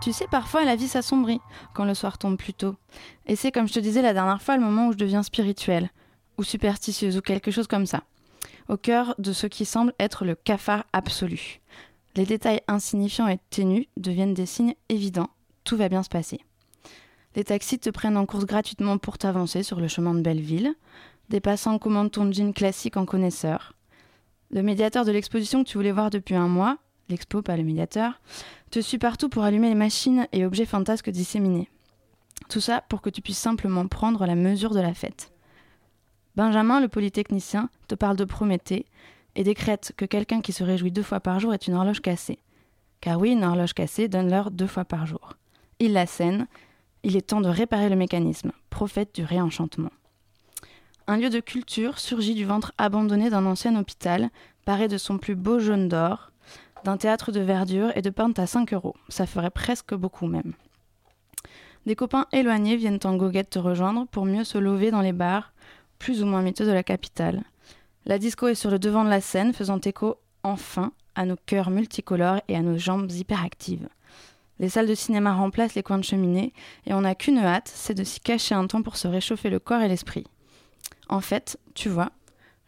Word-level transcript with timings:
Tu 0.00 0.12
sais, 0.12 0.26
parfois 0.26 0.64
la 0.64 0.76
vie 0.76 0.88
s'assombrit 0.88 1.40
quand 1.74 1.84
le 1.84 1.94
soir 1.94 2.16
tombe 2.16 2.38
plus 2.38 2.54
tôt. 2.54 2.74
Et 3.26 3.36
c'est 3.36 3.52
comme 3.52 3.68
je 3.68 3.74
te 3.74 3.80
disais 3.80 4.00
la 4.00 4.14
dernière 4.14 4.40
fois 4.40 4.56
le 4.56 4.62
moment 4.62 4.88
où 4.88 4.92
je 4.92 4.96
deviens 4.96 5.22
spirituelle, 5.22 5.90
ou 6.38 6.42
superstitieuse, 6.42 7.18
ou 7.18 7.20
quelque 7.20 7.50
chose 7.50 7.66
comme 7.66 7.86
ça. 7.86 8.02
Au 8.68 8.76
cœur 8.76 9.14
de 9.18 9.32
ce 9.32 9.46
qui 9.46 9.64
semble 9.64 9.92
être 10.00 10.24
le 10.24 10.34
cafard 10.34 10.84
absolu. 10.92 11.60
Les 12.16 12.24
détails 12.24 12.62
insignifiants 12.66 13.28
et 13.28 13.38
ténus 13.50 13.86
deviennent 13.96 14.34
des 14.34 14.46
signes 14.46 14.74
évidents. 14.88 15.28
Tout 15.64 15.76
va 15.76 15.88
bien 15.88 16.02
se 16.02 16.08
passer. 16.08 16.40
Les 17.36 17.44
taxis 17.44 17.78
te 17.78 17.90
prennent 17.90 18.16
en 18.16 18.26
course 18.26 18.46
gratuitement 18.46 18.98
pour 18.98 19.18
t'avancer 19.18 19.62
sur 19.62 19.80
le 19.80 19.86
chemin 19.86 20.14
de 20.14 20.20
Belleville. 20.20 20.74
Des 21.28 21.40
passants 21.40 21.78
commandent 21.78 22.10
ton 22.10 22.32
jean 22.32 22.52
classique 22.52 22.96
en 22.96 23.04
connaisseur. 23.04 23.74
Le 24.50 24.62
médiateur 24.62 25.04
de 25.04 25.12
l'exposition 25.12 25.62
que 25.62 25.68
tu 25.68 25.76
voulais 25.76 25.92
voir 25.92 26.10
depuis 26.10 26.34
un 26.34 26.48
mois, 26.48 26.78
l'expo 27.10 27.42
pas 27.42 27.56
le 27.56 27.64
médiateur, 27.64 28.20
te 28.70 28.80
suit 28.80 28.98
partout 28.98 29.28
pour 29.28 29.44
allumer 29.44 29.68
les 29.68 29.74
machines 29.74 30.26
et 30.32 30.46
objets 30.46 30.66
fantasques 30.66 31.10
disséminés. 31.10 31.68
Tout 32.48 32.60
ça 32.60 32.82
pour 32.88 33.02
que 33.02 33.10
tu 33.10 33.22
puisses 33.22 33.38
simplement 33.38 33.86
prendre 33.86 34.26
la 34.26 34.34
mesure 34.34 34.74
de 34.74 34.80
la 34.80 34.94
fête. 34.94 35.32
Benjamin, 36.36 36.80
le 36.80 36.88
polytechnicien, 36.88 37.68
te 37.88 37.94
parle 37.94 38.16
de 38.16 38.24
Prométhée 38.24 38.86
et 39.34 39.44
décrète 39.44 39.92
que 39.96 40.04
quelqu'un 40.04 40.40
qui 40.40 40.52
se 40.52 40.64
réjouit 40.64 40.92
deux 40.92 41.02
fois 41.02 41.20
par 41.20 41.38
jour 41.40 41.52
est 41.54 41.66
une 41.66 41.74
horloge 41.74 42.00
cassée. 42.00 42.38
Car 43.00 43.18
oui, 43.18 43.32
une 43.32 43.44
horloge 43.44 43.74
cassée 43.74 44.08
donne 44.08 44.30
l'heure 44.30 44.50
deux 44.50 44.66
fois 44.66 44.84
par 44.84 45.06
jour. 45.06 45.36
Il 45.78 45.92
la 45.92 46.06
scène, 46.06 46.46
il 47.02 47.16
est 47.16 47.28
temps 47.28 47.40
de 47.40 47.48
réparer 47.48 47.88
le 47.88 47.96
mécanisme, 47.96 48.52
prophète 48.68 49.14
du 49.14 49.24
réenchantement. 49.24 49.90
Un 51.06 51.16
lieu 51.16 51.30
de 51.30 51.40
culture 51.40 51.98
surgit 51.98 52.34
du 52.34 52.44
ventre 52.44 52.72
abandonné 52.78 53.30
d'un 53.30 53.46
ancien 53.46 53.74
hôpital, 53.78 54.30
paré 54.64 54.86
de 54.86 54.98
son 54.98 55.18
plus 55.18 55.34
beau 55.34 55.58
jaune 55.58 55.88
d'or, 55.88 56.29
d'un 56.84 56.96
théâtre 56.96 57.32
de 57.32 57.40
verdure 57.40 57.92
et 57.96 58.02
de 58.02 58.10
peintes 58.10 58.38
à 58.38 58.46
5 58.46 58.72
euros. 58.72 58.96
Ça 59.08 59.26
ferait 59.26 59.50
presque 59.50 59.94
beaucoup 59.94 60.26
même. 60.26 60.54
Des 61.86 61.96
copains 61.96 62.26
éloignés 62.32 62.76
viennent 62.76 63.00
en 63.04 63.16
goguette 63.16 63.50
te 63.50 63.58
rejoindre 63.58 64.06
pour 64.06 64.26
mieux 64.26 64.44
se 64.44 64.58
lever 64.58 64.90
dans 64.90 65.00
les 65.00 65.12
bars, 65.12 65.52
plus 65.98 66.22
ou 66.22 66.26
moins 66.26 66.42
miteux 66.42 66.66
de 66.66 66.72
la 66.72 66.82
capitale. 66.82 67.42
La 68.06 68.18
disco 68.18 68.48
est 68.48 68.54
sur 68.54 68.70
le 68.70 68.78
devant 68.78 69.04
de 69.04 69.10
la 69.10 69.20
scène, 69.20 69.52
faisant 69.52 69.80
écho, 69.80 70.16
enfin, 70.42 70.92
à 71.14 71.24
nos 71.24 71.36
cœurs 71.46 71.70
multicolores 71.70 72.40
et 72.48 72.56
à 72.56 72.62
nos 72.62 72.78
jambes 72.78 73.10
hyperactives. 73.10 73.88
Les 74.58 74.68
salles 74.68 74.88
de 74.88 74.94
cinéma 74.94 75.32
remplacent 75.32 75.74
les 75.74 75.82
coins 75.82 75.98
de 75.98 76.04
cheminée, 76.04 76.52
et 76.86 76.92
on 76.92 77.02
n'a 77.02 77.14
qu'une 77.14 77.38
hâte, 77.38 77.70
c'est 77.74 77.94
de 77.94 78.04
s'y 78.04 78.20
cacher 78.20 78.54
un 78.54 78.66
temps 78.66 78.82
pour 78.82 78.96
se 78.96 79.08
réchauffer 79.08 79.48
le 79.48 79.58
corps 79.58 79.80
et 79.80 79.88
l'esprit. 79.88 80.26
En 81.08 81.20
fait, 81.20 81.58
tu 81.74 81.88
vois, 81.88 82.10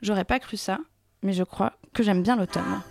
j'aurais 0.01 0.25
pas 0.25 0.39
cru 0.39 0.57
ça, 0.57 0.79
mais 1.23 1.33
je 1.33 1.45
crois 1.45 1.75
que 1.93 2.03
j'aime 2.03 2.23
bien 2.23 2.37
l'automne. 2.37 2.83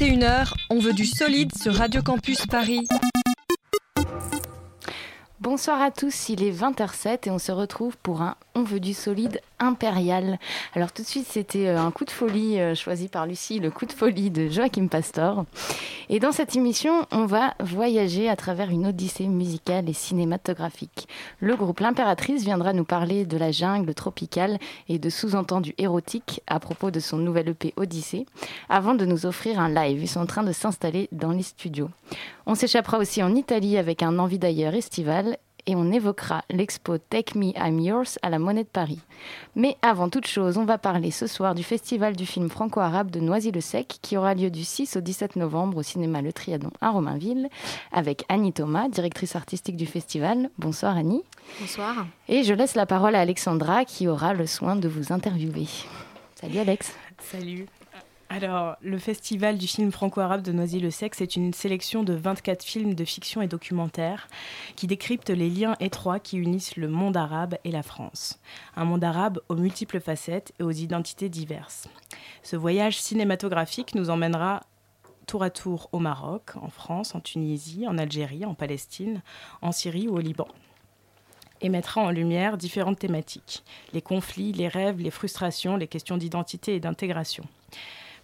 21h, 0.00 0.54
on 0.70 0.78
veut 0.78 0.94
du 0.94 1.04
solide 1.04 1.50
sur 1.54 1.74
Radio 1.74 2.00
Campus 2.00 2.46
Paris. 2.46 2.88
Bonsoir 5.40 5.82
à 5.82 5.90
tous, 5.90 6.30
il 6.30 6.42
est 6.42 6.52
20h07 6.52 7.28
et 7.28 7.30
on 7.30 7.38
se 7.38 7.52
retrouve 7.52 7.98
pour 7.98 8.22
un 8.22 8.36
On 8.54 8.62
veut 8.62 8.80
du 8.80 8.94
solide 8.94 9.42
impérial. 9.60 10.38
Alors 10.74 10.92
tout 10.92 11.02
de 11.02 11.06
suite 11.06 11.26
c'était 11.28 11.68
euh, 11.68 11.80
un 11.80 11.90
coup 11.90 12.04
de 12.04 12.10
folie 12.10 12.58
euh, 12.58 12.74
choisi 12.74 13.08
par 13.08 13.26
Lucie, 13.26 13.60
le 13.60 13.70
coup 13.70 13.86
de 13.86 13.92
folie 13.92 14.30
de 14.30 14.48
Joachim 14.48 14.88
Pastor. 14.88 15.44
Et 16.08 16.18
dans 16.18 16.32
cette 16.32 16.56
émission 16.56 17.06
on 17.12 17.26
va 17.26 17.54
voyager 17.60 18.28
à 18.28 18.36
travers 18.36 18.70
une 18.70 18.86
odyssée 18.86 19.28
musicale 19.28 19.88
et 19.88 19.92
cinématographique. 19.92 21.08
Le 21.38 21.54
groupe 21.56 21.80
L'Impératrice 21.80 22.42
viendra 22.42 22.72
nous 22.72 22.84
parler 22.84 23.24
de 23.24 23.36
la 23.36 23.52
jungle 23.52 23.94
tropicale 23.94 24.58
et 24.88 24.98
de 24.98 25.10
sous-entendus 25.10 25.74
érotiques 25.78 26.42
à 26.46 26.58
propos 26.60 26.90
de 26.90 27.00
son 27.00 27.18
nouvel 27.18 27.50
EP 27.50 27.72
Odyssée, 27.76 28.26
avant 28.68 28.94
de 28.94 29.04
nous 29.04 29.26
offrir 29.26 29.60
un 29.60 29.68
live. 29.68 30.02
Ils 30.02 30.08
sont 30.08 30.20
en 30.20 30.26
train 30.26 30.42
de 30.42 30.52
s'installer 30.52 31.08
dans 31.12 31.32
les 31.32 31.42
studios. 31.42 31.90
On 32.46 32.54
s'échappera 32.54 32.98
aussi 32.98 33.22
en 33.22 33.34
Italie 33.34 33.76
avec 33.76 34.02
un 34.02 34.18
envie 34.18 34.38
d'ailleurs 34.38 34.74
estival 34.74 35.36
et 35.66 35.74
on 35.74 35.92
évoquera 35.92 36.42
l'expo 36.50 36.98
Take 36.98 37.38
Me 37.38 37.52
I'm 37.56 37.78
Yours 37.78 38.18
à 38.22 38.30
la 38.30 38.38
Monnaie 38.38 38.64
de 38.64 38.68
Paris. 38.68 39.00
Mais 39.54 39.76
avant 39.82 40.08
toute 40.08 40.26
chose, 40.26 40.58
on 40.58 40.64
va 40.64 40.78
parler 40.78 41.10
ce 41.10 41.26
soir 41.26 41.54
du 41.54 41.62
festival 41.62 42.16
du 42.16 42.26
film 42.26 42.48
franco-arabe 42.48 43.10
de 43.10 43.20
Noisy-le-Sec 43.20 43.98
qui 44.02 44.16
aura 44.16 44.34
lieu 44.34 44.50
du 44.50 44.64
6 44.64 44.96
au 44.96 45.00
17 45.00 45.36
novembre 45.36 45.78
au 45.78 45.82
cinéma 45.82 46.22
Le 46.22 46.32
Triadon 46.32 46.70
à 46.80 46.90
Romainville 46.90 47.48
avec 47.92 48.24
Annie 48.28 48.52
Thomas, 48.52 48.88
directrice 48.88 49.36
artistique 49.36 49.76
du 49.76 49.86
festival. 49.86 50.50
Bonsoir 50.58 50.96
Annie. 50.96 51.22
Bonsoir. 51.60 52.06
Et 52.28 52.42
je 52.44 52.54
laisse 52.54 52.74
la 52.74 52.86
parole 52.86 53.14
à 53.14 53.20
Alexandra 53.20 53.84
qui 53.84 54.08
aura 54.08 54.34
le 54.34 54.46
soin 54.46 54.76
de 54.76 54.88
vous 54.88 55.12
interviewer. 55.12 55.66
Salut 56.40 56.58
Alex. 56.58 56.94
Salut. 57.18 57.66
Alors, 58.32 58.76
le 58.80 58.96
Festival 58.96 59.58
du 59.58 59.66
film 59.66 59.90
franco-arabe 59.90 60.42
de 60.42 60.52
Noisy-le-Sec, 60.52 61.16
c'est 61.16 61.34
une 61.34 61.52
sélection 61.52 62.04
de 62.04 62.12
24 62.12 62.62
films 62.62 62.94
de 62.94 63.04
fiction 63.04 63.42
et 63.42 63.48
documentaires 63.48 64.28
qui 64.76 64.86
décryptent 64.86 65.30
les 65.30 65.50
liens 65.50 65.74
étroits 65.80 66.20
qui 66.20 66.38
unissent 66.38 66.76
le 66.76 66.86
monde 66.86 67.16
arabe 67.16 67.56
et 67.64 67.72
la 67.72 67.82
France. 67.82 68.38
Un 68.76 68.84
monde 68.84 69.02
arabe 69.02 69.40
aux 69.48 69.56
multiples 69.56 69.98
facettes 69.98 70.52
et 70.60 70.62
aux 70.62 70.70
identités 70.70 71.28
diverses. 71.28 71.88
Ce 72.44 72.54
voyage 72.54 73.00
cinématographique 73.00 73.96
nous 73.96 74.10
emmènera 74.10 74.60
tour 75.26 75.42
à 75.42 75.50
tour 75.50 75.88
au 75.90 75.98
Maroc, 75.98 76.52
en 76.54 76.68
France, 76.68 77.16
en 77.16 77.20
Tunisie, 77.20 77.88
en 77.88 77.98
Algérie, 77.98 78.44
en 78.44 78.54
Palestine, 78.54 79.22
en 79.60 79.72
Syrie 79.72 80.06
ou 80.06 80.14
au 80.14 80.20
Liban 80.20 80.46
et 81.62 81.68
mettra 81.68 82.00
en 82.00 82.10
lumière 82.10 82.56
différentes 82.56 82.98
thématiques, 82.98 83.64
les 83.92 84.00
conflits, 84.00 84.52
les 84.52 84.68
rêves, 84.68 84.98
les 84.98 85.10
frustrations, 85.10 85.76
les 85.76 85.88
questions 85.88 86.16
d'identité 86.16 86.74
et 86.74 86.80
d'intégration. 86.80 87.44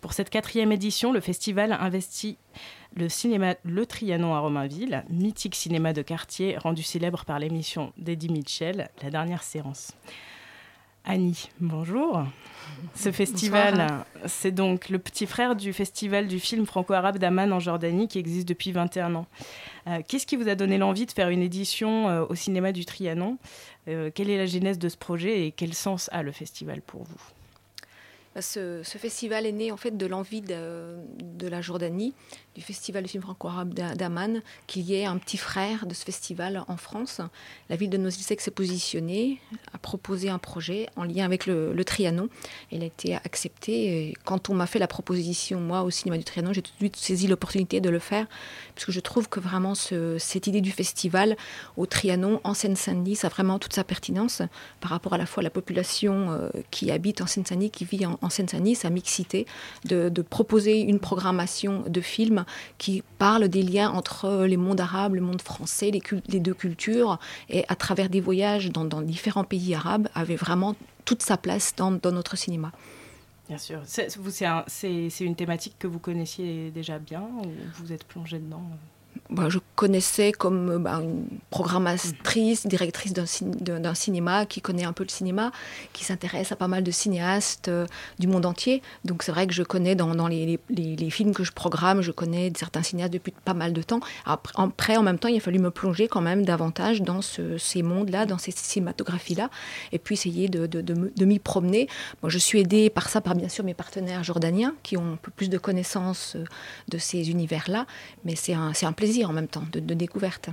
Pour 0.06 0.12
cette 0.12 0.30
quatrième 0.30 0.70
édition, 0.70 1.12
le 1.12 1.18
festival 1.18 1.72
investit 1.72 2.38
le 2.94 3.08
cinéma 3.08 3.56
Le 3.64 3.86
Trianon 3.86 4.36
à 4.36 4.38
Romainville, 4.38 5.04
mythique 5.10 5.56
cinéma 5.56 5.92
de 5.92 6.00
quartier 6.00 6.56
rendu 6.58 6.84
célèbre 6.84 7.24
par 7.24 7.40
l'émission 7.40 7.92
d'Eddie 7.98 8.28
Mitchell, 8.28 8.88
La 9.02 9.10
dernière 9.10 9.42
séance. 9.42 9.94
Annie, 11.04 11.48
bonjour. 11.58 12.22
Ce 12.94 13.10
festival, 13.10 14.04
c'est 14.26 14.52
donc 14.52 14.90
le 14.90 15.00
petit 15.00 15.26
frère 15.26 15.56
du 15.56 15.72
festival 15.72 16.28
du 16.28 16.38
film 16.38 16.66
franco-arabe 16.66 17.18
d'Amman 17.18 17.50
en 17.50 17.58
Jordanie 17.58 18.06
qui 18.06 18.20
existe 18.20 18.46
depuis 18.46 18.70
21 18.70 19.16
ans. 19.16 19.26
Euh, 19.88 20.02
qu'est-ce 20.06 20.26
qui 20.28 20.36
vous 20.36 20.48
a 20.48 20.54
donné 20.54 20.78
l'envie 20.78 21.06
de 21.06 21.10
faire 21.10 21.30
une 21.30 21.42
édition 21.42 22.08
euh, 22.08 22.24
au 22.28 22.36
cinéma 22.36 22.70
du 22.70 22.84
Trianon? 22.84 23.38
Euh, 23.88 24.12
Quelle 24.14 24.30
est 24.30 24.38
la 24.38 24.46
genèse 24.46 24.78
de 24.78 24.88
ce 24.88 24.96
projet 24.96 25.48
et 25.48 25.50
quel 25.50 25.74
sens 25.74 26.08
a 26.12 26.22
le 26.22 26.30
festival 26.30 26.80
pour 26.80 27.02
vous? 27.02 27.35
Bah, 28.36 28.42
ce, 28.42 28.82
festival 28.84 29.46
est 29.46 29.52
né 29.52 29.72
en 29.72 29.78
fait 29.78 29.96
de 29.96 30.04
l'envie 30.04 30.42
de, 30.42 31.48
la 31.48 31.62
Jordanie, 31.62 32.12
du 32.54 32.60
festival 32.60 33.02
du 33.02 33.08
film 33.08 33.22
franco-arabe 33.22 33.72
d'Aman, 33.72 34.42
qu'il 34.66 34.82
y 34.82 34.94
ait 34.94 35.06
un 35.06 35.16
petit 35.16 35.38
frère 35.38 35.86
de 35.86 35.94
ce 35.94 36.04
festival 36.04 36.62
en 36.68 36.76
France. 36.76 37.22
La 37.70 37.76
ville 37.76 37.88
de 37.88 37.96
Noisy-le-Sec 37.96 38.42
s'est 38.42 38.50
positionnée, 38.50 39.40
a 39.72 39.78
proposé 39.78 40.28
un 40.28 40.36
projet 40.36 40.86
en 40.96 41.04
lien 41.04 41.24
avec 41.24 41.46
le, 41.46 41.74
Trianon. 41.82 42.28
Il 42.72 42.82
a 42.82 42.86
été 42.86 43.14
accepté. 43.14 44.12
Quand 44.24 44.50
on 44.50 44.54
m'a 44.54 44.66
fait 44.66 44.80
la 44.80 44.88
proposition, 44.88 45.58
moi, 45.58 45.82
au 45.82 45.90
cinéma 45.90 46.18
du 46.18 46.24
Trianon, 46.24 46.52
j'ai 46.52 46.60
tout 46.60 46.72
de 46.72 46.78
suite 46.78 46.96
saisi 46.96 47.28
l'opportunité 47.28 47.80
de 47.80 47.88
le 47.88 47.98
faire, 47.98 48.26
puisque 48.74 48.90
je 48.90 49.00
trouve 49.00 49.30
que 49.30 49.40
vraiment 49.40 49.74
cette 49.74 50.46
idée 50.46 50.60
du 50.60 50.72
festival 50.72 51.38
au 51.78 51.86
Trianon, 51.86 52.42
en 52.44 52.52
Seine-Saint-Denis, 52.52 53.16
ça 53.16 53.28
a 53.28 53.30
vraiment 53.30 53.58
toute 53.58 53.72
sa 53.72 53.84
pertinence 53.84 54.42
par 54.80 54.90
rapport 54.90 55.14
à 55.14 55.18
la 55.18 55.24
fois 55.24 55.40
à 55.40 55.44
la 55.44 55.50
population 55.50 56.32
euh, 56.32 56.50
qui 56.70 56.90
habite 56.90 57.22
en 57.22 57.26
Seine-Saint-Denis, 57.26 57.70
qui 57.70 57.86
vit 57.86 58.04
en, 58.04 58.25
en 58.26 58.30
Seine-Saint-Denis, 58.30 58.74
sa 58.74 58.90
mixité, 58.90 59.46
de, 59.84 60.10
proposer 60.22 60.80
une 60.80 60.98
programmation 60.98 61.84
de 61.86 62.00
films 62.00 62.44
qui 62.78 63.02
parle 63.18 63.48
des 63.48 63.62
liens 63.62 63.90
entre 63.90 64.44
les 64.44 64.56
mondes 64.56 64.80
arabes, 64.80 65.14
le 65.14 65.20
monde 65.20 65.40
français, 65.40 65.90
les, 65.90 66.40
deux 66.40 66.54
cultures, 66.54 67.18
et 67.48 67.64
à 67.68 67.76
travers 67.76 68.08
des 68.08 68.20
voyages 68.20 68.70
dans, 68.70 69.00
différents 69.00 69.44
pays 69.44 69.74
arabes, 69.74 70.08
avait 70.14 70.36
vraiment 70.36 70.74
toute 71.04 71.22
sa 71.22 71.36
place 71.36 71.74
dans, 71.76 71.90
notre 71.90 72.36
cinéma. 72.36 72.72
Bien 73.48 73.58
sûr. 73.58 73.80
C'est 73.86 75.20
une 75.20 75.36
thématique 75.36 75.76
que 75.78 75.86
vous 75.86 76.00
connaissiez 76.00 76.70
déjà 76.70 76.98
bien 76.98 77.22
ou 77.22 77.52
vous 77.78 77.92
êtes 77.92 78.04
plongé 78.04 78.38
dedans? 78.38 78.64
Bah, 79.30 79.48
je 79.48 79.58
connaissais 79.74 80.32
comme 80.32 80.82
bah, 80.82 81.00
une 81.02 81.26
programmatrice, 81.50 82.66
directrice 82.66 83.12
d'un 83.12 83.94
cinéma 83.94 84.46
qui 84.46 84.60
connaît 84.60 84.84
un 84.84 84.92
peu 84.92 85.04
le 85.04 85.08
cinéma, 85.08 85.52
qui 85.92 86.04
s'intéresse 86.04 86.52
à 86.52 86.56
pas 86.56 86.68
mal 86.68 86.82
de 86.82 86.90
cinéastes 86.90 87.68
euh, 87.68 87.86
du 88.18 88.26
monde 88.26 88.46
entier. 88.46 88.82
Donc 89.04 89.22
c'est 89.22 89.32
vrai 89.32 89.46
que 89.46 89.54
je 89.54 89.62
connais 89.62 89.94
dans, 89.94 90.28
les, 90.28 90.58
films 91.10 91.34
que 91.34 91.44
je 91.44 91.52
programme, 91.52 92.02
je 92.02 92.12
connais 92.12 92.52
certains 92.56 92.82
cinéastes 92.82 93.12
depuis 93.12 93.32
pas 93.44 93.54
mal 93.54 93.72
de 93.72 93.82
temps. 93.82 94.00
Après, 94.24 94.96
en 94.96 95.02
même 95.02 95.18
temps, 95.18 95.28
il 95.28 95.36
a 95.36 95.40
fallu 95.40 95.58
me 95.58 95.70
plonger 95.70 96.08
quand 96.08 96.20
même 96.20 96.44
davantage 96.44 97.02
dans 97.02 97.22
ce, 97.22 97.58
ces 97.58 97.82
mondes-là, 97.82 98.26
dans 98.26 98.38
ces 98.38 98.52
cinématographies-là, 98.52 99.50
et 99.92 99.98
puis 99.98 100.14
essayer 100.14 100.48
de, 100.48 101.24
m'y 101.24 101.38
promener. 101.38 101.88
Moi, 102.22 102.30
je 102.30 102.38
suis 102.38 102.60
aidée 102.60 102.90
par 102.90 103.08
ça, 103.08 103.20
par 103.20 103.34
bien 103.34 103.48
sûr 103.48 103.64
mes 103.64 103.74
partenaires 103.74 104.22
jordaniens, 104.22 104.74
qui 104.82 104.96
ont 104.96 105.14
un 105.14 105.18
peu 105.20 105.30
plus 105.30 105.48
de 105.48 105.58
connaissances 105.58 106.36
euh, 106.36 106.44
de 106.88 106.98
ces 106.98 107.30
univers-là, 107.30 107.86
mais 108.24 108.34
c'est 108.36 108.54
un 108.54 108.92
plaisir 108.92 109.05
en 109.24 109.32
même 109.32 109.48
temps, 109.48 109.64
de, 109.72 109.94
découverte. 109.94 110.50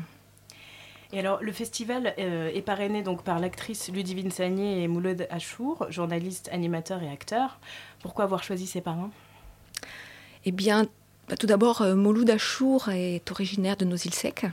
Et 1.12 1.20
alors, 1.20 1.42
le 1.42 1.52
festival 1.52 2.14
euh, 2.18 2.50
est 2.54 2.62
parrainé 2.62 3.04
donc 3.04 3.24
par 3.24 3.40
l'actrice 3.40 3.92
Ludivine 3.92 4.32
Sagné 4.32 4.84
et 4.84 4.88
Mouloud 4.88 5.28
Achour, 5.30 5.86
journaliste, 5.90 6.50
animateur 6.52 7.04
et 7.04 7.10
acteur. 7.10 7.60
Pourquoi 8.02 8.24
avoir 8.24 8.44
choisi 8.44 8.66
ces 8.66 8.82
parrains? 8.82 9.12
Eh 10.46 10.52
bien, 10.52 10.88
bah, 11.30 11.38
tout 11.38 11.48
d'abord, 11.48 11.82
euh, 11.82 11.96
Mouloud 11.96 12.30
Achour 12.30 12.90
est 12.90 13.30
originaire 13.32 13.78
de 13.78 13.86
Noisy-le-Sec. 13.86 14.48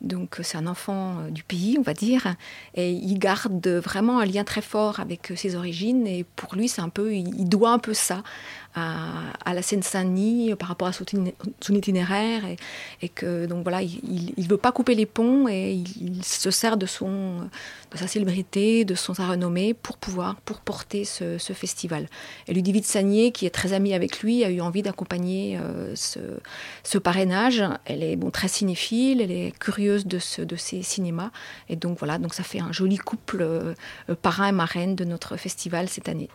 Donc 0.00 0.38
c'est 0.42 0.56
un 0.56 0.66
enfant 0.66 1.18
euh, 1.18 1.30
du 1.30 1.42
pays, 1.42 1.76
on 1.78 1.82
va 1.82 1.94
dire, 1.94 2.34
et 2.74 2.92
il 2.92 3.18
garde 3.18 3.66
vraiment 3.66 4.18
un 4.18 4.24
lien 4.24 4.44
très 4.44 4.62
fort 4.62 5.00
avec 5.00 5.32
ses 5.36 5.56
origines. 5.56 6.06
Et 6.06 6.24
pour 6.36 6.54
lui, 6.54 6.68
c'est 6.68 6.82
un 6.82 6.88
peu, 6.88 7.14
il 7.14 7.48
doit 7.48 7.70
un 7.70 7.78
peu 7.78 7.94
ça 7.94 8.22
à, 8.74 9.54
la 9.54 9.62
Seine-Saint-Denis 9.62 10.54
par 10.56 10.68
rapport 10.68 10.88
à 10.88 10.92
son, 10.92 11.04
itinéraire. 11.70 12.42
Et, 13.00 13.08
que 13.08 13.46
donc 13.46 13.62
voilà 13.62 13.82
il 13.82 14.32
ne 14.36 14.48
veut 14.48 14.56
pas 14.56 14.72
couper 14.72 14.94
les 14.94 15.06
ponts 15.06 15.46
et 15.46 15.72
il, 15.72 16.24
se 16.24 16.50
sert 16.50 16.76
de 16.76 16.86
son 16.86 17.48
de 17.92 17.98
sa 17.98 18.06
célébrité 18.06 18.84
de 18.84 18.94
son 18.94 19.14
sa 19.14 19.28
renommée 19.28 19.74
pour 19.74 19.96
pouvoir 19.98 20.36
pour 20.44 20.60
porter 20.60 21.04
ce, 21.04 21.38
festival. 21.54 22.08
Et 22.48 22.54
Ludivine 22.54 22.82
Sagné 22.82 23.30
qui 23.30 23.46
est 23.46 23.50
très 23.50 23.72
amie 23.72 23.94
avec 23.94 24.20
lui 24.20 24.42
a 24.42 24.50
eu 24.50 24.60
envie 24.60 24.82
d'accompagner 24.82 25.58
euh, 25.60 25.94
ce, 25.94 26.98
parrainage. 26.98 27.62
Elle 27.84 28.02
est 28.02 28.16
bon 28.16 28.30
très 28.30 28.48
cinéphile. 28.48 29.20
Elle 29.20 29.30
est 29.30 29.56
curieuse 29.58 29.83
de 29.84 30.18
ce 30.18 30.42
de 30.42 30.56
ces 30.56 30.82
cinémas 30.82 31.30
et 31.68 31.76
donc 31.76 31.98
voilà 31.98 32.18
donc 32.18 32.34
ça 32.34 32.42
fait 32.42 32.60
un 32.60 32.72
joli 32.72 32.96
couple 32.96 33.42
euh, 33.42 33.74
parrain 34.22 34.48
et 34.48 34.52
marraine 34.52 34.96
de 34.96 35.04
notre 35.04 35.36
festival 35.36 35.88
cette 35.88 36.08
année 36.08 36.28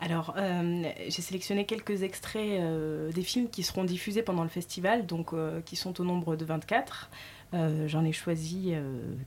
alors, 0.00 0.34
euh, 0.36 0.84
j'ai 1.08 1.22
sélectionné 1.22 1.64
quelques 1.64 2.02
extraits 2.02 2.60
euh, 2.60 3.10
des 3.10 3.22
films 3.22 3.48
qui 3.48 3.64
seront 3.64 3.84
diffusés 3.84 4.22
pendant 4.22 4.44
le 4.44 4.48
festival, 4.48 5.06
donc 5.06 5.32
euh, 5.32 5.60
qui 5.62 5.74
sont 5.74 6.00
au 6.00 6.04
nombre 6.04 6.36
de 6.36 6.44
24. 6.44 7.10
J'en 7.86 8.04
ai 8.04 8.12
choisi 8.12 8.74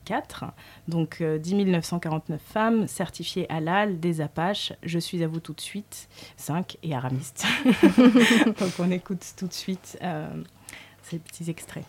4. 0.06 0.46
Donc, 0.88 1.24
10 1.24 1.56
949 1.66 2.40
femmes, 2.40 2.86
certifiées 2.86 3.52
halal, 3.52 4.00
des 4.00 4.22
Apaches, 4.22 4.74
Je 4.84 5.00
suis 5.00 5.24
à 5.24 5.28
vous 5.28 5.40
tout 5.40 5.54
de 5.54 5.62
suite, 5.62 6.08
5 6.38 6.78
et 6.84 6.94
Aramiste. 6.94 7.48
donc, 8.46 8.74
on 8.78 8.92
écoute 8.92 9.26
tout 9.36 9.48
de 9.48 9.54
suite 9.54 9.98
ces 11.02 11.18
petits 11.18 11.50
extraits. 11.50 11.84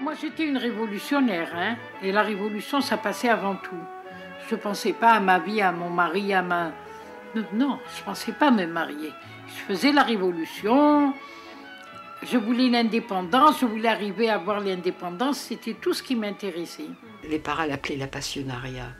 Moi, 0.00 0.14
j'étais 0.20 0.46
une 0.46 0.56
révolutionnaire, 0.56 1.50
hein, 1.54 1.76
et 2.02 2.12
la 2.12 2.22
révolution, 2.22 2.80
ça 2.80 2.96
passait 2.96 3.28
avant 3.28 3.56
tout. 3.56 3.82
Je 4.48 4.54
ne 4.54 4.60
pensais 4.60 4.92
pas 4.92 5.12
à 5.12 5.20
ma 5.20 5.38
vie, 5.38 5.60
à 5.60 5.72
mon 5.72 5.90
mari, 5.90 6.32
à 6.32 6.42
ma... 6.42 6.72
Non, 7.52 7.78
je 7.94 8.00
ne 8.00 8.04
pensais 8.04 8.32
pas 8.32 8.50
me 8.50 8.66
marier. 8.66 9.10
Je 9.48 9.74
faisais 9.74 9.92
la 9.92 10.02
révolution, 10.02 11.12
je 12.22 12.36
voulais 12.38 12.68
l'indépendance, 12.68 13.60
je 13.60 13.66
voulais 13.66 13.88
arriver 13.88 14.28
à 14.28 14.34
avoir 14.34 14.60
l'indépendance, 14.60 15.38
c'était 15.38 15.74
tout 15.74 15.94
ce 15.94 16.02
qui 16.02 16.16
m'intéressait. 16.16 16.88
Les 17.28 17.38
parents 17.38 17.64
l'appelaient 17.64 17.96
la 17.96 18.06
passionnariat. 18.06 18.90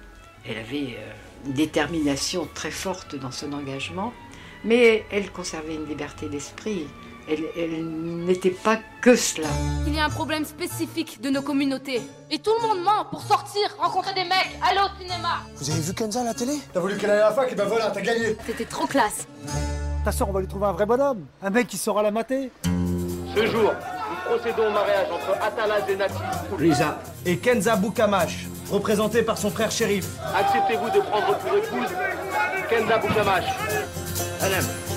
Elle 0.45 0.59
avait 0.59 0.97
euh, 0.99 1.47
une 1.47 1.53
détermination 1.53 2.49
très 2.55 2.71
forte 2.71 3.17
dans 3.17 3.31
son 3.31 3.53
engagement. 3.53 4.13
Mais 4.65 5.05
elle 5.13 5.31
conservait 5.31 5.75
une 5.75 5.87
liberté 5.87 6.29
d'esprit 6.29 6.87
elle, 7.29 7.85
n'était 8.25 8.51
pas 8.51 8.79
que 9.01 9.15
cela. 9.17 9.49
Il 9.87 9.95
y 9.95 9.99
a 9.99 10.05
un 10.05 10.11
problème 10.11 10.45
spécifique 10.45 11.21
de 11.21 11.31
nos 11.31 11.43
communautés. 11.43 12.01
Et 12.31 12.39
tout 12.39 12.51
le 12.61 12.67
monde 12.69 12.83
ment 12.85 13.05
pour 13.11 13.23
sortir, 13.23 13.63
rencontrer 13.79 14.15
des 14.15 14.25
mecs, 14.25 14.59
aller 14.63 14.81
au 14.81 15.03
cinéma. 15.03 15.43
Vous 15.57 15.71
avez 15.71 15.81
vu 15.81 15.95
Kenza 15.95 16.21
à 16.21 16.25
la 16.25 16.35
télé? 16.35 16.53
T'as 16.73 16.81
voulu 16.81 16.97
qu'elle 16.97 17.11
aille 17.11 17.21
à 17.21 17.31
la 17.31 17.33
fac, 17.33 17.53
et 17.53 17.55
ben 17.55 17.65
voilà, 17.67 17.91
t'as 17.91 18.01
gagné. 18.01 18.37
C'était 18.47 18.65
trop 18.65 18.87
classe. 18.87 19.27
Ta 20.05 20.13
soeur, 20.13 20.29
on 20.29 20.33
va 20.33 20.41
lui 20.41 20.49
trouver 20.49 20.67
un 20.67 20.73
vrai 20.73 20.87
bonhomme. 20.87 21.27
Un 21.43 21.51
mec 21.51 21.67
qui 21.67 21.77
saura 21.77 22.03
la 22.03 22.11
mater. 22.11 22.51
Ce 22.65 23.47
jour, 23.47 23.73
nous 23.73 24.37
procédons 24.37 24.69
au 24.69 24.73
mariage 24.73 25.07
entre 25.13 25.43
Atala 25.43 25.87
Zenati 25.87 26.15
Lisa. 26.59 26.99
et 27.27 27.37
Kenza 27.37 27.77
Boukamash, 27.77 28.47
représenté 28.71 29.23
par 29.23 29.37
son 29.39 29.51
frère 29.51 29.71
shérif. 29.71 30.07
Acceptez-vous 30.35 30.91
de 30.91 31.01
prendre 31.01 31.37
pour 31.39 31.55
épouse 31.57 31.95
Kenza 32.71 32.99
Boukamash? 32.99 33.45
Madame. 34.41 34.88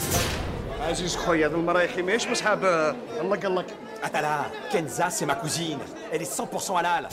عزيز 0.81 1.17
خويا 1.17 1.47
هذو 1.47 1.57
المرايحي 1.57 2.03
ماهيش 2.03 2.29
مصحاب 2.29 2.65
الله 3.21 3.37
قال 3.37 3.55
لك 3.55 3.67
Atala, 4.03 4.47
Kenza, 4.71 5.11
c'est 5.11 5.27
ma 5.27 5.35
cousine. 5.35 5.79
Elle 6.13 6.23
est 6.23 6.33
100% 6.33 6.79
halal. 6.79 7.09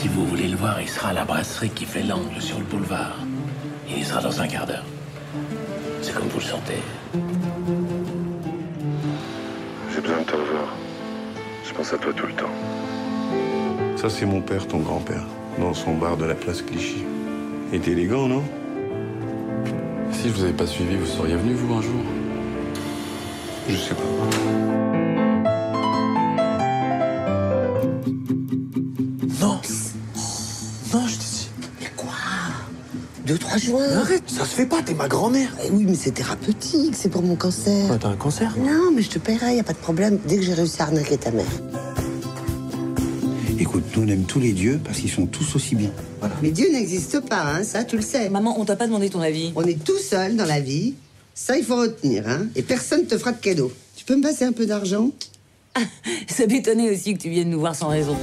Si 0.00 0.08
vous 0.08 0.24
voulez 0.26 0.48
le 0.48 0.56
voir, 0.56 0.80
il 0.80 0.88
sera 0.88 1.10
à 1.10 1.12
la 1.12 1.24
brasserie 1.24 1.70
qui 1.70 1.84
fait 1.84 2.02
l'angle 2.02 2.40
sur 2.40 2.58
le 2.58 2.64
boulevard. 2.64 3.16
Il 3.88 3.98
y 3.98 4.04
sera 4.04 4.20
dans 4.20 4.40
un 4.40 4.48
quart 4.48 4.66
d'heure. 4.66 4.84
C'est 6.02 6.14
comme 6.14 6.28
vous 6.28 6.38
le 6.38 6.44
sentez. 6.44 6.82
J'ai 9.92 10.00
besoin 10.00 10.18
de 10.18 10.24
te 10.24 10.36
revoir. 10.36 10.74
Je 11.64 11.72
pense 11.74 11.92
à 11.92 11.98
toi 11.98 12.12
tout 12.12 12.26
le 12.26 12.32
temps. 12.32 12.50
Ça, 13.96 14.10
c'est 14.10 14.26
mon 14.26 14.40
père, 14.40 14.66
ton 14.66 14.78
grand-père, 14.78 15.24
dans 15.58 15.74
son 15.74 15.94
bar 15.94 16.16
de 16.16 16.24
la 16.24 16.34
place 16.34 16.62
Clichy. 16.62 17.04
Il 17.70 17.78
était 17.78 17.92
élégant, 17.92 18.26
non 18.26 18.42
Si 20.21 20.27
je 20.29 20.33
vous 20.33 20.43
avais 20.43 20.53
pas 20.53 20.67
suivi, 20.67 20.97
vous 20.97 21.07
seriez 21.07 21.35
venu, 21.35 21.55
vous, 21.55 21.73
un 21.73 21.81
jour? 21.81 22.03
Je 23.67 23.75
sais 23.75 23.95
pas. 23.95 24.03
Non 29.39 29.59
Non, 30.93 31.07
je 31.07 31.15
te 31.15 31.21
dis. 31.21 31.49
Mais 31.79 31.87
quoi? 31.97 32.13
Deux, 33.25 33.39
trois 33.39 33.57
jours 33.57 33.81
Arrête, 33.81 34.21
ça 34.27 34.45
se 34.45 34.53
fait 34.53 34.67
pas, 34.67 34.83
t'es 34.83 34.93
ma 34.93 35.07
grand-mère. 35.07 35.49
Eh 35.65 35.71
oui, 35.71 35.85
mais 35.87 35.95
c'est 35.95 36.11
thérapeutique, 36.11 36.93
c'est 36.95 37.09
pour 37.09 37.23
mon 37.23 37.35
cancer. 37.35 37.89
Ouais, 37.89 37.97
t'as 37.99 38.09
un 38.09 38.15
cancer 38.15 38.53
Non, 38.59 38.91
mais 38.95 39.01
je 39.01 39.09
te 39.09 39.17
paierai, 39.17 39.55
y 39.55 39.59
a 39.59 39.63
pas 39.63 39.73
de 39.73 39.79
problème, 39.79 40.19
dès 40.27 40.35
que 40.35 40.43
j'ai 40.43 40.53
réussi 40.53 40.79
à 40.83 40.85
arnaquer 40.85 41.17
ta 41.17 41.31
mère. 41.31 41.45
Écoute, 43.71 43.95
nous 43.95 44.03
on 44.03 44.07
aime 44.09 44.25
tous 44.25 44.41
les 44.41 44.51
dieux 44.51 44.81
parce 44.83 44.99
qu'ils 44.99 45.09
sont 45.09 45.25
tous 45.25 45.55
aussi 45.55 45.75
bien. 45.75 45.91
Voilà. 46.19 46.35
Mais 46.41 46.51
Dieu 46.51 46.69
n'existe 46.73 47.21
pas, 47.21 47.41
hein, 47.41 47.63
ça 47.63 47.85
tu 47.85 47.95
le 47.95 48.01
sais. 48.01 48.29
Maman, 48.29 48.59
on 48.59 48.65
t'a 48.65 48.75
pas 48.75 48.85
demandé 48.85 49.09
ton 49.09 49.21
avis. 49.21 49.53
On 49.55 49.63
est 49.63 49.81
tout 49.81 49.97
seul 49.97 50.35
dans 50.35 50.43
la 50.43 50.59
vie, 50.59 50.95
ça 51.33 51.55
il 51.55 51.63
faut 51.63 51.77
retenir, 51.77 52.27
hein. 52.27 52.47
Et 52.57 52.63
personne 52.63 53.05
te 53.05 53.17
fera 53.17 53.31
de 53.31 53.39
cadeau. 53.39 53.71
Tu 53.95 54.03
peux 54.03 54.17
me 54.17 54.23
passer 54.23 54.43
un 54.43 54.51
peu 54.51 54.65
d'argent? 54.65 55.11
Ça 56.27 56.47
m'étonnait 56.47 56.91
aussi 56.91 57.13
que 57.13 57.21
tu 57.21 57.29
viennes 57.29 57.49
nous 57.49 57.61
voir 57.61 57.73
sans 57.73 57.87
raison. 57.87 58.17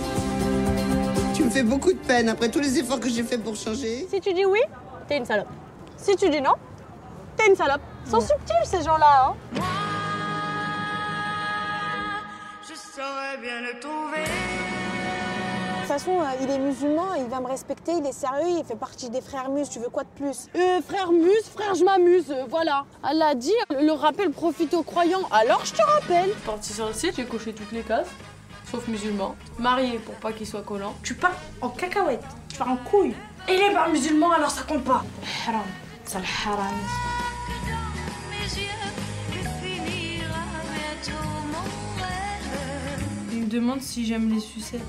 Tu 1.35 1.45
me 1.45 1.49
fais 1.49 1.63
beaucoup 1.63 1.95
de 1.95 1.99
peine 1.99 2.29
après 2.29 2.51
tous 2.51 2.61
les 2.61 2.79
efforts 2.81 3.01
que 3.01 3.09
j'ai 3.09 3.23
fait 3.23 3.39
pour 3.39 3.57
changer. 3.57 4.07
Si 4.13 4.21
tu 4.21 4.35
dis 4.35 4.45
oui, 4.45 4.61
t'es 5.09 5.17
une 5.17 5.25
salope. 5.25 5.49
Si 5.97 6.15
tu 6.15 6.29
dis 6.29 6.43
non, 6.43 6.57
t'es 7.39 7.49
une 7.49 7.57
salope. 7.57 7.81
Ils 8.05 8.11
sont 8.11 8.21
subtils 8.21 8.67
ces 8.67 8.85
gens-là, 8.85 9.31
hein. 9.31 9.61
Je 12.69 12.75
saurais 12.75 13.41
bien 13.41 13.63
le 13.63 13.81
trouver. 13.81 14.68
De 15.89 15.95
toute 15.95 16.03
façon, 16.03 16.21
euh, 16.21 16.43
il 16.43 16.51
est 16.51 16.59
musulman, 16.59 17.15
il 17.15 17.29
va 17.29 17.41
me 17.41 17.47
respecter, 17.47 17.93
il 17.93 18.05
est 18.05 18.13
sérieux, 18.13 18.59
il 18.59 18.63
fait 18.63 18.77
partie 18.77 19.09
des 19.09 19.23
frères 19.23 19.49
Mus, 19.49 19.71
tu 19.71 19.79
veux 19.79 19.89
quoi 19.89 20.03
de 20.05 20.09
plus 20.11 20.51
Euh, 20.55 20.83
frère 20.87 21.11
Mus, 21.11 21.43
frère 21.51 21.75
je 21.75 21.83
m'amuse, 21.83 22.31
euh, 22.31 22.45
voilà. 22.47 22.85
Allah 23.03 23.35
dit, 23.35 23.55
le 23.71 23.93
rappel 23.93 24.31
profite 24.31 24.75
aux 24.75 24.83
croyants, 24.83 25.27
alors 25.31 25.65
je 25.65 25.73
te 25.73 25.81
rappelle. 25.81 26.29
Parti 26.45 26.75
sur 26.75 26.89
le 26.89 26.93
site, 26.93 27.15
j'ai 27.17 27.25
coché 27.25 27.55
toutes 27.55 27.73
les 27.73 27.81
cases, 27.81 28.09
sauf 28.71 28.87
musulman. 28.87 29.35
Marié 29.59 29.99
pour 29.99 30.15
pas 30.17 30.31
qu'il 30.31 30.47
soit 30.47 30.61
collant. 30.61 30.95
Tu 31.03 31.15
pars 31.15 31.33
en 31.63 31.71
cacahuète, 31.71 32.21
tu 32.51 32.59
pars 32.59 32.69
en 32.71 32.77
couille. 32.77 33.15
Et 33.49 33.55
il 33.55 33.61
est 33.63 33.73
pas 33.73 33.89
musulman, 33.89 34.33
alors 34.33 34.51
ça 34.51 34.65
compte 34.65 34.85
pas. 34.85 35.03
Haram, 35.49 35.63
ça 36.05 36.19
le 36.19 36.25
haram. 36.53 36.67
Il 43.33 43.41
me 43.41 43.47
demande 43.47 43.81
si 43.81 44.05
j'aime 44.05 44.29
les 44.29 44.41
sucettes. 44.41 44.83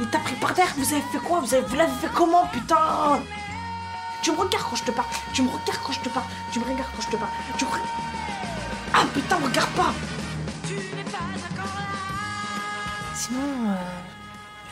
Il 0.00 0.08
t'a 0.08 0.18
pris 0.18 0.34
par 0.36 0.54
terre, 0.54 0.72
vous 0.76 0.92
avez 0.92 1.02
fait 1.02 1.18
quoi? 1.18 1.40
Vous 1.40 1.54
avez 1.54 1.66
vous 1.66 1.76
l'avez 1.76 1.92
fait 1.92 2.12
comment, 2.14 2.46
putain? 2.48 3.20
Tu 4.22 4.30
me 4.30 4.36
regardes 4.36 4.64
quand 4.70 4.76
je 4.76 4.84
te 4.84 4.90
parle, 4.90 5.08
tu 5.32 5.42
me 5.42 5.48
regardes 5.48 5.80
quand 5.84 5.92
je 5.92 6.00
te 6.00 6.08
parle, 6.08 6.26
tu 6.52 6.60
me 6.60 6.64
regardes 6.64 6.90
quand 6.94 7.02
je 7.02 7.08
te 7.08 7.16
parle. 7.16 7.32
Tu 7.58 7.64
me 7.64 7.70
Ah 8.94 9.04
putain, 9.12 9.36
regarde 9.36 9.70
pas! 9.70 9.92
Sinon, 13.14 13.40
euh, 13.40 13.74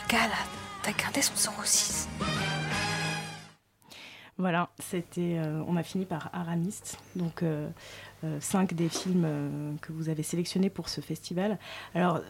le 0.02 0.12
gars 0.12 0.26
là, 0.26 0.34
t'as 0.82 0.92
gardé 0.92 1.22
son 1.22 1.34
06. 1.64 2.08
Voilà, 4.38 4.70
c'était, 4.78 5.36
euh, 5.38 5.62
on 5.68 5.76
a 5.76 5.82
fini 5.82 6.06
par 6.06 6.30
Aramiste, 6.32 6.98
donc 7.14 7.42
euh, 7.42 7.68
cinq 8.40 8.74
des 8.74 8.88
films 8.88 9.24
euh, 9.24 9.72
que 9.80 9.92
vous 9.92 10.08
avez 10.08 10.22
sélectionnés 10.22 10.70
pour 10.70 10.88
ce 10.88 11.00
festival. 11.00 11.58
Alors, 11.94 12.16
euh, 12.16 12.20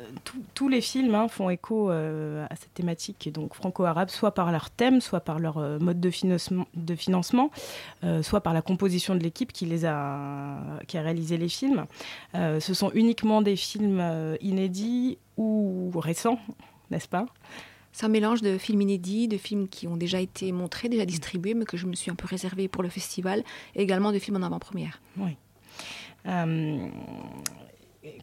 tous- 0.54 0.68
les 0.68 0.80
films 0.80 1.14
hein, 1.14 1.28
font 1.28 1.50
écho 1.50 1.90
euh, 1.90 2.46
à 2.48 2.56
cette 2.56 2.72
thématique 2.74 3.30
donc 3.32 3.54
franco-arabe, 3.54 4.08
soit 4.08 4.32
par 4.32 4.52
leur 4.52 4.70
thème, 4.70 5.00
soit 5.00 5.20
par 5.20 5.38
leur 5.38 5.58
euh, 5.58 5.78
mode 5.78 6.00
de 6.00 6.10
financement, 6.10 6.66
de 6.74 6.94
financement 6.94 7.50
euh, 8.04 8.22
soit 8.22 8.40
par 8.40 8.54
la 8.54 8.62
composition 8.62 9.14
de 9.14 9.20
l'équipe 9.20 9.52
qui 9.52 9.66
les 9.66 9.84
a, 9.84 10.58
qui 10.86 10.96
a 10.96 11.02
réalisé 11.02 11.36
les 11.38 11.48
films. 11.48 11.86
Euh, 12.34 12.60
ce 12.60 12.72
sont 12.74 12.90
uniquement 12.94 13.42
des 13.42 13.56
films 13.56 13.98
euh, 14.00 14.36
inédits 14.40 15.18
ou 15.36 15.90
récents, 15.96 16.38
n'est-ce 16.90 17.08
pas? 17.08 17.26
C'est 17.92 18.06
un 18.06 18.10
mélange 18.10 18.40
de 18.40 18.56
films 18.56 18.82
inédits, 18.82 19.26
de 19.26 19.36
films 19.36 19.66
qui 19.66 19.88
ont 19.88 19.96
déjà 19.96 20.20
été 20.20 20.52
montrés, 20.52 20.88
déjà 20.88 21.04
distribués, 21.04 21.54
mais 21.54 21.64
que 21.64 21.76
je 21.76 21.86
me 21.86 21.94
suis 21.96 22.10
un 22.10 22.14
peu 22.14 22.28
réservé 22.28 22.68
pour 22.68 22.84
le 22.84 22.88
festival, 22.88 23.42
et 23.74 23.82
également 23.82 24.12
des 24.12 24.20
films 24.20 24.36
en 24.36 24.46
avant-première. 24.46 25.00
Oui. 25.16 25.36
Euh, 26.26 26.88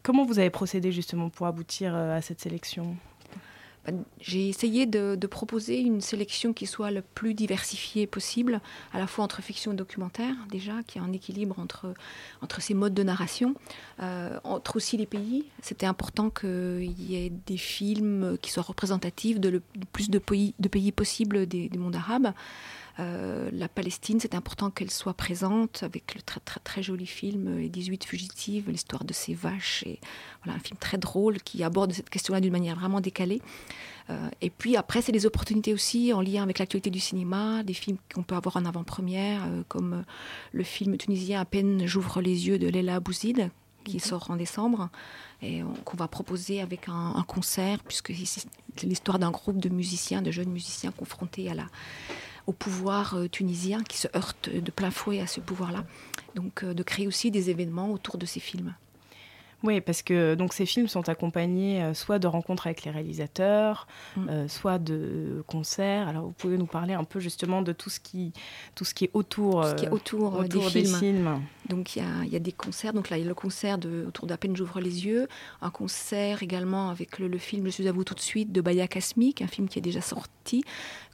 comment 0.02 0.24
vous 0.24 0.38
avez 0.38 0.50
procédé 0.50 0.92
justement 0.92 1.30
pour 1.30 1.46
aboutir 1.46 1.94
euh, 1.94 2.16
à 2.16 2.20
cette 2.20 2.40
sélection? 2.40 2.96
Ben, 3.86 4.04
J'ai 4.20 4.48
essayé 4.48 4.86
de, 4.86 5.16
proposer 5.26 5.80
une 5.80 6.00
sélection 6.00 6.52
qui 6.52 6.66
soit 6.66 6.90
le 6.90 7.02
plus 7.02 7.34
diversifiée 7.34 8.06
possible, 8.06 8.60
à 8.92 8.98
la 8.98 9.06
fois 9.06 9.24
entre 9.24 9.42
fiction 9.42 9.72
et 9.72 9.76
documentaire, 9.76 10.34
déjà, 10.50 10.82
qui 10.86 10.98
a 10.98 11.02
un 11.02 11.12
équilibre 11.12 11.58
entre, 11.58 11.94
entre 12.42 12.60
ces 12.60 12.74
modes 12.74 12.94
de 12.94 13.02
narration, 13.02 13.54
euh, 14.00 14.38
entre 14.44 14.76
aussi 14.76 14.96
les 14.96 15.06
pays. 15.06 15.44
C'était 15.62 15.86
important 15.86 16.30
qu'il 16.30 17.00
y 17.00 17.16
ait 17.16 17.32
des 17.46 17.56
films 17.56 18.36
qui 18.42 18.50
soient 18.50 18.62
représentatifs 18.62 19.40
de 19.40 19.48
le 19.48 19.62
plus 19.92 20.10
de 20.10 20.18
pays, 20.18 20.54
de 20.58 20.68
pays 20.68 20.92
possibles 20.92 21.46
des, 21.46 21.68
des 21.68 21.78
mondes 21.78 21.96
arabes. 21.96 22.32
Euh, 23.00 23.48
la 23.52 23.68
Palestine, 23.68 24.18
c'est 24.18 24.34
important 24.34 24.70
qu'elle 24.70 24.90
soit 24.90 25.14
présente 25.14 25.84
avec 25.84 26.16
le 26.16 26.22
très 26.22 26.40
très 26.40 26.58
très 26.58 26.82
joli 26.82 27.06
film 27.06 27.46
euh, 27.46 27.58
Les 27.60 27.68
18 27.68 28.04
fugitives, 28.04 28.68
l'histoire 28.68 29.04
de 29.04 29.12
ces 29.12 29.34
vaches 29.34 29.84
et 29.86 30.00
voilà 30.42 30.56
un 30.58 30.60
film 30.60 30.76
très 30.78 30.98
drôle 30.98 31.38
qui 31.40 31.62
aborde 31.62 31.92
cette 31.92 32.10
question-là 32.10 32.40
d'une 32.40 32.50
manière 32.52 32.74
vraiment 32.76 33.00
décalée. 33.00 33.40
Euh, 34.10 34.28
et 34.40 34.50
puis 34.50 34.76
après, 34.76 35.00
c'est 35.00 35.12
des 35.12 35.26
opportunités 35.26 35.72
aussi 35.72 36.12
en 36.12 36.20
lien 36.22 36.42
avec 36.42 36.58
l'actualité 36.58 36.90
du 36.90 36.98
cinéma, 36.98 37.62
des 37.62 37.74
films 37.74 37.98
qu'on 38.12 38.24
peut 38.24 38.34
avoir 38.34 38.56
en 38.56 38.64
avant-première, 38.64 39.44
euh, 39.46 39.62
comme 39.68 40.04
le 40.52 40.64
film 40.64 40.96
tunisien 40.96 41.40
À 41.40 41.44
peine 41.44 41.86
j'ouvre 41.86 42.20
les 42.20 42.48
yeux 42.48 42.58
de 42.58 42.66
Leila 42.68 42.98
Bouzid, 42.98 43.50
qui 43.84 44.00
sort 44.00 44.30
en 44.30 44.36
décembre, 44.36 44.88
et 45.40 45.62
on- 45.62 45.72
qu'on 45.84 45.96
va 45.96 46.08
proposer 46.08 46.60
avec 46.60 46.88
un, 46.88 47.14
un 47.14 47.22
concert, 47.22 47.78
puisque 47.84 48.12
c'est 48.24 48.46
l'histoire 48.82 49.18
d'un 49.20 49.30
groupe 49.30 49.58
de 49.58 49.68
musiciens, 49.68 50.20
de 50.20 50.30
jeunes 50.32 50.50
musiciens 50.50 50.90
confrontés 50.90 51.48
à 51.50 51.54
la, 51.54 51.66
au 52.48 52.52
pouvoir 52.52 53.14
euh, 53.14 53.28
tunisien, 53.28 53.82
qui 53.82 53.98
se 53.98 54.08
heurtent 54.16 54.48
de 54.48 54.70
plein 54.70 54.90
fouet 54.90 55.20
à 55.20 55.26
ce 55.26 55.38
pouvoir-là. 55.38 55.84
Donc 56.34 56.64
euh, 56.64 56.72
de 56.72 56.82
créer 56.82 57.06
aussi 57.06 57.30
des 57.30 57.50
événements 57.50 57.92
autour 57.92 58.16
de 58.16 58.24
ces 58.24 58.40
films. 58.40 58.74
Oui, 59.64 59.80
parce 59.80 60.02
que 60.02 60.36
donc 60.36 60.52
ces 60.52 60.66
films 60.66 60.86
sont 60.86 61.08
accompagnés 61.08 61.82
euh, 61.82 61.92
soit 61.92 62.20
de 62.20 62.28
rencontres 62.28 62.68
avec 62.68 62.84
les 62.84 62.92
réalisateurs, 62.92 63.88
euh, 64.28 64.46
soit 64.46 64.78
de 64.78 65.42
concerts. 65.48 66.06
Alors 66.06 66.26
vous 66.26 66.32
pouvez 66.32 66.56
nous 66.56 66.66
parler 66.66 66.94
un 66.94 67.02
peu 67.02 67.18
justement 67.18 67.60
de 67.62 67.72
tout 67.72 67.90
ce 67.90 67.98
qui, 67.98 68.32
tout 68.76 68.84
ce 68.84 68.94
qui 68.94 69.06
est 69.06 69.10
autour, 69.14 69.62
Tout 69.62 69.68
ce 69.68 69.74
qui 69.74 69.84
est 69.86 69.88
euh, 69.88 69.92
autour, 69.92 70.44
des, 70.44 70.60
films. 70.60 70.96
films. 70.98 71.40
Donc 71.68 71.96
il 71.96 72.02
y 72.02 72.02
a, 72.02 72.24
il 72.24 72.28
y 72.32 72.36
a 72.36 72.38
des 72.38 72.52
concerts. 72.52 72.92
Donc 72.92 73.10
là, 73.10 73.18
il 73.18 73.22
y 73.22 73.24
a 73.24 73.28
le 73.28 73.34
concert 73.34 73.78
de, 73.78 74.04
autour 74.06 74.28
d'à 74.28 74.36
peine 74.36 74.56
j'ouvre 74.56 74.78
les 74.80 75.04
yeux. 75.06 75.26
Un 75.60 75.70
concert 75.70 76.42
également 76.44 76.90
avec 76.90 77.18
le, 77.18 77.26
le 77.26 77.38
film 77.38 77.66
Je 77.66 77.70
suis 77.70 77.88
à 77.88 77.92
vous 77.92 78.04
tout 78.04 78.14
de 78.14 78.20
suite 78.20 78.52
de 78.52 78.60
Baya 78.60 78.86
Kasmi, 78.86 79.34
qui 79.34 79.42
est 79.42 79.46
un 79.46 79.48
film 79.48 79.68
qui 79.68 79.80
est 79.80 79.82
déjà 79.82 80.00
sorti, 80.00 80.62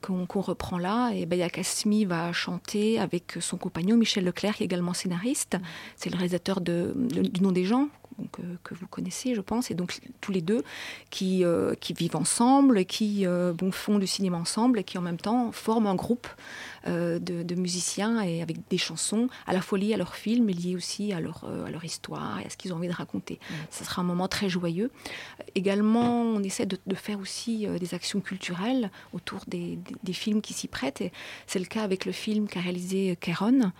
qu'on 0.02 0.26
reprend 0.42 0.76
là. 0.76 1.12
Et 1.14 1.24
Baya 1.24 1.48
Kasmi 1.48 2.04
va 2.04 2.30
chanter 2.32 2.98
avec 3.00 3.38
son 3.40 3.56
compagnon 3.56 3.96
Michel 3.96 4.24
Leclerc, 4.24 4.56
qui 4.56 4.64
est 4.64 4.66
également 4.66 4.92
scénariste. 4.92 5.56
C'est 5.96 6.10
le 6.10 6.16
réalisateur 6.16 6.60
de, 6.60 6.92
de- 6.94 7.22
du 7.22 7.40
nom 7.40 7.52
des 7.52 7.64
gens, 7.64 7.88
donc, 8.18 8.38
que 8.62 8.74
vous 8.74 8.86
connaissez, 8.86 9.34
je 9.34 9.40
pense, 9.40 9.70
et 9.70 9.74
donc 9.74 10.00
tous 10.20 10.32
les 10.32 10.40
deux 10.40 10.62
qui, 11.10 11.44
qui 11.80 11.92
vivent 11.92 12.16
ensemble, 12.16 12.84
qui 12.84 13.26
bon, 13.26 13.70
font 13.72 13.98
du 13.98 14.06
cinéma 14.06 14.38
ensemble 14.38 14.78
et 14.78 14.84
qui 14.84 14.98
en 14.98 15.02
même 15.02 15.18
temps 15.18 15.52
forment 15.52 15.86
un 15.86 15.94
groupe 15.94 16.28
de, 16.86 17.54
musiciens 17.54 18.20
et 18.22 18.42
avec 18.42 18.68
des 18.68 18.78
chansons 18.78 19.28
à 19.46 19.52
la 19.52 19.60
fois 19.60 19.78
liées 19.78 19.94
à 19.94 19.96
leur 19.96 20.14
film, 20.14 20.46
mais 20.46 20.52
liées 20.52 20.76
aussi 20.76 21.12
à 21.12 21.20
leur, 21.20 21.44
à 21.66 21.70
leur 21.70 21.84
histoire 21.84 22.40
et 22.40 22.46
à 22.46 22.50
ce 22.50 22.56
qu'ils 22.56 22.72
ont 22.72 22.76
envie 22.76 22.88
de 22.88 22.92
raconter. 22.92 23.38
Ce 23.70 23.84
sera 23.84 24.02
un 24.02 24.04
moment 24.04 24.28
très 24.28 24.48
joyeux. 24.48 24.90
Également, 25.54 26.22
on 26.22 26.42
essaie 26.42 26.66
de, 26.66 26.78
faire 26.94 27.18
aussi 27.18 27.66
des 27.66 27.94
actions 27.94 28.20
culturelles 28.20 28.90
autour 29.12 29.40
des, 29.46 29.78
des 30.02 30.12
films 30.12 30.40
qui 30.40 30.52
s'y 30.52 30.68
prêtent. 30.68 31.02
C'est 31.46 31.58
le 31.58 31.64
cas 31.64 31.82
avec 31.82 32.04
le 32.04 32.12
film 32.12 32.48
qu'a 32.48 32.60
réalisé 32.60 33.16
Kéron. 33.20 33.72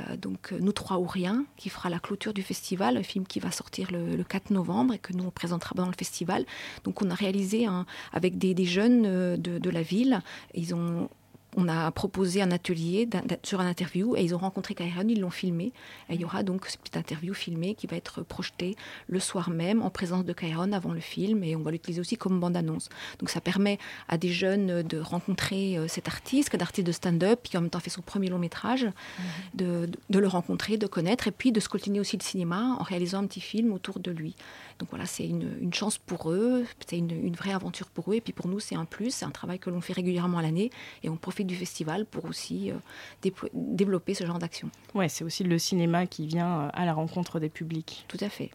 Euh, 0.00 0.16
donc 0.16 0.52
Nous 0.52 0.72
trois 0.72 0.98
ou 0.98 1.06
rien, 1.06 1.44
qui 1.56 1.68
fera 1.68 1.88
la 1.88 1.98
clôture 1.98 2.34
du 2.34 2.42
festival, 2.42 2.96
un 2.96 3.02
film 3.02 3.26
qui 3.26 3.40
va 3.40 3.50
sortir 3.50 3.90
le, 3.90 4.22
4 4.24 4.50
novembre 4.50 4.94
et 4.94 4.98
que 4.98 5.12
nous 5.12 5.24
on 5.24 5.30
présentera 5.30 5.74
dans 5.74 5.86
le 5.86 5.94
festival. 5.96 6.44
Donc 6.84 7.02
on 7.02 7.10
a 7.10 7.14
réalisé 7.14 7.66
avec 8.12 8.38
des, 8.38 8.64
jeunes 8.64 9.04
euh, 9.06 9.36
de, 9.36 9.70
la 9.70 9.82
ville, 9.82 10.20
ils 10.54 10.74
ont 10.74 11.08
on 11.56 11.68
a 11.68 11.90
proposé 11.90 12.42
un 12.42 12.50
atelier 12.50 13.08
sur 13.42 13.60
un 13.60 13.66
interview 13.66 14.16
et 14.16 14.22
ils 14.22 14.34
ont 14.34 14.38
rencontré 14.38 14.74
Kairon, 14.74 15.06
ils 15.08 15.20
l'ont 15.20 15.30
filmé. 15.30 15.72
Et 16.08 16.14
il 16.14 16.20
y 16.20 16.24
aura 16.24 16.42
donc 16.42 16.66
cette 16.66 16.80
petite 16.80 16.96
interview 16.96 17.34
filmée 17.34 17.74
qui 17.74 17.86
va 17.86 17.96
être 17.96 18.22
projetée 18.22 18.76
le 19.06 19.20
soir 19.20 19.50
même 19.50 19.82
en 19.82 19.90
présence 19.90 20.24
de 20.24 20.32
Kairon 20.32 20.72
avant 20.72 20.92
le 20.92 21.00
film 21.00 21.44
et 21.44 21.56
on 21.56 21.60
va 21.60 21.70
l'utiliser 21.70 22.00
aussi 22.00 22.16
comme 22.16 22.40
bande-annonce. 22.40 22.88
Donc 23.18 23.30
ça 23.30 23.40
permet 23.40 23.78
à 24.08 24.18
des 24.18 24.30
jeunes 24.30 24.82
de 24.82 24.98
rencontrer 24.98 25.78
euh, 25.78 25.88
cet 25.88 26.08
artiste, 26.08 26.54
un 26.54 26.60
artiste 26.60 26.86
de 26.86 26.92
stand-up 26.92 27.40
qui 27.42 27.56
en 27.56 27.60
même 27.62 27.70
temps 27.70 27.80
fait 27.80 27.90
son 27.90 28.02
premier 28.02 28.28
long 28.28 28.38
métrage, 28.38 28.84
mhm. 28.84 29.24
de, 29.54 29.90
de, 30.10 30.18
le 30.18 30.28
rencontrer, 30.28 30.76
de 30.76 30.86
connaître 30.86 31.28
et 31.28 31.32
puis 31.32 31.52
de 31.52 31.60
scoltiner 31.60 32.00
aussi 32.00 32.16
le 32.16 32.22
cinéma 32.22 32.76
en 32.78 32.82
réalisant 32.82 33.18
un 33.18 33.26
petit 33.26 33.40
film 33.40 33.72
autour 33.72 34.00
de 34.00 34.10
lui. 34.10 34.34
Donc 34.78 34.88
voilà, 34.90 35.06
c'est 35.06 35.26
une, 35.26 35.72
chance 35.72 35.98
pour 35.98 36.30
eux, 36.30 36.64
c'est 36.86 36.98
une, 36.98 37.34
vraie 37.34 37.52
aventure 37.52 37.88
pour 37.88 38.10
eux. 38.10 38.16
Et 38.16 38.20
puis 38.20 38.32
pour 38.32 38.48
nous, 38.48 38.58
c'est 38.58 38.74
un 38.74 38.84
plus, 38.84 39.10
c'est 39.10 39.24
un 39.24 39.30
travail 39.30 39.58
que 39.58 39.70
l'on 39.70 39.80
fait 39.80 39.92
régulièrement 39.92 40.38
à 40.38 40.42
l'année. 40.42 40.70
Et 41.02 41.08
on 41.08 41.16
profite 41.16 41.46
du 41.46 41.54
festival 41.54 42.06
pour 42.06 42.24
aussi 42.24 42.72
euh, 42.72 43.30
développer 43.54 44.14
ce 44.14 44.26
genre 44.26 44.38
d'action. 44.38 44.70
Ouais, 44.94 45.08
c'est 45.08 45.24
aussi 45.24 45.44
le 45.44 45.58
cinéma 45.58 46.06
qui 46.06 46.26
vient 46.26 46.60
euh, 46.60 46.68
à 46.72 46.84
la 46.84 46.92
rencontre 46.92 47.38
des 47.38 47.48
publics. 47.48 48.04
Tout 48.08 48.18
à 48.20 48.28
fait. 48.28 48.50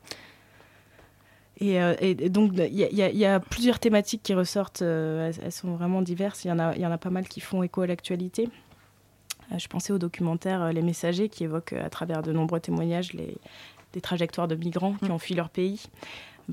Et, 1.61 1.81
euh, 1.81 1.95
donc, 2.29 2.53
il 2.55 2.77
y, 2.77 3.25
a 3.25 3.39
plusieurs 3.39 3.79
thématiques 3.79 4.23
qui 4.23 4.33
ressortent. 4.33 4.81
elles, 4.81 5.51
sont 5.51 5.75
vraiment 5.75 6.01
diverses. 6.01 6.45
Il 6.45 6.49
y, 6.49 6.51
en 6.51 6.59
a, 6.59 6.75
y 6.77 6.85
en 6.85 6.91
a 6.91 6.97
pas 6.97 7.09
mal 7.09 7.27
qui 7.27 7.41
font 7.41 7.63
écho 7.63 7.81
à 7.81 7.87
l'actualité. 7.87 8.47
je 9.57 9.67
pensais 9.67 9.91
au 9.91 9.97
documentaire 9.97 10.71
Les 10.71 10.81
Messagers 10.81 11.27
qui 11.27 11.43
évoque 11.43 11.73
à 11.73 11.89
travers 11.89 12.23
de 12.23 12.31
nombreux 12.31 12.61
témoignages 12.61 13.11
les, 13.11 13.35
des 13.93 14.01
trajectoires 14.01 14.47
de 14.47 14.55
migrants 14.55 14.95
qui 14.95 15.09
mm. 15.09 15.11
ont 15.11 15.19
fui 15.19 15.35
leur 15.35 15.49
pays. 15.49 15.83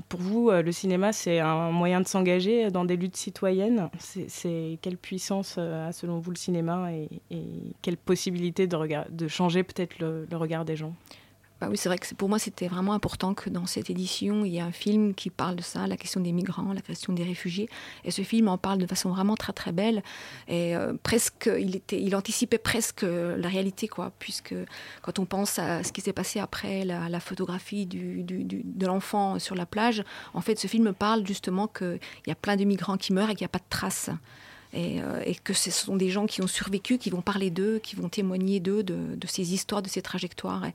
Pour 0.09 0.19
vous, 0.19 0.49
euh, 0.49 0.61
le 0.61 0.71
cinéma, 0.71 1.11
c'est 1.11 1.39
un 1.39 1.71
moyen 1.71 2.01
de 2.01 2.07
s'engager 2.07 2.69
dans 2.69 2.85
des 2.85 2.97
luttes 2.97 3.17
citoyennes? 3.17 3.89
C'est 3.99 4.77
quelle 4.81 4.97
puissance 4.97 5.55
euh, 5.57 5.89
a 5.89 5.91
selon 5.91 6.19
vous 6.19 6.29
le 6.29 6.37
cinéma 6.37 6.91
et, 6.93 7.09
quelle 7.81 7.97
possibilité 7.97 8.67
de, 8.67 8.77
de 9.09 9.27
changer 9.27 9.63
peut-être 9.63 9.97
le 9.99 10.27
regard 10.37 10.65
des 10.65 10.75
gens? 10.75 10.93
Bah 11.59 11.67
oui, 11.71 11.77
c'est 11.77 11.89
vrai 11.89 11.97
que 11.97 12.13
pour 12.13 12.29
moi, 12.29 12.37
c'était 12.37 12.67
vraiment 12.67 12.93
important 12.93 13.33
que 13.33 13.49
dans 13.49 13.65
cette 13.65 13.89
édition, 13.89 14.45
il 14.45 14.53
y 14.53 14.57
ait 14.57 14.61
un 14.61 14.71
film 14.71 15.15
qui 15.15 15.31
parle 15.31 15.55
de 15.55 15.63
ça, 15.63 15.87
la 15.87 15.97
question 15.97 16.21
des 16.21 16.31
migrants, 16.31 16.71
la 16.71 16.81
question 16.81 17.13
des 17.13 17.23
réfugiés. 17.23 17.67
Et 18.03 18.11
ce 18.11 18.21
film 18.21 18.47
en 18.47 18.59
parle 18.59 18.77
de 18.77 18.85
façon 18.85 19.09
vraiment 19.09 19.35
très 19.35 19.53
très 19.53 19.71
belle. 19.71 20.03
Et 20.47 20.75
euh, 20.75 20.93
presque, 21.01 21.49
il, 21.59 21.75
était, 21.75 21.99
il 21.99 22.15
anticipait 22.15 22.59
presque 22.59 23.03
la 23.03 23.47
réalité, 23.47 23.87
quoi, 23.87 24.11
puisque 24.19 24.53
quand 25.01 25.17
on 25.17 25.25
pense 25.25 25.57
à 25.57 25.83
ce 25.83 25.91
qui 25.91 26.01
s'est 26.01 26.13
passé 26.13 26.39
après 26.39 26.85
la, 26.85 27.19
photographie 27.19 27.87
du, 27.87 28.23
de 28.23 28.85
l'enfant 28.85 29.39
sur 29.39 29.55
la 29.55 29.65
plage, 29.65 30.03
en 30.35 30.41
fait, 30.41 30.59
ce 30.59 30.67
film 30.67 30.93
parle 30.93 31.25
justement 31.25 31.67
qu'il 31.67 31.99
y 32.27 32.31
a 32.31 32.35
plein 32.35 32.55
de 32.55 32.63
migrants 32.65 32.97
qui 32.97 33.13
meurent 33.13 33.31
et 33.31 33.35
qu'il 33.35 33.43
n'y 33.43 33.49
a 33.49 33.49
pas 33.49 33.59
de 33.59 33.63
traces. 33.69 34.11
Euh, 34.77 35.21
et, 35.25 35.35
que 35.35 35.53
ce 35.53 35.71
sont 35.71 35.95
des 35.95 36.09
gens 36.09 36.25
qui 36.25 36.41
ont 36.41 36.47
survécu, 36.47 36.97
qui 36.97 37.09
vont 37.09 37.21
parler 37.21 37.49
d'eux, 37.49 37.79
qui 37.79 37.95
vont 37.95 38.09
témoigner 38.09 38.59
d'eux, 38.59 38.83
de, 38.83 39.27
ces 39.27 39.53
histoires, 39.53 39.81
de 39.81 39.87
ces 39.87 40.01
trajectoires. 40.01 40.65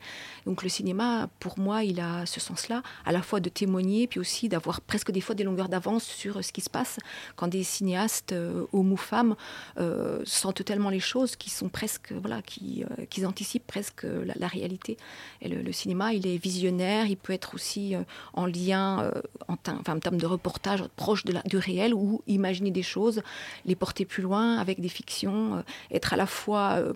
donc 0.47 0.62
le 0.62 0.69
cinéma, 0.69 1.29
pour 1.41 1.59
moi, 1.59 1.85
il 1.85 2.01
a 2.01 2.27
ce 2.27 2.41
sens-là, 2.41 2.83
à 3.05 3.12
la 3.12 3.23
fois 3.23 3.41
de 3.41 3.49
témoigner, 3.49 4.07
puis 4.07 4.19
aussi 4.19 4.49
d'avoir 4.49 4.81
presque 4.81 5.11
des 5.11 5.21
fois 5.21 5.35
des 5.35 5.45
longueurs 5.45 5.69
d'avance 5.69 6.05
sur 6.05 6.43
ce 6.45 6.53
qui 6.53 6.61
se 6.61 6.71
passe 6.71 6.99
quand 7.37 7.49
des 7.49 7.62
cinéastes, 7.62 8.33
euh, 8.33 8.65
hommes 8.73 8.93
ou 8.93 8.97
femmes, 8.97 9.37
euh, 9.79 10.23
sentent 10.25 10.65
tellement 10.65 10.91
les 10.91 11.01
choses 11.01 11.37
qui 11.37 11.51
sont 11.51 11.69
presque, 11.69 12.12
voilà, 12.12 12.43
qui, 12.43 12.85
qui 13.11 13.25
anticipent 13.25 13.67
presque 13.67 14.05
la, 14.05 14.49
réalité. 14.49 14.97
Et 15.41 15.49
le, 15.49 15.73
cinéma, 15.73 16.12
il 16.12 16.27
est 16.27 16.37
visionnaire, 16.37 17.07
il 17.07 17.17
peut 17.17 17.33
être 17.33 17.55
aussi 17.55 17.95
en 18.35 18.47
lien, 18.47 19.11
en, 19.49 19.55
enfin, 19.55 19.97
en 19.97 20.01
termes 20.01 20.19
de 20.19 20.27
reportage 20.27 20.83
proche 20.97 21.25
du 21.25 21.57
réel, 21.57 21.95
ou 21.95 22.23
imaginer 22.27 22.71
des 22.71 22.83
choses, 22.83 23.23
les 23.65 23.75
porter 23.75 23.92
plus 24.05 24.23
loin 24.23 24.59
avec 24.59 24.81
des 24.81 24.89
fictions, 24.89 25.57
euh, 25.57 25.63
être 25.91 26.13
à 26.13 26.17
la 26.17 26.27
fois 26.27 26.75
euh, 26.79 26.93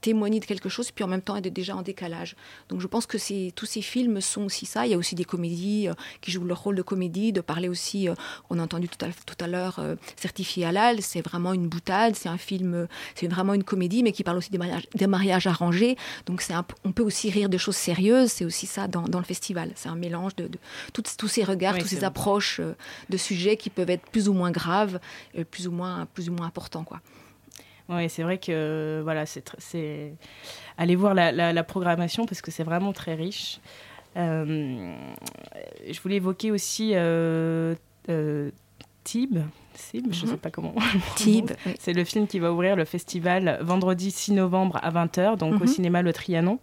témoigner 0.00 0.40
de 0.40 0.44
quelque 0.44 0.68
chose, 0.68 0.90
puis 0.90 1.04
en 1.04 1.08
même 1.08 1.22
temps 1.22 1.36
être 1.36 1.52
déjà 1.52 1.76
en 1.76 1.82
décalage. 1.82 2.36
Donc 2.68 2.80
je 2.80 2.86
pense 2.86 3.06
que 3.06 3.18
tous 3.50 3.66
ces 3.66 3.82
films 3.82 4.20
sont 4.20 4.42
aussi 4.42 4.66
ça. 4.66 4.86
Il 4.86 4.92
y 4.92 4.94
a 4.94 4.98
aussi 4.98 5.14
des 5.14 5.24
comédies 5.24 5.88
euh, 5.88 5.94
qui 6.20 6.30
jouent 6.30 6.44
leur 6.44 6.62
rôle 6.62 6.76
de 6.76 6.82
comédie, 6.82 7.32
de 7.32 7.40
parler 7.40 7.68
aussi, 7.68 8.08
on 8.50 8.58
a 8.58 8.62
entendu 8.62 8.88
tout 8.88 9.04
à, 9.04 9.08
tout 9.08 9.44
à 9.44 9.46
l'heure, 9.46 9.80
Certifié 10.16 10.64
halal, 10.64 11.02
c'est 11.02 11.20
vraiment 11.20 11.52
une 11.52 11.68
boutade, 11.68 12.14
c'est 12.14 12.28
un 12.28 12.38
film, 12.38 12.86
c'est 13.14 13.28
vraiment 13.28 13.54
une 13.54 13.64
comédie, 13.64 14.02
mais 14.02 14.12
qui 14.12 14.24
parle 14.24 14.38
aussi 14.38 14.50
des 14.50 14.58
mariages, 14.58 14.86
des 14.94 15.06
mariages 15.06 15.46
arrangés. 15.46 15.96
Donc 16.26 16.42
c'est 16.42 16.54
on 16.84 16.92
peut 16.92 17.02
aussi 17.02 17.30
rire 17.30 17.48
de 17.48 17.58
choses 17.58 17.76
sérieuses, 17.76 18.30
c'est 18.32 18.44
aussi 18.44 18.66
ça 18.66 18.88
dans, 18.88 19.18
le 19.18 19.24
festival. 19.24 19.72
C'est 19.74 19.88
un 19.88 19.94
mélange 19.94 20.34
de, 20.36 20.48
tous 20.92 21.28
ces 21.28 21.44
regards, 21.44 21.76
toutes 21.76 21.86
ces 21.86 22.04
approches 22.04 22.60
de 23.08 23.16
sujets 23.16 23.56
qui 23.56 23.70
peuvent 23.70 23.90
être 23.90 24.08
plus 24.10 24.28
ou 24.28 24.32
moins 24.32 24.50
graves, 24.50 25.00
plus 25.50 25.68
ou 25.68 25.72
moins, 25.72 26.06
plus 26.14 26.28
ou 26.28 26.32
moins 26.32 26.46
importants. 26.46 26.84
Quoi. 26.84 27.00
Oui, 27.90 28.08
c'est 28.08 28.22
vrai 28.22 28.38
que 28.38 29.00
voilà, 29.02 29.26
c'est 29.26 30.12
aller 30.78 30.96
voir 30.96 31.12
la, 31.14 31.64
programmation 31.64 32.24
parce 32.24 32.40
que 32.40 32.50
c'est 32.50 32.62
vraiment 32.62 32.92
très 32.92 33.14
riche. 33.14 33.60
Euh, 34.16 34.94
je 35.88 36.00
voulais 36.00 36.16
évoquer 36.16 36.50
aussi 36.50 36.92
euh, 36.94 37.74
euh, 38.08 38.50
Tib. 39.04 39.38
je 39.92 39.98
ne 39.98 40.12
sais 40.12 40.26
mhm. 40.26 40.36
pas 40.38 40.50
comment. 40.50 40.74
Tib. 41.16 41.50
C'est 41.78 41.92
le 41.92 42.04
film 42.04 42.26
qui 42.26 42.38
va 42.38 42.52
ouvrir 42.52 42.76
le 42.76 42.84
festival 42.84 43.58
vendredi 43.60 44.10
6 44.10 44.32
novembre 44.32 44.78
à 44.82 44.90
20h, 44.90 45.36
donc 45.36 45.54
au 45.54 45.64
mhm. 45.64 45.66
cinéma 45.66 46.02
Le 46.02 46.12
Trianon. 46.12 46.60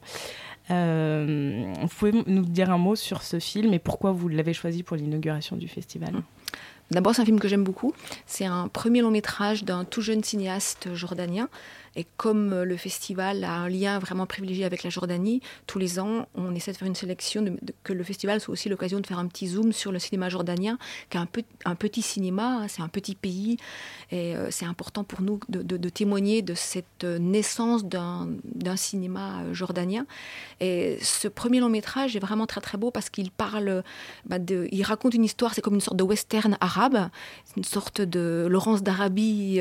vous 0.70 1.88
pouvez 1.98 2.24
nous 2.26 2.46
dire 2.46 2.70
un 2.70 2.78
mot 2.78 2.96
sur 2.96 3.22
ce 3.22 3.40
film 3.40 3.74
et 3.74 3.80
pourquoi 3.80 4.12
vous 4.12 4.30
l'avez 4.30 4.54
choisi 4.54 4.82
pour 4.84 4.96
l'inauguration 4.96 5.58
du 5.58 5.68
festival? 5.68 6.14
D'abord, 6.92 7.16
c'est 7.16 7.22
un 7.22 7.26
film 7.26 7.40
que 7.40 7.48
j'aime 7.48 7.64
beaucoup. 7.64 7.94
C'est 8.26 8.46
un 8.46 8.68
premier 8.68 9.02
long 9.02 9.12
métrage 9.12 9.64
d'un 9.64 9.84
tout 9.84 10.02
jeune 10.02 10.24
cinéaste 10.24 10.94
jordanien 10.94 11.50
et 11.98 12.06
comme 12.16 12.54
euh, 12.54 12.64
le 12.64 12.78
festival 12.78 13.44
a 13.44 13.54
un 13.54 13.70
lien 13.70 13.98
vraiment 13.98 14.28
privilégié 14.28 14.66
avec 14.66 14.84
la 14.84 14.90
Jordanie, 14.92 15.42
tous 15.66 15.80
les 15.80 16.00
ans, 16.00 16.28
on 16.36 16.54
essaie 16.54 16.72
de 16.72 16.78
faire 16.78 16.88
une 16.88 16.96
sélection, 16.96 17.58
que 17.84 17.92
le 17.92 18.04
festival 18.04 18.40
soit 18.40 18.54
aussi 18.54 18.70
l'occasion 18.70 19.00
de 19.00 19.08
faire 19.08 19.18
un 19.18 19.26
petit 19.26 19.48
zoom 19.48 19.74
sur 19.74 19.92
le 19.92 19.98
cinéma 19.98 20.30
jordanien, 20.30 20.78
qui 21.10 21.18
est 21.18 21.20
un, 21.66 21.76
petit 21.76 22.04
cinéma, 22.04 22.60
hein, 22.62 22.68
c'est 22.68 22.84
un 22.84 22.88
petit 22.88 23.16
pays, 23.16 23.58
et 24.12 24.36
euh, 24.36 24.50
c'est 24.52 24.66
important 24.66 25.04
pour 25.04 25.22
nous 25.22 25.40
de, 25.50 25.90
témoigner 25.90 26.44
de 26.44 26.54
cette 26.54 27.04
naissance 27.04 27.84
d'un 27.84 28.28
cinéma 28.76 29.42
euh, 29.42 29.54
jordanien. 29.56 30.06
Et 30.60 31.00
ce 31.02 31.28
premier 31.28 31.60
long 31.60 31.70
métrage 31.70 32.16
est 32.16 32.20
vraiment 32.20 32.46
très 32.46 32.62
très 32.62 32.78
beau 32.78 32.92
parce 32.92 33.10
qu'il 33.10 33.32
parle, 33.32 33.84
bah, 34.26 34.38
il 34.50 34.84
raconte 34.84 35.16
une 35.16 35.24
histoire, 35.24 35.56
c'est 35.56 35.62
comme 35.62 35.76
une 35.76 35.82
sorte 35.82 35.98
de 35.98 36.04
western 36.04 36.58
arabe, 36.62 37.10
une 37.56 37.64
sorte 37.64 38.02
de 38.02 38.46
Laurence 38.48 38.84
d'Arabie 38.84 39.60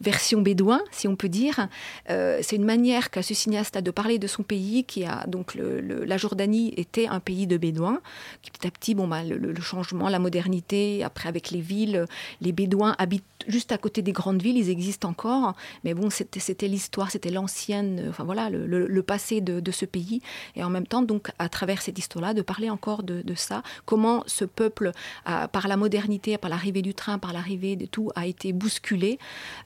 version 0.00 0.42
bédouin, 0.42 0.80
si 0.92 1.08
on 1.08 1.16
peut 1.16 1.28
dire. 1.28 1.68
Euh, 2.10 2.38
c'est 2.42 2.56
une 2.56 2.64
manière 2.64 3.10
qu'a 3.10 3.22
ce 3.22 3.34
cinéaste 3.34 3.78
de 3.78 3.90
parler 3.90 4.18
de 4.18 4.26
son 4.26 4.42
pays, 4.42 4.84
qui 4.84 5.04
a 5.04 5.24
donc 5.26 5.54
la 5.54 6.16
Jordanie 6.16 6.74
était 6.76 7.06
un 7.06 7.20
pays 7.20 7.46
de 7.46 7.56
Bédouins, 7.56 8.00
qui 8.42 8.50
petit 8.50 8.66
à 8.66 8.70
petit, 8.70 8.94
bon, 8.94 9.08
bah, 9.08 9.22
le, 9.22 9.54
changement, 9.60 10.08
la 10.08 10.18
modernité, 10.18 11.04
après 11.04 11.28
avec 11.28 11.50
les 11.50 11.60
villes, 11.60 12.06
les 12.40 12.52
Bédouins 12.52 12.94
habitent 12.98 13.24
juste 13.48 13.72
à 13.72 13.78
côté 13.78 14.02
des 14.02 14.12
grandes 14.12 14.42
villes, 14.42 14.56
ils 14.56 14.70
existent 14.70 15.08
encore, 15.08 15.54
mais 15.84 15.94
bon, 15.94 16.10
c'était 16.10 16.68
l'histoire, 16.68 17.10
c'était 17.10 17.30
l'ancienne, 17.30 18.06
enfin 18.08 18.24
voilà, 18.24 18.50
le, 18.50 19.02
passé 19.02 19.40
de, 19.40 19.70
ce 19.70 19.84
pays, 19.84 20.20
et 20.54 20.62
en 20.62 20.70
même 20.70 20.86
temps, 20.86 21.02
donc, 21.02 21.30
à 21.38 21.48
travers 21.48 21.82
cette 21.82 21.98
histoire-là, 21.98 22.34
de 22.34 22.42
parler 22.42 22.70
encore 22.70 23.02
de, 23.02 23.22
ça, 23.34 23.62
comment 23.84 24.22
ce 24.26 24.44
peuple, 24.44 24.92
par 25.24 25.68
la 25.68 25.76
modernité, 25.76 26.36
par 26.38 26.50
l'arrivée 26.50 26.82
du 26.82 26.94
train, 26.94 27.18
par 27.18 27.32
l'arrivée 27.32 27.76
de 27.76 27.86
tout, 27.86 28.10
a 28.14 28.26
été 28.26 28.52
bousculé, 28.52 29.18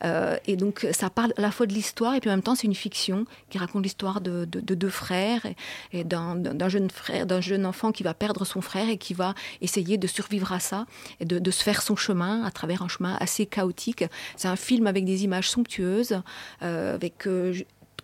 euh, 0.05 0.37
et 0.47 0.57
donc 0.57 0.87
ça 0.92 1.11
parle 1.11 1.33
à 1.37 1.40
la 1.40 1.51
fois 1.51 1.66
de 1.66 1.73
l'histoire, 1.73 1.86
et 2.14 2.20
puis 2.20 2.31
en 2.31 2.35
même 2.35 2.42
temps 2.42 2.55
c'est 2.55 2.66
une 2.66 2.75
fiction 2.75 3.27
qui 3.51 3.59
raconte 3.59 3.83
l'histoire 3.83 4.20
de, 4.20 4.44
deux 4.44 4.88
frères 4.88 5.46
et, 5.92 6.05
d'un 6.05 6.68
jeune 6.68 6.90
frère, 6.90 7.27
d'un 7.27 7.40
jeune 7.40 7.66
enfant 7.66 7.92
qui 7.92 8.03
va 8.03 8.14
perdre 8.14 8.44
son 8.44 8.61
frère 8.61 8.88
et 8.88 8.99
qui 8.99 9.14
va 9.14 9.35
essayer 9.61 9.99
de 9.99 10.07
survivre 10.07 10.53
à 10.53 10.61
ça 10.61 10.87
et 11.20 11.25
de, 11.25 11.51
se 11.51 11.62
faire 11.62 11.83
son 11.83 11.96
chemin 11.96 12.44
à 12.44 12.51
travers 12.51 12.83
un 12.83 12.88
chemin 12.88 13.16
assez 13.20 13.46
chaotique. 13.46 14.05
C'est 14.37 14.49
un 14.49 14.57
film 14.57 14.87
avec 14.87 15.05
des 15.05 15.25
images 15.25 15.49
somptueuses, 15.49 16.20
euh, 16.62 16.94
avec 16.94 17.27
euh, 17.27 17.55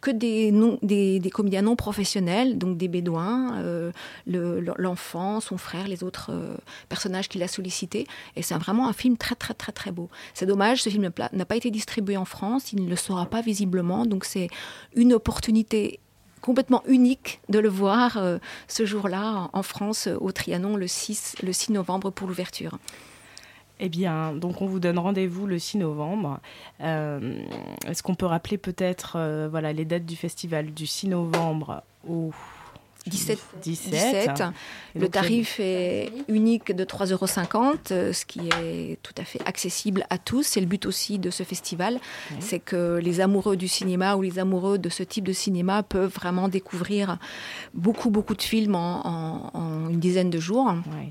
que 0.03 0.11
des, 0.11 0.51
non, 0.53 0.79
des, 0.83 1.19
des 1.21 1.31
comédiens 1.31 1.63
non 1.63 1.77
professionnels, 1.77 2.59
donc 2.59 2.77
des 2.77 2.89
bédouins, 2.89 3.57
euh, 3.61 3.93
le- 4.27 4.61
le- 4.61 4.75
l'enfant, 4.77 5.41
son 5.41 5.57
frère, 5.57 5.89
les 5.89 6.03
autres 6.03 6.31
euh, 6.33 6.55
personnages 6.91 7.29
qu'il 7.31 7.43
a 7.43 7.49
sollicités. 7.49 8.07
Et 8.37 8.43
c'est 8.43 8.55
vraiment 8.57 8.89
un 8.89 8.93
film 8.93 9.17
très, 9.17 9.37
très, 9.37 9.55
très, 9.55 9.73
très 9.73 9.93
beau. 9.93 10.11
C'est 10.35 10.45
dommage, 10.45 10.83
ce 10.83 10.91
film 10.91 11.09
n'a- 11.33 11.45
pas 11.47 11.57
été 11.57 11.71
distribué 11.71 12.17
en 12.17 12.25
France, 12.27 12.73
il 12.75 12.85
ne 12.85 12.91
le 12.91 12.97
sera 12.97 13.25
pas 13.27 13.41
visiblement. 13.41 14.05
Donc 14.05 14.25
c'est 14.27 14.49
une 14.95 15.13
opportunité 15.15 16.01
complètement 16.41 16.83
unique 16.89 17.41
de 17.49 17.61
le 17.61 17.69
voir 17.69 18.17
euh, 18.19 18.39
ce 18.67 18.85
jour-là 18.85 19.49
en 19.53 19.63
France, 19.63 20.09
au 20.21 20.33
Trianon, 20.33 20.77
le 20.77 20.89
6, 20.89 21.37
le 21.45 21.53
6 21.53 21.71
novembre 21.73 22.11
pour 22.11 22.27
l'ouverture. 22.27 22.77
Eh 23.85 23.89
bien, 23.89 24.33
donc 24.33 24.63
on 24.63 24.67
vous 24.67 24.79
donne 24.79 24.99
rendez-vous 24.99 25.47
le 25.49 25.59
6 25.59 25.79
novembre. 25.79 26.39
Euh, 26.81 27.35
Est-ce 27.87 28.03
qu'on 28.05 28.15
peut 28.15 28.27
rappeler 28.27 28.57
peut-être 28.57 29.15
euh, 29.17 29.49
voilà, 29.51 29.73
les 29.73 29.85
dates 29.85 30.07
du 30.07 30.15
festival 30.15 30.73
du 30.73 30.87
6 30.87 31.09
novembre 31.09 31.83
au 32.09 32.31
17. 33.09 33.37
17. 33.61 33.91
17. 33.91 34.31
Et 34.95 34.99
Le 35.01 35.09
tarif 35.09 35.59
est 35.59 36.13
unique 36.29 36.71
de 36.71 36.85
3,50 36.85 37.13
euros, 37.13 37.75
euh, 37.91 38.13
ce 38.13 38.25
qui 38.25 38.39
est 38.61 38.99
tout 39.03 39.15
à 39.19 39.25
fait 39.25 39.41
accessible 39.45 40.07
à 40.11 40.19
tous. 40.19 40.45
C'est 40.45 40.61
le 40.61 40.67
but 40.67 40.87
aussi 40.87 41.19
de 41.19 41.31
ce 41.31 41.43
festival, 41.43 41.99
c'est 42.39 42.61
que 42.61 43.01
les 43.03 43.21
amoureux 43.21 43.57
du 43.57 43.67
cinéma 43.67 44.15
ou 44.15 44.23
les 44.23 44.39
amoureux 44.39 44.79
de 44.79 44.89
ce 44.89 45.03
type 45.03 45.25
de 45.27 45.33
cinéma 45.33 45.83
peuvent 45.83 46.13
vraiment 46.15 46.47
découvrir 46.49 47.19
beaucoup, 47.75 48.11
beaucoup 48.11 48.37
de 48.37 48.43
films 48.43 48.77
en, 48.77 49.05
en- 49.05 49.51
en 49.59 49.89
une 49.91 49.99
dizaine 49.99 50.31
de 50.31 50.39
jours. 50.39 50.67
Ouais. 50.69 51.11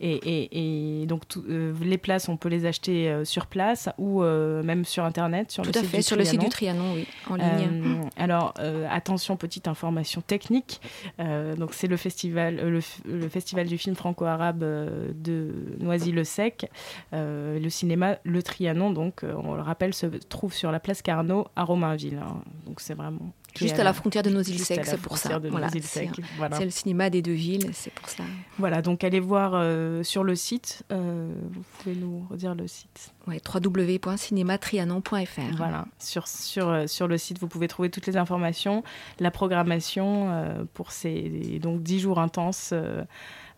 Et, 0.00 1.04
donc 1.06 1.26
tout- 1.28 1.44
euh, 1.48 1.72
les 1.82 1.98
places, 1.98 2.28
on 2.28 2.36
peut 2.36 2.48
les 2.48 2.66
acheter 2.66 3.08
euh, 3.08 3.24
sur 3.24 3.46
place 3.46 3.88
ou 3.98 4.22
euh, 4.22 4.62
même 4.62 4.84
sur 4.84 5.04
internet, 5.04 5.50
sur 5.50 5.62
Tout 5.62 5.70
le 5.72 5.78
à 5.78 5.80
site 5.82 5.90
fait, 5.90 5.96
du 5.98 6.02
sur 6.02 6.16
le 6.16 6.24
site 6.24 6.40
du 6.40 6.48
Trianon. 6.48 6.94
Oui, 6.94 7.06
en 7.30 7.36
ligne. 7.36 8.00
Alors 8.16 8.54
attention, 8.90 9.36
petite 9.36 9.68
information 9.68 10.20
technique. 10.20 10.80
Donc 11.18 11.74
c'est 11.74 11.86
le 11.86 11.96
festival, 11.96 12.56
le, 12.56 13.28
festival 13.28 13.66
du 13.66 13.78
film 13.78 13.94
franco-arabe 13.96 14.60
de 14.60 15.50
Noisy-le-Sec. 15.80 16.70
Le 17.12 17.68
cinéma 17.68 18.18
Le 18.24 18.42
Trianon, 18.42 18.90
donc 18.90 19.22
on 19.24 19.54
le 19.54 19.62
rappelle, 19.62 19.94
se 19.94 20.06
trouve 20.06 20.52
sur 20.52 20.70
la 20.72 20.80
place 20.80 21.02
Carnot 21.02 21.46
à 21.56 21.64
Romainville. 21.64 22.18
hein. 22.22 22.42
Donc 22.66 22.80
c'est 22.80 22.94
vraiment 22.94 23.32
Juste 23.56 23.78
à 23.78 23.84
la 23.84 23.92
frontière 23.92 24.22
de 24.22 24.30
à 24.30 24.32
Noisy-le-Sec, 24.32 24.78
la 24.78 24.84
c'est 24.84 24.96
pour 24.98 25.18
ça. 25.18 25.38
Voilà, 25.38 25.68
c'est 25.70 26.10
voilà. 26.36 26.60
le 26.60 26.70
cinéma 26.70 27.10
des 27.10 27.22
deux 27.22 27.32
villes, 27.32 27.70
c'est 27.72 27.92
pour 27.92 28.08
ça. 28.08 28.22
Voilà, 28.58 28.82
donc 28.82 29.04
allez 29.04 29.20
voir 29.20 29.52
euh, 29.54 30.02
sur 30.02 30.24
le 30.24 30.34
site. 30.34 30.82
euh, 30.92 31.32
vous 31.52 31.62
pouvez 31.78 31.94
nous 31.94 32.26
redire 32.30 32.54
le 32.54 32.66
site 32.66 33.12
Ouais, 33.26 33.40
www.cinématrianon.fr. 33.52 35.56
Voilà, 35.56 35.86
sur, 35.98 36.28
sur, 36.28 36.68
euh, 36.68 36.86
sur 36.86 37.08
le 37.08 37.18
site, 37.18 37.38
vous 37.38 37.48
pouvez 37.48 37.68
trouver 37.68 37.90
toutes 37.90 38.06
les 38.06 38.16
informations, 38.16 38.82
la 39.20 39.30
programmation 39.30 40.30
euh, 40.30 40.64
pour 40.74 40.92
ces 40.92 41.58
donc 41.62 41.82
10 41.82 42.00
jours 42.00 42.18
intenses 42.18 42.72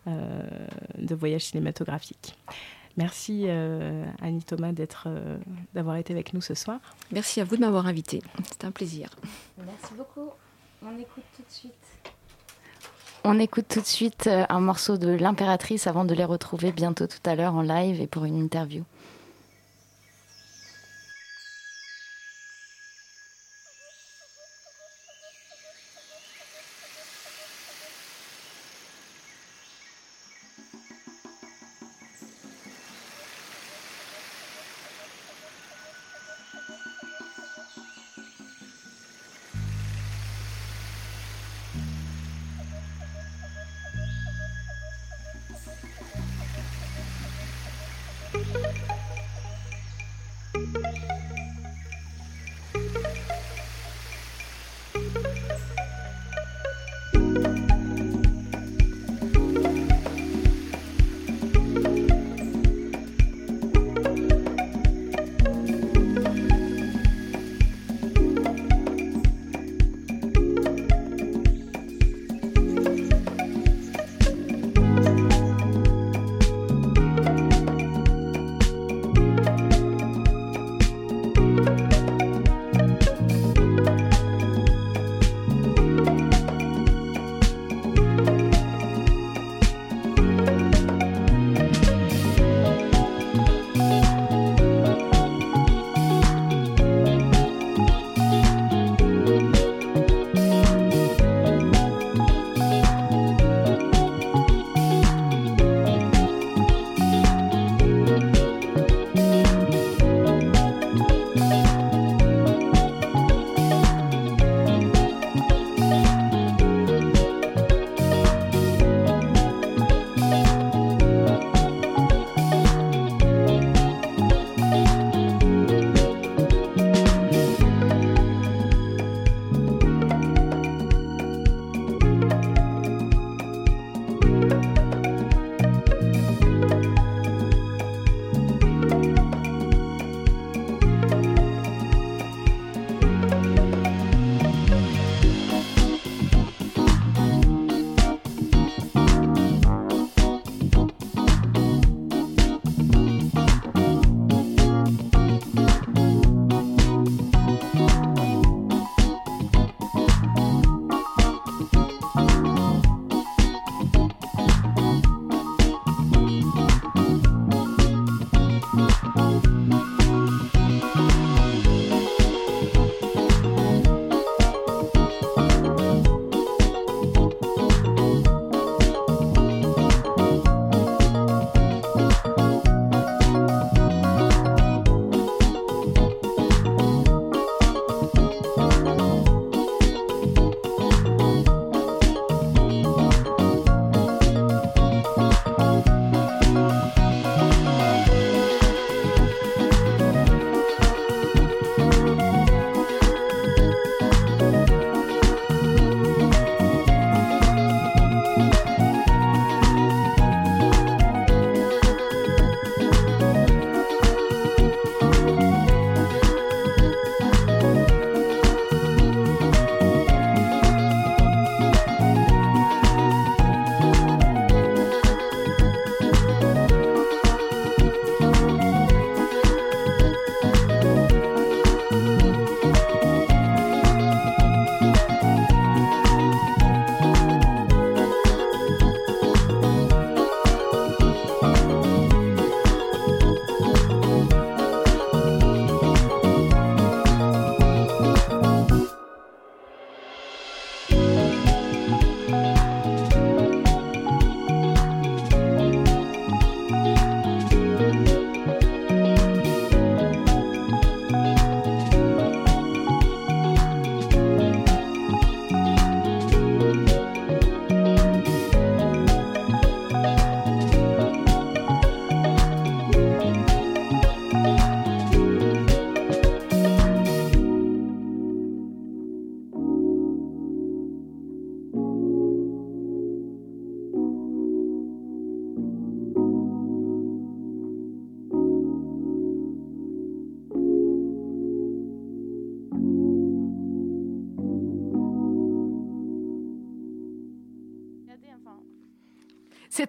de 0.05 1.15
voyage 1.15 1.45
cinématographique. 1.45 2.35
Merci 2.97 3.43
euh, 3.45 4.05
Annie 4.21 4.43
Thomas 4.43 4.71
d'être, 4.71 5.03
euh, 5.05 5.37
d'avoir 5.75 5.97
été 5.97 6.13
avec 6.13 6.33
nous 6.33 6.41
ce 6.41 6.55
soir. 6.55 6.79
Merci 7.11 7.39
à 7.39 7.43
vous 7.43 7.55
de 7.55 7.61
m'avoir 7.61 7.85
invité. 7.85 8.21
C'est 8.45 8.65
un 8.65 8.71
plaisir. 8.71 9.09
Merci 9.57 9.93
beaucoup. 9.95 10.31
On 10.83 10.97
écoute 10.97 11.23
tout 11.35 11.43
de 11.43 11.51
suite. 11.51 11.73
On 13.23 13.39
écoute 13.39 13.65
tout 13.69 13.81
de 13.81 13.85
suite 13.85 14.25
euh, 14.27 14.45
un 14.49 14.59
morceau 14.59 14.97
de 14.97 15.09
l'impératrice 15.09 15.85
avant 15.85 16.05
de 16.05 16.15
les 16.15 16.25
retrouver 16.25 16.71
bientôt 16.71 17.05
tout 17.05 17.19
à 17.25 17.35
l'heure 17.35 17.53
en 17.53 17.61
live 17.61 18.01
et 18.01 18.07
pour 18.07 18.25
une 18.25 18.39
interview. 18.39 18.83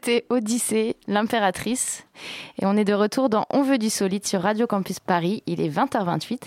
C'était 0.08 0.24
Odyssée, 0.30 0.96
l'impératrice. 1.06 2.06
Et 2.58 2.64
on 2.64 2.78
est 2.78 2.86
de 2.86 2.94
retour 2.94 3.28
dans 3.28 3.44
On 3.50 3.60
veut 3.60 3.76
du 3.76 3.90
solide 3.90 4.26
sur 4.26 4.40
Radio 4.40 4.66
Campus 4.66 5.00
Paris. 5.00 5.42
Il 5.44 5.60
est 5.60 5.68
20h28. 5.68 6.44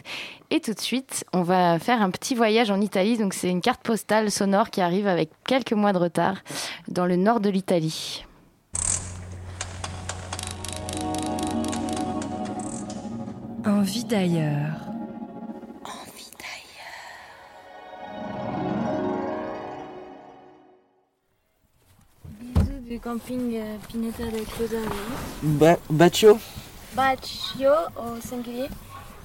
Et 0.49 0.61
tout 0.61 0.73
de 0.73 0.79
suite, 0.79 1.25
on 1.31 1.43
va 1.43 1.77
faire 1.77 2.01
un 2.01 2.09
petit 2.09 2.33
voyage 2.33 2.71
en 2.71 2.81
Italie. 2.81 3.19
Donc, 3.19 3.35
c'est 3.35 3.51
une 3.51 3.61
carte 3.61 3.83
postale 3.83 4.31
sonore 4.31 4.71
qui 4.71 4.81
arrive 4.81 5.05
avec 5.05 5.29
quelques 5.45 5.73
mois 5.73 5.93
de 5.93 5.99
retard 5.99 6.37
dans 6.87 7.05
le 7.05 7.17
nord 7.17 7.39
de 7.39 7.51
l'Italie. 7.51 8.25
Envie 13.63 14.05
d'ailleurs. 14.05 14.90
Du 22.91 22.99
camping 22.99 23.55
euh, 23.55 23.77
Pineta 23.87 24.25
del 24.25 24.43
Closari. 24.43 24.83
Ba 25.41 25.77
Baccio 25.89 26.37
Baccio 26.93 27.71
au 27.95 28.19
singulier 28.19 28.67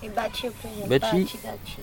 et 0.05 0.09
Baccio 0.09 0.53
pluriel. 0.53 0.89
Baci. 0.89 1.25
Baci, 1.25 1.39
Baci. 1.43 1.79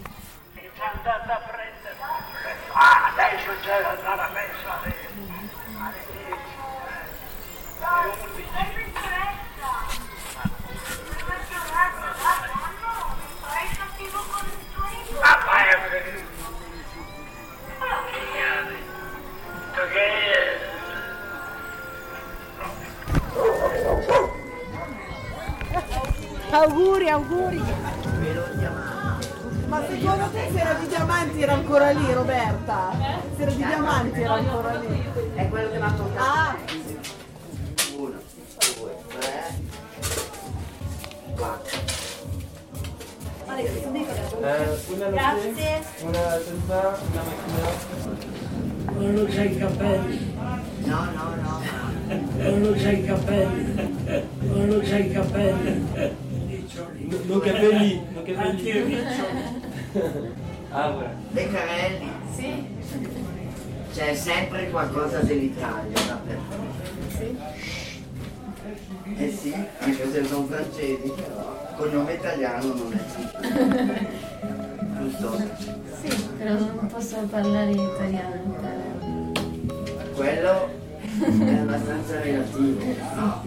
Qualcosa 64.94 65.20
dell'Italia 65.22 66.00
dappertutto. 66.08 66.82
Eh 69.18 69.32
sì, 69.32 69.54
anche 69.80 70.10
se 70.12 70.24
sono 70.26 70.46
francesi, 70.46 71.12
però 71.16 71.74
col 71.76 71.92
nome 71.94 72.14
italiano 72.14 72.74
non 72.74 72.94
è. 72.94 74.08
Giusto? 75.02 75.38
Sì, 76.02 76.16
però 76.38 76.54
non 76.54 76.88
posso 76.92 77.18
parlare 77.30 77.72
italiano. 77.72 78.56
Quello 80.16 80.70
è 81.20 81.58
abbastanza 81.58 82.20
relativo. 82.22 82.80
No. 83.16 83.46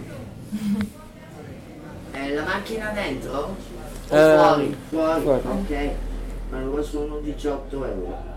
È 2.11 2.29
la 2.33 2.43
macchina 2.43 2.91
dentro? 2.91 3.55
O 4.09 4.15
Eh, 4.15 4.35
fuori? 4.37 4.75
Fuori, 4.89 5.21
fuori. 5.21 5.41
ok. 5.47 5.89
Allora 6.51 6.81
sono 6.81 7.19
18 7.19 7.85
euro. 7.85 8.35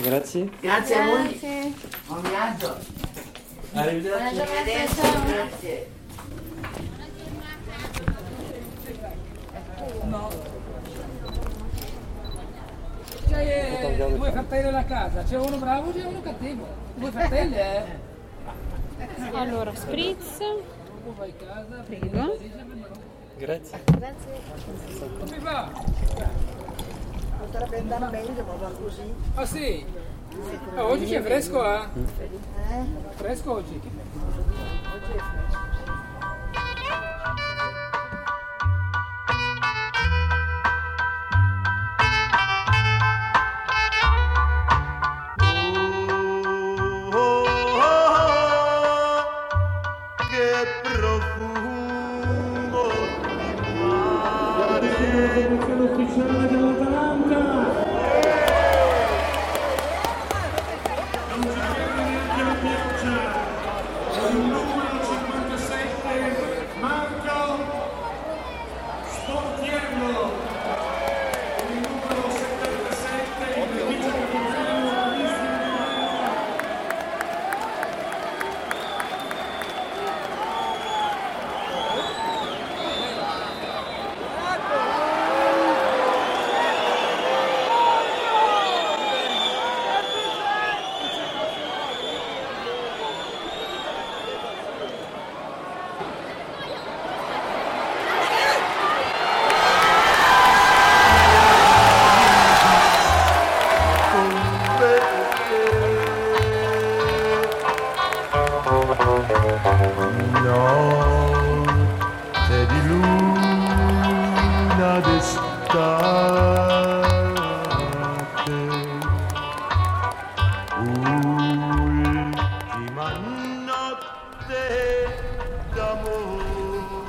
Grazie. 0.00 0.50
Grazie 0.60 0.94
a 0.94 1.04
voi. 1.06 1.28
Grazie. 1.28 1.72
Buon 2.06 2.22
viaggio. 2.22 2.76
Arrivederci. 3.74 5.00
Grazie. 5.26 5.90
C'hai 13.28 13.48
eh, 13.48 14.14
due 14.14 14.30
fratelli 14.30 14.68
alla 14.68 14.84
casa, 14.84 15.22
c'è 15.22 15.38
uno 15.38 15.56
bravo 15.56 15.90
e 15.90 15.94
c'è 15.94 16.04
uno 16.04 16.20
cattivo. 16.20 16.66
Due 16.94 17.10
fratelli, 17.10 17.56
eh? 17.56 17.84
Allora, 19.32 19.74
spritz. 19.74 20.38
Vai 21.16 21.30
a 21.30 21.44
casa, 21.44 21.82
Prego. 21.86 22.38
Grazie. 23.38 23.80
Come 25.18 25.38
va? 25.40 25.70
Potrebbe 27.42 27.78
andare 27.78 28.10
meglio, 28.10 28.44
ma 28.44 28.68
così. 28.68 29.14
Ah 29.34 29.44
sì? 29.44 29.84
Ah, 30.76 30.84
oggi 30.86 31.06
c'è 31.06 31.20
fresco, 31.20 31.62
eh? 31.64 31.88
Fresco 33.16 33.52
oggi? 33.52 33.80
Che 33.80 33.90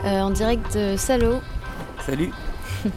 Euh, 0.06 0.20
en 0.20 0.32
direct 0.32 0.76
de 0.76 0.98
Salo. 0.98 1.42
Salut. 2.06 2.32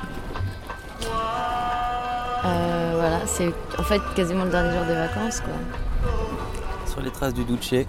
Euh, 2.44 2.92
voilà, 2.94 3.26
c'est 3.26 3.52
en 3.76 3.82
fait 3.82 4.00
quasiment 4.14 4.44
le 4.44 4.50
dernier 4.50 4.70
jour 4.76 4.86
des 4.86 4.94
vacances, 4.94 5.40
quoi. 5.40 5.54
Sur 6.86 7.00
les 7.00 7.10
traces 7.10 7.34
du 7.34 7.44
Duce. 7.44 7.72
Et 7.72 7.86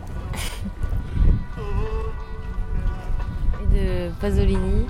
de 3.72 4.10
Pasolini. 4.20 4.88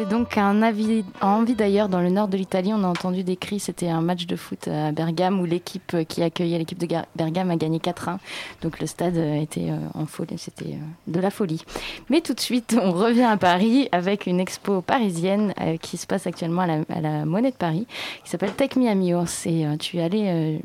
C'était 0.00 0.12
donc 0.12 0.38
un 0.38 0.62
avis, 0.62 1.04
envie 1.20 1.54
d'ailleurs 1.54 1.90
dans 1.90 2.00
le 2.00 2.08
nord 2.08 2.28
de 2.28 2.38
l'Italie. 2.38 2.72
On 2.72 2.84
a 2.84 2.86
entendu 2.86 3.22
des 3.22 3.36
cris. 3.36 3.60
C'était 3.60 3.90
un 3.90 4.00
match 4.00 4.26
de 4.26 4.34
foot 4.34 4.66
à 4.66 4.92
Bergame 4.92 5.38
où 5.40 5.44
l'équipe 5.44 5.94
qui 6.08 6.22
accueillait 6.22 6.56
l'équipe 6.56 6.78
de 6.78 6.88
Bergame 7.16 7.50
a 7.50 7.56
gagné 7.56 7.80
4-1. 7.80 8.16
Donc 8.62 8.80
le 8.80 8.86
stade 8.86 9.18
était 9.18 9.70
en 9.92 10.06
folie. 10.06 10.38
C'était 10.38 10.78
de 11.06 11.20
la 11.20 11.30
folie. 11.30 11.62
Mais 12.08 12.22
tout 12.22 12.32
de 12.32 12.40
suite, 12.40 12.78
on 12.82 12.92
revient 12.92 13.24
à 13.24 13.36
Paris 13.36 13.90
avec 13.92 14.24
une 14.24 14.40
expo 14.40 14.80
parisienne 14.80 15.52
qui 15.82 15.98
se 15.98 16.06
passe 16.06 16.26
actuellement 16.26 16.62
à 16.62 17.00
la, 17.02 17.26
Monnaie 17.26 17.50
de 17.50 17.56
Paris 17.56 17.86
qui 18.24 18.30
s'appelle 18.30 18.54
Miami 18.76 19.12
Horse. 19.12 19.44
Et 19.44 19.66
tu 19.78 19.98
es 19.98 20.02
allé, 20.02 20.62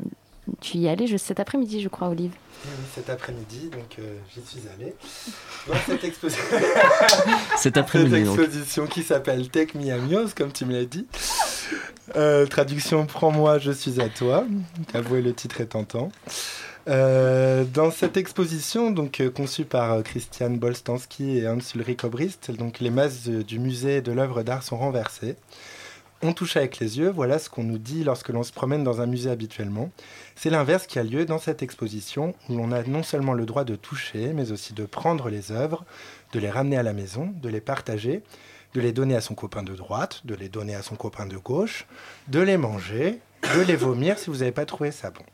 tu 0.60 0.78
y 0.78 0.88
allais 0.88 1.06
cet 1.18 1.40
après-midi, 1.40 1.80
je 1.80 1.88
crois, 1.88 2.08
Olive. 2.08 2.32
Oui, 2.64 2.70
cet 2.94 3.10
après-midi, 3.10 3.70
donc 3.70 3.98
euh, 3.98 4.16
j'y 4.34 4.40
suis 4.40 4.68
allé. 4.68 4.94
Dans 5.66 5.74
cette, 5.86 6.04
exposition, 6.04 6.42
cet 7.56 7.76
après-midi, 7.76 8.10
cette 8.10 8.26
exposition 8.26 8.86
qui 8.86 9.02
s'appelle 9.02 9.48
Tech 9.48 9.74
Miamios, 9.74 10.28
comme 10.36 10.52
tu 10.52 10.64
me 10.64 10.72
l'as 10.72 10.84
dit. 10.84 11.06
Euh, 12.14 12.46
traduction 12.46 13.06
Prends-moi, 13.06 13.58
je 13.58 13.72
suis 13.72 14.00
à 14.00 14.08
toi. 14.08 14.44
Avouez, 14.94 15.22
le 15.22 15.34
titre 15.34 15.60
est 15.60 15.66
tentant. 15.66 16.10
Euh, 16.88 17.64
dans 17.64 17.90
cette 17.90 18.16
exposition, 18.16 18.92
donc 18.92 19.20
conçue 19.34 19.64
par 19.64 20.02
Christian 20.04 20.50
Bolstanski 20.50 21.38
et 21.38 21.48
Hans 21.48 21.58
Ulrich 21.74 22.04
Obrist, 22.04 22.52
donc 22.52 22.78
les 22.78 22.90
masses 22.90 23.28
du 23.28 23.58
musée 23.58 24.00
de 24.00 24.12
l'œuvre 24.12 24.44
d'art 24.44 24.62
sont 24.62 24.78
renversées. 24.78 25.34
On 26.22 26.32
touche 26.32 26.56
avec 26.56 26.78
les 26.78 26.98
yeux, 26.98 27.10
voilà 27.10 27.38
ce 27.38 27.50
qu'on 27.50 27.62
nous 27.62 27.76
dit 27.76 28.02
lorsque 28.02 28.30
l'on 28.30 28.42
se 28.42 28.52
promène 28.52 28.82
dans 28.82 29.02
un 29.02 29.06
musée 29.06 29.30
habituellement. 29.30 29.90
C'est 30.34 30.48
l'inverse 30.48 30.86
qui 30.86 30.98
a 30.98 31.02
lieu 31.02 31.26
dans 31.26 31.38
cette 31.38 31.62
exposition, 31.62 32.34
où 32.48 32.56
l'on 32.56 32.72
a 32.72 32.82
non 32.84 33.02
seulement 33.02 33.34
le 33.34 33.44
droit 33.44 33.64
de 33.64 33.76
toucher, 33.76 34.32
mais 34.32 34.50
aussi 34.50 34.72
de 34.72 34.86
prendre 34.86 35.28
les 35.28 35.52
œuvres, 35.52 35.84
de 36.32 36.38
les 36.38 36.50
ramener 36.50 36.78
à 36.78 36.82
la 36.82 36.94
maison, 36.94 37.34
de 37.42 37.48
les 37.50 37.60
partager, 37.60 38.22
de 38.72 38.80
les 38.80 38.92
donner 38.92 39.14
à 39.14 39.20
son 39.20 39.34
copain 39.34 39.62
de 39.62 39.74
droite, 39.74 40.22
de 40.24 40.34
les 40.34 40.48
donner 40.48 40.74
à 40.74 40.82
son 40.82 40.96
copain 40.96 41.26
de 41.26 41.36
gauche, 41.36 41.86
de 42.28 42.40
les 42.40 42.56
manger, 42.56 43.20
de 43.54 43.60
les 43.60 43.76
vomir 43.76 44.18
si 44.18 44.30
vous 44.30 44.38
n'avez 44.38 44.52
pas 44.52 44.66
trouvé 44.66 44.92
ça 44.92 45.10
bon. 45.10 45.24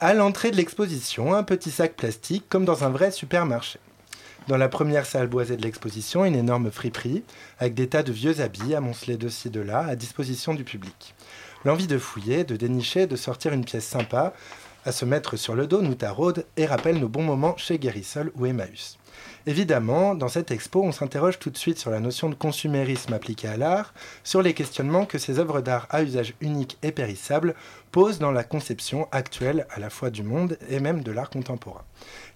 À 0.00 0.12
l'entrée 0.12 0.50
de 0.50 0.56
l'exposition, 0.56 1.34
un 1.34 1.44
petit 1.44 1.70
sac 1.70 1.94
plastique 1.94 2.44
comme 2.50 2.66
dans 2.66 2.84
un 2.84 2.90
vrai 2.90 3.10
supermarché. 3.10 3.78
Dans 4.46 4.58
la 4.58 4.68
première 4.68 5.06
salle 5.06 5.28
boisée 5.28 5.56
de 5.56 5.62
l'exposition, 5.62 6.26
une 6.26 6.34
énorme 6.34 6.70
friperie, 6.70 7.24
avec 7.58 7.72
des 7.72 7.88
tas 7.88 8.02
de 8.02 8.12
vieux 8.12 8.42
habits 8.42 8.74
amoncelés 8.74 9.16
de 9.16 9.30
ci, 9.30 9.48
de 9.48 9.60
là, 9.60 9.86
à 9.86 9.96
disposition 9.96 10.52
du 10.52 10.64
public. 10.64 11.14
L'envie 11.64 11.86
de 11.86 11.96
fouiller, 11.96 12.44
de 12.44 12.54
dénicher, 12.54 13.06
de 13.06 13.16
sortir 13.16 13.54
une 13.54 13.64
pièce 13.64 13.86
sympa, 13.86 14.34
à 14.84 14.92
se 14.92 15.04
mettre 15.04 15.36
sur 15.36 15.54
le 15.54 15.66
dos 15.66 15.82
nous 15.82 15.94
taraude 15.94 16.46
et 16.56 16.66
rappelle 16.66 16.98
nos 16.98 17.08
bons 17.08 17.22
moments 17.22 17.56
chez 17.56 17.78
Guérissol 17.78 18.32
ou 18.36 18.46
Emmaüs. 18.46 18.98
Évidemment, 19.46 20.14
dans 20.14 20.28
cette 20.28 20.50
expo, 20.50 20.82
on 20.82 20.92
s'interroge 20.92 21.38
tout 21.38 21.50
de 21.50 21.58
suite 21.58 21.78
sur 21.78 21.90
la 21.90 22.00
notion 22.00 22.30
de 22.30 22.34
consumérisme 22.34 23.12
appliqué 23.12 23.46
à 23.46 23.56
l'art, 23.58 23.92
sur 24.22 24.40
les 24.40 24.54
questionnements 24.54 25.04
que 25.04 25.18
ces 25.18 25.38
œuvres 25.38 25.60
d'art 25.60 25.86
à 25.90 26.02
usage 26.02 26.34
unique 26.40 26.78
et 26.82 26.92
périssable 26.92 27.54
posent 27.92 28.18
dans 28.18 28.32
la 28.32 28.42
conception 28.42 29.06
actuelle 29.12 29.66
à 29.70 29.80
la 29.80 29.90
fois 29.90 30.10
du 30.10 30.22
monde 30.22 30.58
et 30.70 30.80
même 30.80 31.02
de 31.02 31.12
l'art 31.12 31.28
contemporain. 31.28 31.84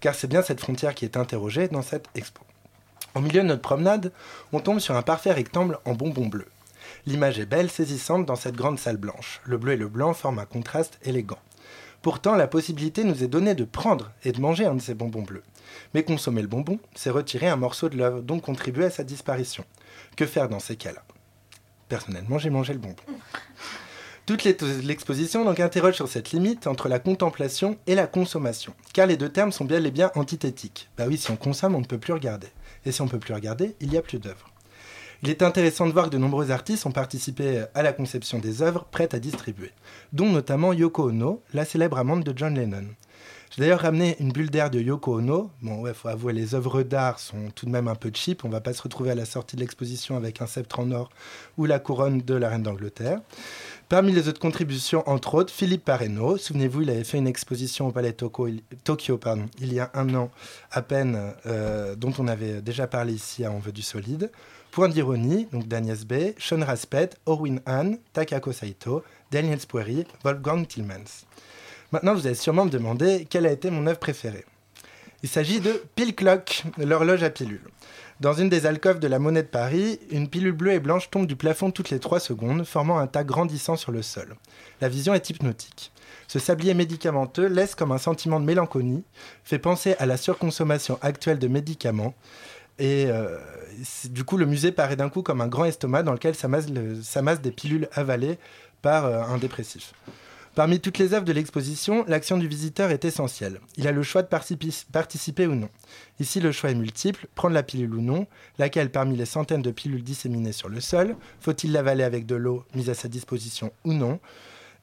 Car 0.00 0.14
c'est 0.14 0.28
bien 0.28 0.42
cette 0.42 0.60
frontière 0.60 0.94
qui 0.94 1.06
est 1.06 1.16
interrogée 1.16 1.68
dans 1.68 1.82
cette 1.82 2.08
expo. 2.14 2.42
Au 3.14 3.20
milieu 3.20 3.40
de 3.40 3.46
notre 3.46 3.62
promenade, 3.62 4.12
on 4.52 4.60
tombe 4.60 4.78
sur 4.78 4.94
un 4.94 5.02
parfait 5.02 5.32
rectangle 5.32 5.78
en 5.86 5.94
bonbons 5.94 6.26
bleus. 6.26 6.48
L'image 7.06 7.38
est 7.38 7.46
belle, 7.46 7.70
saisissante 7.70 8.26
dans 8.26 8.36
cette 8.36 8.56
grande 8.56 8.78
salle 8.78 8.98
blanche. 8.98 9.40
Le 9.44 9.56
bleu 9.56 9.72
et 9.72 9.76
le 9.76 9.88
blanc 9.88 10.12
forment 10.12 10.40
un 10.40 10.44
contraste 10.44 10.98
élégant. 11.02 11.38
Pourtant, 12.02 12.36
la 12.36 12.46
possibilité 12.46 13.04
nous 13.04 13.24
est 13.24 13.28
donnée 13.28 13.54
de 13.54 13.64
prendre 13.64 14.12
et 14.24 14.32
de 14.32 14.40
manger 14.40 14.66
un 14.66 14.74
de 14.74 14.80
ces 14.80 14.94
bonbons 14.94 15.22
bleus. 15.22 15.42
Mais 15.94 16.04
consommer 16.04 16.42
le 16.42 16.48
bonbon, 16.48 16.78
c'est 16.94 17.10
retirer 17.10 17.48
un 17.48 17.56
morceau 17.56 17.88
de 17.88 17.96
l'œuvre, 17.96 18.22
donc 18.22 18.42
contribuer 18.42 18.84
à 18.86 18.90
sa 18.90 19.04
disparition. 19.04 19.64
Que 20.16 20.26
faire 20.26 20.48
dans 20.48 20.60
ces 20.60 20.76
cas-là? 20.76 21.02
Personnellement, 21.88 22.38
j'ai 22.38 22.50
mangé 22.50 22.72
le 22.72 22.78
bonbon. 22.78 23.02
Toute 24.26 24.44
l'exposition 24.44 25.44
donc 25.44 25.58
interroge 25.58 25.94
sur 25.94 26.06
cette 26.06 26.32
limite 26.32 26.66
entre 26.66 26.88
la 26.88 26.98
contemplation 26.98 27.78
et 27.86 27.94
la 27.94 28.06
consommation, 28.06 28.74
car 28.92 29.06
les 29.06 29.16
deux 29.16 29.30
termes 29.30 29.52
sont 29.52 29.64
bien 29.64 29.80
les 29.80 29.90
biens 29.90 30.10
antithétiques. 30.16 30.90
Bah 30.98 31.04
oui, 31.08 31.16
si 31.16 31.30
on 31.30 31.36
consomme, 31.36 31.74
on 31.74 31.80
ne 31.80 31.86
peut 31.86 31.96
plus 31.96 32.12
regarder. 32.12 32.48
Et 32.84 32.92
si 32.92 33.00
on 33.00 33.06
ne 33.06 33.10
peut 33.10 33.18
plus 33.18 33.32
regarder, 33.32 33.74
il 33.80 33.88
n'y 33.88 33.96
a 33.96 34.02
plus 34.02 34.18
d'œuvre. 34.18 34.50
Il 35.22 35.30
est 35.30 35.42
intéressant 35.42 35.86
de 35.86 35.92
voir 35.92 36.06
que 36.06 36.10
de 36.10 36.18
nombreux 36.18 36.52
artistes 36.52 36.86
ont 36.86 36.92
participé 36.92 37.64
à 37.74 37.82
la 37.82 37.92
conception 37.92 38.38
des 38.38 38.62
œuvres 38.62 38.84
prêtes 38.84 39.14
à 39.14 39.18
distribuer, 39.18 39.72
dont 40.12 40.30
notamment 40.30 40.72
Yoko 40.72 41.08
Ono, 41.08 41.42
la 41.52 41.64
célèbre 41.64 41.98
amante 41.98 42.22
de 42.22 42.32
John 42.36 42.54
Lennon. 42.54 42.86
J'ai 43.50 43.62
d'ailleurs 43.62 43.80
ramené 43.80 44.14
une 44.20 44.30
bulle 44.30 44.50
d'air 44.50 44.70
de 44.70 44.78
Yoko 44.78 45.18
Ono. 45.18 45.50
Bon, 45.62 45.80
ouais, 45.80 45.92
faut 45.92 46.08
avouer, 46.08 46.32
les 46.32 46.54
œuvres 46.54 46.84
d'art 46.84 47.18
sont 47.18 47.50
tout 47.54 47.66
de 47.66 47.70
même 47.70 47.88
un 47.88 47.96
peu 47.96 48.12
cheap. 48.14 48.44
On 48.44 48.48
va 48.48 48.60
pas 48.60 48.74
se 48.74 48.82
retrouver 48.82 49.10
à 49.10 49.16
la 49.16 49.24
sortie 49.24 49.56
de 49.56 49.60
l'exposition 49.60 50.16
avec 50.16 50.40
un 50.40 50.46
sceptre 50.46 50.78
en 50.78 50.92
or 50.92 51.10
ou 51.56 51.64
la 51.64 51.80
couronne 51.80 52.20
de 52.20 52.34
la 52.34 52.50
reine 52.50 52.62
d'Angleterre. 52.62 53.20
Parmi 53.88 54.12
les 54.12 54.28
autres 54.28 54.38
contributions, 54.38 55.02
entre 55.08 55.34
autres, 55.34 55.52
Philippe 55.52 55.84
Pareno. 55.84 56.36
Souvenez-vous, 56.36 56.82
il 56.82 56.90
avait 56.90 57.04
fait 57.04 57.18
une 57.18 57.26
exposition 57.26 57.88
au 57.88 57.90
Palais 57.90 58.12
Tokyo, 58.12 59.18
pardon, 59.18 59.46
il 59.60 59.72
y 59.72 59.80
a 59.80 59.90
un 59.94 60.14
an 60.14 60.30
à 60.70 60.82
peine, 60.82 61.32
euh, 61.46 61.96
dont 61.96 62.12
on 62.18 62.28
avait 62.28 62.60
déjà 62.60 62.86
parlé 62.86 63.14
ici 63.14 63.44
à 63.44 63.50
On 63.50 63.58
veut 63.58 63.72
du 63.72 63.82
solide. 63.82 64.30
Point 64.70 64.88
d'ironie, 64.88 65.48
donc 65.52 65.66
d'Agnès 65.66 66.04
B., 66.04 66.32
Sean 66.38 66.64
Raspet, 66.64 67.10
Orwin 67.26 67.60
Hahn, 67.66 67.98
Takako 68.12 68.52
Saito, 68.52 69.02
Daniel 69.30 69.60
Spoeri, 69.60 70.04
Wolfgang 70.24 70.66
Tillmans. 70.66 71.24
Maintenant, 71.90 72.14
vous 72.14 72.26
allez 72.26 72.34
sûrement 72.34 72.66
me 72.66 72.70
demander 72.70 73.26
quelle 73.28 73.46
a 73.46 73.52
été 73.52 73.70
mon 73.70 73.86
œuvre 73.86 73.98
préférée? 73.98 74.44
Il 75.22 75.28
s'agit 75.28 75.60
de 75.60 75.82
Pile 75.96 76.14
Clock, 76.14 76.64
l'horloge 76.76 77.22
à 77.22 77.30
pilule. 77.30 77.62
Dans 78.20 78.34
une 78.34 78.48
des 78.48 78.66
alcôves 78.66 79.00
de 79.00 79.08
la 79.08 79.18
Monnaie 79.18 79.42
de 79.42 79.48
Paris, 79.48 79.98
une 80.10 80.28
pilule 80.28 80.52
bleue 80.52 80.72
et 80.72 80.80
blanche 80.80 81.08
tombe 81.10 81.26
du 81.26 81.34
plafond 81.34 81.70
toutes 81.70 81.90
les 81.90 81.98
3 81.98 82.20
secondes, 82.20 82.64
formant 82.64 82.98
un 82.98 83.06
tas 83.06 83.24
grandissant 83.24 83.76
sur 83.76 83.90
le 83.90 84.02
sol. 84.02 84.36
La 84.80 84.88
vision 84.88 85.14
est 85.14 85.30
hypnotique. 85.30 85.92
Ce 86.26 86.38
sablier 86.38 86.74
médicamenteux 86.74 87.46
laisse 87.46 87.74
comme 87.74 87.92
un 87.92 87.98
sentiment 87.98 88.38
de 88.38 88.44
mélancolie, 88.44 89.02
fait 89.44 89.58
penser 89.58 89.94
à 89.98 90.06
la 90.06 90.16
surconsommation 90.16 90.98
actuelle 91.00 91.38
de 91.38 91.48
médicaments, 91.48 92.14
et 92.78 93.06
euh, 93.08 93.38
du 94.10 94.24
coup 94.24 94.36
le 94.36 94.46
musée 94.46 94.72
paraît 94.72 94.96
d'un 94.96 95.08
coup 95.08 95.22
comme 95.22 95.40
un 95.40 95.48
grand 95.48 95.64
estomac 95.64 96.02
dans 96.02 96.12
lequel 96.12 96.34
s'amassent 96.34 97.40
des 97.40 97.50
pilules 97.52 97.88
avalées 97.92 98.38
par 98.82 99.06
euh, 99.06 99.22
un 99.22 99.38
dépressif. 99.38 99.92
Parmi 100.54 100.80
toutes 100.80 100.98
les 100.98 101.14
œuvres 101.14 101.24
de 101.24 101.32
l'exposition, 101.32 102.04
l'action 102.08 102.36
du 102.36 102.48
visiteur 102.48 102.90
est 102.90 103.04
essentielle. 103.04 103.60
Il 103.76 103.86
a 103.86 103.92
le 103.92 104.02
choix 104.02 104.22
de 104.22 104.26
participer 104.26 105.46
ou 105.46 105.54
non. 105.54 105.68
Ici, 106.18 106.40
le 106.40 106.50
choix 106.50 106.72
est 106.72 106.74
multiple, 106.74 107.28
prendre 107.36 107.54
la 107.54 107.62
pilule 107.62 107.94
ou 107.94 108.00
non, 108.00 108.26
laquelle 108.58 108.90
parmi 108.90 109.16
les 109.16 109.24
centaines 109.24 109.62
de 109.62 109.70
pilules 109.70 110.02
disséminées 110.02 110.50
sur 110.50 110.68
le 110.68 110.80
sol, 110.80 111.14
faut-il 111.40 111.70
l'avaler 111.70 112.02
avec 112.02 112.26
de 112.26 112.34
l'eau 112.34 112.64
mise 112.74 112.90
à 112.90 112.94
sa 112.94 113.06
disposition 113.06 113.72
ou 113.84 113.92
non? 113.92 114.18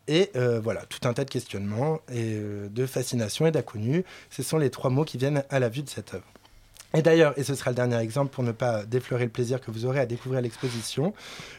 Et 0.08 0.32
euh, 0.38 0.62
voilà, 0.62 0.86
tout 0.86 1.06
un 1.08 1.14
tas 1.14 1.26
de 1.26 1.30
questionnements 1.30 2.00
et 2.10 2.36
euh, 2.36 2.70
de 2.70 2.86
fascination 2.86 3.46
et 3.46 3.52
d'inconnu. 3.52 4.06
Ce 4.30 4.44
sont 4.44 4.58
les 4.58 4.70
trois 4.70 4.90
mots 4.90 5.04
qui 5.04 5.18
viennent 5.18 5.44
à 5.50 5.60
la 5.60 5.68
vue 5.68 5.82
de 5.82 5.90
cette 5.90 6.14
œuvre. 6.14 6.35
Et 6.96 7.02
d'ailleurs, 7.02 7.38
et 7.38 7.44
ce 7.44 7.56
sera 7.56 7.72
le 7.72 7.76
dernier 7.76 7.98
exemple 7.98 8.32
pour 8.32 8.44
ne 8.44 8.54
pas 8.54 8.86
déflorer 8.86 9.26
le 9.26 9.30
plaisir 9.30 9.60
que 9.60 9.70
vous 9.70 9.86
aurez 9.86 10.00
à 10.00 10.06
découvrir 10.06 10.42
l'exposition, 10.42 11.14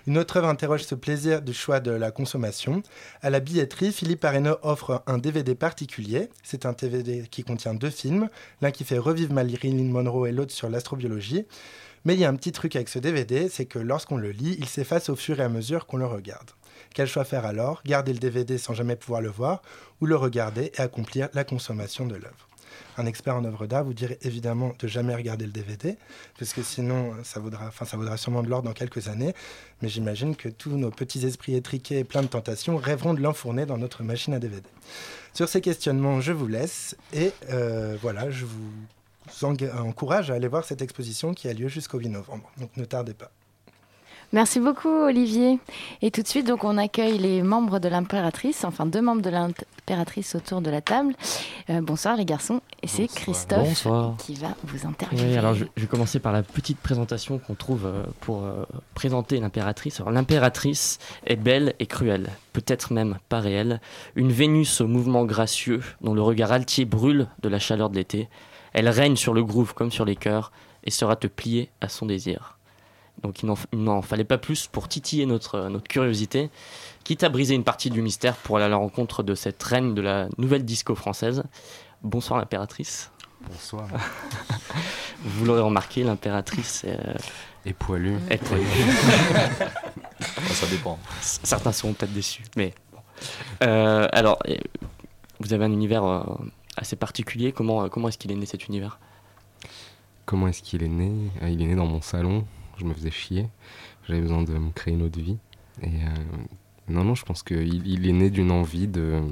une 0.06 0.16
autre 0.16 0.38
œuvre 0.38 0.48
interroge 0.48 0.84
ce 0.84 0.94
plaisir 0.94 1.42
du 1.42 1.52
choix 1.52 1.78
de 1.78 1.90
la 1.90 2.10
consommation. 2.10 2.82
À 3.20 3.28
la 3.28 3.40
billetterie, 3.40 3.92
Philippe 3.92 4.24
Areno 4.24 4.56
offre 4.62 5.02
un 5.06 5.18
DVD 5.18 5.54
particulier. 5.54 6.30
C'est 6.42 6.64
un 6.64 6.72
DVD 6.72 7.26
qui 7.30 7.44
contient 7.44 7.74
deux 7.74 7.90
films, 7.90 8.30
l'un 8.62 8.70
qui 8.70 8.84
fait 8.84 8.96
revivre 8.96 9.34
Marilyn 9.34 9.90
Monroe 9.90 10.26
et 10.26 10.32
l'autre 10.32 10.54
sur 10.54 10.70
l'astrobiologie. 10.70 11.44
Mais 12.06 12.14
il 12.14 12.20
y 12.20 12.24
a 12.24 12.30
un 12.30 12.36
petit 12.36 12.52
truc 12.52 12.74
avec 12.74 12.88
ce 12.88 12.98
DVD, 12.98 13.50
c'est 13.50 13.66
que 13.66 13.78
lorsqu'on 13.78 14.16
le 14.16 14.30
lit, 14.30 14.56
il 14.58 14.68
s'efface 14.68 15.10
au 15.10 15.16
fur 15.16 15.38
et 15.40 15.42
à 15.42 15.50
mesure 15.50 15.86
qu'on 15.86 15.98
le 15.98 16.06
regarde. 16.06 16.52
Quel 16.94 17.08
choix 17.08 17.24
faire 17.24 17.44
alors? 17.44 17.82
Garder 17.84 18.14
le 18.14 18.20
DVD 18.20 18.56
sans 18.56 18.72
jamais 18.72 18.96
pouvoir 18.96 19.20
le 19.20 19.28
voir 19.28 19.60
ou 20.00 20.06
le 20.06 20.16
regarder 20.16 20.72
et 20.78 20.80
accomplir 20.80 21.28
la 21.34 21.44
consommation 21.44 22.06
de 22.06 22.14
l'œuvre? 22.14 22.45
Un 22.96 23.06
expert 23.06 23.36
en 23.36 23.44
œuvre 23.44 23.66
d'art 23.66 23.84
vous 23.84 23.94
dirait 23.94 24.18
évidemment 24.22 24.72
de 24.78 24.86
jamais 24.88 25.14
regarder 25.14 25.46
le 25.46 25.52
DVD, 25.52 25.96
parce 26.38 26.52
que 26.52 26.62
sinon, 26.62 27.12
ça 27.24 27.40
vaudra, 27.40 27.66
enfin, 27.68 27.84
ça 27.84 27.96
vaudra 27.96 28.16
sûrement 28.16 28.42
de 28.42 28.48
l'or 28.48 28.62
dans 28.62 28.72
quelques 28.72 29.08
années. 29.08 29.34
Mais 29.82 29.88
j'imagine 29.88 30.36
que 30.36 30.48
tous 30.48 30.76
nos 30.76 30.90
petits 30.90 31.26
esprits 31.26 31.54
étriqués 31.54 31.98
et 31.98 32.04
pleins 32.04 32.22
de 32.22 32.28
tentations 32.28 32.76
rêveront 32.76 33.14
de 33.14 33.20
l'enfourner 33.20 33.66
dans 33.66 33.78
notre 33.78 34.02
machine 34.02 34.34
à 34.34 34.38
DVD. 34.38 34.68
Sur 35.34 35.48
ces 35.48 35.60
questionnements, 35.60 36.20
je 36.20 36.32
vous 36.32 36.46
laisse 36.46 36.96
et 37.12 37.32
euh, 37.50 37.96
voilà, 38.00 38.30
je 38.30 38.46
vous 38.46 39.44
encourage 39.44 40.30
à 40.30 40.34
aller 40.34 40.48
voir 40.48 40.64
cette 40.64 40.82
exposition 40.82 41.34
qui 41.34 41.48
a 41.48 41.52
lieu 41.52 41.68
jusqu'au 41.68 41.98
8 41.98 42.08
novembre. 42.08 42.50
Donc 42.58 42.76
ne 42.76 42.84
tardez 42.84 43.14
pas. 43.14 43.30
Merci 44.36 44.60
beaucoup 44.60 44.90
Olivier. 44.90 45.58
Et 46.02 46.10
tout 46.10 46.20
de 46.20 46.28
suite, 46.28 46.46
donc, 46.46 46.62
on 46.62 46.76
accueille 46.76 47.16
les 47.16 47.42
membres 47.42 47.78
de 47.78 47.88
l'impératrice, 47.88 48.64
enfin 48.64 48.84
deux 48.84 49.00
membres 49.00 49.22
de 49.22 49.30
l'impératrice 49.30 50.34
autour 50.34 50.60
de 50.60 50.68
la 50.68 50.82
table. 50.82 51.14
Euh, 51.70 51.80
bonsoir 51.80 52.18
les 52.18 52.26
garçons. 52.26 52.60
Et 52.82 52.86
c'est 52.86 53.06
Christophe 53.06 53.88
qui 54.18 54.34
va 54.34 54.48
vous 54.64 54.86
interviewer. 54.86 55.30
Oui, 55.30 55.38
alors 55.38 55.54
je, 55.54 55.64
vais 55.78 55.86
commencer 55.86 56.18
par 56.18 56.34
la 56.34 56.42
petite 56.42 56.76
présentation 56.76 57.38
qu'on 57.38 57.54
trouve 57.54 57.86
euh, 57.86 58.02
pour 58.20 58.44
euh, 58.44 58.66
présenter 58.92 59.40
l'impératrice. 59.40 60.00
Alors 60.00 60.12
l'impératrice 60.12 60.98
est 61.24 61.36
belle 61.36 61.72
et 61.78 61.86
cruelle, 61.86 62.28
peut-être 62.52 62.92
même 62.92 63.16
pas 63.30 63.40
réelle. 63.40 63.80
Une 64.16 64.32
Vénus 64.32 64.82
au 64.82 64.86
mouvement 64.86 65.24
gracieux, 65.24 65.80
dont 66.02 66.12
le 66.12 66.20
regard 66.20 66.52
altier 66.52 66.84
brûle 66.84 67.26
de 67.40 67.48
la 67.48 67.58
chaleur 67.58 67.88
de 67.88 67.96
l'été. 67.96 68.28
Elle 68.74 68.90
règne 68.90 69.16
sur 69.16 69.32
le 69.32 69.42
groove 69.42 69.72
comme 69.72 69.90
sur 69.90 70.04
les 70.04 70.16
cœurs 70.16 70.52
et 70.84 70.90
sera 70.90 71.16
te 71.16 71.26
plier 71.26 71.70
à 71.80 71.88
son 71.88 72.04
désir. 72.04 72.55
Donc 73.26 73.42
il 73.42 73.82
n'en 73.82 74.02
fallait 74.02 74.22
pas 74.22 74.38
plus 74.38 74.68
pour 74.68 74.86
titiller 74.86 75.26
notre, 75.26 75.68
notre 75.68 75.88
curiosité, 75.88 76.48
quitte 77.02 77.24
à 77.24 77.28
briser 77.28 77.56
une 77.56 77.64
partie 77.64 77.90
du 77.90 78.00
mystère 78.00 78.36
pour 78.36 78.56
aller 78.56 78.66
à 78.66 78.68
la 78.68 78.76
rencontre 78.76 79.24
de 79.24 79.34
cette 79.34 79.60
reine 79.64 79.96
de 79.96 80.00
la 80.00 80.28
nouvelle 80.38 80.64
disco 80.64 80.94
française. 80.94 81.42
Bonsoir 82.02 82.38
l'impératrice. 82.38 83.10
Bonsoir. 83.40 83.88
Vous 85.24 85.44
l'aurez 85.44 85.60
remarqué, 85.60 86.04
l'impératrice 86.04 86.84
est, 86.84 87.00
est 87.64 87.72
poilue. 87.72 88.14
Est 88.30 88.38
poilue. 88.38 88.62
ça 90.52 90.66
dépend. 90.68 90.96
Certains 91.20 91.72
seront 91.72 91.94
peut-être 91.94 92.12
déçus, 92.12 92.44
mais 92.56 92.74
bon. 92.92 93.00
euh, 93.64 94.06
alors, 94.12 94.38
vous 95.40 95.52
avez 95.52 95.64
un 95.64 95.72
univers 95.72 96.04
euh, 96.04 96.22
assez 96.76 96.94
particulier. 96.94 97.50
Comment, 97.50 97.88
comment 97.88 98.06
est-ce 98.06 98.18
qu'il 98.18 98.30
est 98.30 98.36
né 98.36 98.46
cet 98.46 98.68
univers? 98.68 99.00
Comment 100.26 100.46
est-ce 100.46 100.62
qu'il 100.62 100.84
est 100.84 100.88
né? 100.88 101.12
Il 101.42 101.60
est 101.60 101.66
né 101.66 101.74
dans 101.74 101.86
mon 101.86 102.00
salon. 102.00 102.44
Je 102.76 102.84
me 102.84 102.94
faisais 102.94 103.10
chier. 103.10 103.48
J'avais 104.06 104.20
besoin 104.20 104.42
de 104.42 104.52
me 104.52 104.70
créer 104.70 104.94
une 104.94 105.02
autre 105.02 105.20
vie. 105.20 105.38
Et 105.82 105.86
euh, 105.86 106.08
non, 106.88 107.04
non, 107.04 107.14
je 107.14 107.24
pense 107.24 107.42
qu'il 107.42 107.86
il 107.86 108.08
est 108.08 108.12
né 108.12 108.30
d'une 108.30 108.50
envie 108.50 108.88
de 108.88 109.22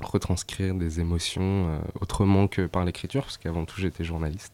retranscrire 0.00 0.74
des 0.74 1.00
émotions 1.00 1.68
euh, 1.68 1.78
autrement 2.00 2.48
que 2.48 2.66
par 2.66 2.84
l'écriture, 2.84 3.22
parce 3.22 3.38
qu'avant 3.38 3.64
tout 3.64 3.80
j'étais 3.80 4.04
journaliste. 4.04 4.52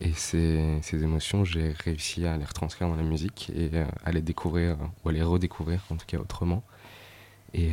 Et 0.00 0.12
ces, 0.12 0.78
ces 0.82 1.02
émotions, 1.02 1.44
j'ai 1.44 1.72
réussi 1.72 2.26
à 2.26 2.36
les 2.36 2.44
retranscrire 2.44 2.88
dans 2.88 2.96
la 2.96 3.02
musique 3.02 3.50
et 3.54 3.70
euh, 3.72 3.86
à 4.04 4.12
les 4.12 4.20
découvrir, 4.20 4.76
ou 5.04 5.08
à 5.08 5.12
les 5.12 5.22
redécouvrir 5.22 5.80
en 5.90 5.96
tout 5.96 6.06
cas 6.06 6.18
autrement. 6.18 6.62
Et, 7.54 7.70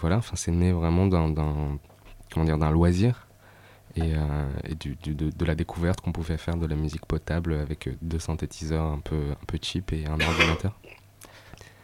voilà, 0.00 0.22
c'est 0.34 0.52
né 0.52 0.72
vraiment 0.72 1.06
d'un, 1.06 1.34
comment 2.32 2.46
d'un 2.46 2.70
loisir 2.70 3.26
et, 3.96 4.12
et 4.64 4.74
du, 4.74 4.96
du, 4.96 5.14
de, 5.14 5.30
de, 5.30 5.44
la 5.44 5.54
découverte 5.54 6.00
qu'on 6.00 6.12
pouvait 6.12 6.38
faire 6.38 6.56
de 6.56 6.66
la 6.66 6.76
musique 6.76 7.06
potable 7.06 7.54
avec 7.54 7.88
deux 8.00 8.18
synthétiseurs 8.18 8.84
un 8.84 9.00
peu, 9.00 9.30
un 9.32 9.44
peu 9.46 9.58
cheap 9.60 9.92
et 9.92 10.06
un 10.06 10.20
ordinateur. 10.20 10.72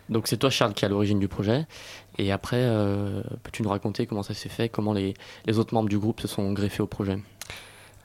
Donc 0.09 0.27
c'est 0.27 0.39
toi 0.39 0.51
Charles 0.51 0.75
qui 0.75 0.85
est 0.85 0.87
à 0.87 0.89
l'origine 0.89 1.19
du 1.19 1.29
projet. 1.29 1.67
Et 2.19 2.33
après, 2.33 2.61
euh, 2.61 3.23
peux-tu 3.43 3.63
nous 3.63 3.69
raconter 3.69 4.07
comment 4.07 4.23
ça 4.23 4.35
s'est 4.35 4.49
fait, 4.49 4.69
comment 4.69 4.93
les, 4.93 5.15
les, 5.47 5.59
autres 5.59 5.75
membres 5.75 5.89
du 5.89 5.99
groupe 5.99 6.21
se 6.21 6.29
sont 6.29 6.53
greffés 6.53 6.83
au 6.83 6.87
projet? 6.87 7.19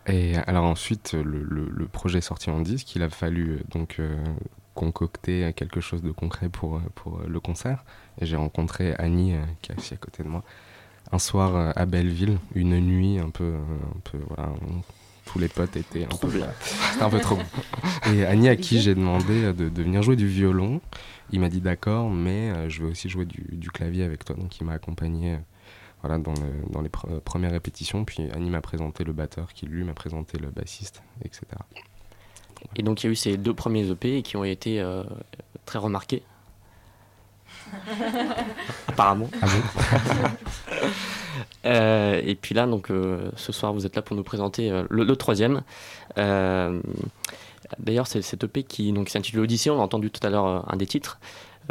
Et 0.05 0.35
alors 0.35 0.65
ensuite, 0.65 1.13
le, 1.13 1.43
le, 1.43 1.69
le, 1.69 1.87
projet 1.87 2.17
est 2.17 2.21
sorti 2.21 2.49
en 2.49 2.59
disque. 2.59 2.95
Il 2.95 3.03
a 3.03 3.09
fallu 3.09 3.61
donc 3.71 3.97
euh, 3.99 4.17
concocter 4.75 5.53
quelque 5.53 5.79
chose 5.79 6.01
de 6.01 6.11
concret 6.11 6.49
pour, 6.49 6.81
pour 6.95 7.21
le 7.25 7.39
concert. 7.39 7.85
Et 8.19 8.25
j'ai 8.25 8.35
rencontré 8.35 8.93
Annie, 8.97 9.35
euh, 9.35 9.41
qui 9.61 9.71
est 9.71 9.75
assise 9.75 9.93
à 9.93 9.97
côté 9.97 10.23
de 10.23 10.27
moi, 10.27 10.43
un 11.11 11.19
soir 11.19 11.73
à 11.75 11.85
Belleville, 11.85 12.37
une 12.55 12.79
nuit 12.79 13.19
un 13.19 13.29
peu... 13.29 13.53
Un 13.53 13.99
peu 14.03 14.19
voilà, 14.27 14.53
tous 15.25 15.39
les 15.39 15.47
potes 15.47 15.75
étaient 15.77 16.05
un 16.05 16.15
peu, 16.17 16.29
c'était 16.29 17.03
un 17.03 17.09
peu 17.09 17.19
trop. 17.19 17.39
Et 18.13 18.25
Annie, 18.25 18.49
à 18.49 18.55
qui 18.55 18.81
j'ai 18.81 18.93
demandé 18.93 19.53
de, 19.53 19.69
de, 19.69 19.83
venir 19.83 20.03
jouer 20.03 20.15
du 20.15 20.27
violon, 20.27 20.81
il 21.31 21.39
m'a 21.39 21.49
dit 21.49 21.61
d'accord, 21.61 22.09
mais 22.09 22.51
euh, 22.51 22.69
je 22.69 22.83
veux 22.83 22.89
aussi 22.89 23.09
jouer 23.09 23.25
du, 23.25 23.43
du, 23.51 23.71
clavier 23.71 24.03
avec 24.03 24.25
toi. 24.25 24.35
Donc 24.35 24.59
il 24.59 24.65
m'a 24.65 24.73
accompagné 24.73 25.33
euh, 25.33 25.37
voilà, 26.01 26.17
dans, 26.17 26.33
le, 26.33 26.71
dans 26.71 26.81
les 26.81 26.89
pr 26.89 27.07
premières 27.23 27.51
répétitions. 27.51 28.05
Puis 28.05 28.29
Annie 28.31 28.49
m'a 28.49 28.61
présenté 28.61 29.03
le 29.03 29.13
batteur, 29.13 29.53
qui 29.53 29.65
lui 29.65 29.83
m'a 29.83 29.93
présenté 29.93 30.37
le 30.37 30.49
bassiste, 30.49 31.01
etc. 31.23 31.45
Et 32.75 32.83
donc 32.83 33.03
il 33.03 33.07
y 33.07 33.09
a 33.09 33.11
eu 33.11 33.15
ces 33.15 33.37
deux 33.37 33.53
premiers 33.53 33.89
EP 33.89 34.21
qui 34.21 34.37
ont 34.37 34.43
été 34.43 34.81
euh, 34.81 35.03
très 35.65 35.79
remarqués. 35.79 36.23
Apparemment. 38.87 39.29
Ah 39.41 39.45
bon 39.45 40.29
euh, 41.65 42.21
et 42.23 42.35
puis 42.35 42.55
là, 42.55 42.65
donc, 42.65 42.91
euh, 42.91 43.29
ce 43.35 43.51
soir, 43.51 43.73
vous 43.73 43.85
êtes 43.85 43.95
là 43.95 44.01
pour 44.01 44.15
nous 44.15 44.23
présenter 44.23 44.71
euh, 44.71 44.83
le, 44.89 45.03
le, 45.03 45.15
troisième. 45.15 45.61
D'ailleurs, 47.79 48.07
c'est 48.07 48.21
cet 48.21 48.43
EP 48.43 48.63
qui, 48.63 48.93
s'intitule 49.07 49.39
Odyssée. 49.41 49.69
On 49.69 49.79
a 49.79 49.83
entendu 49.83 50.11
tout 50.11 50.25
à 50.25 50.29
l'heure 50.29 50.65
un 50.71 50.75
des 50.75 50.87
titres. 50.87 51.19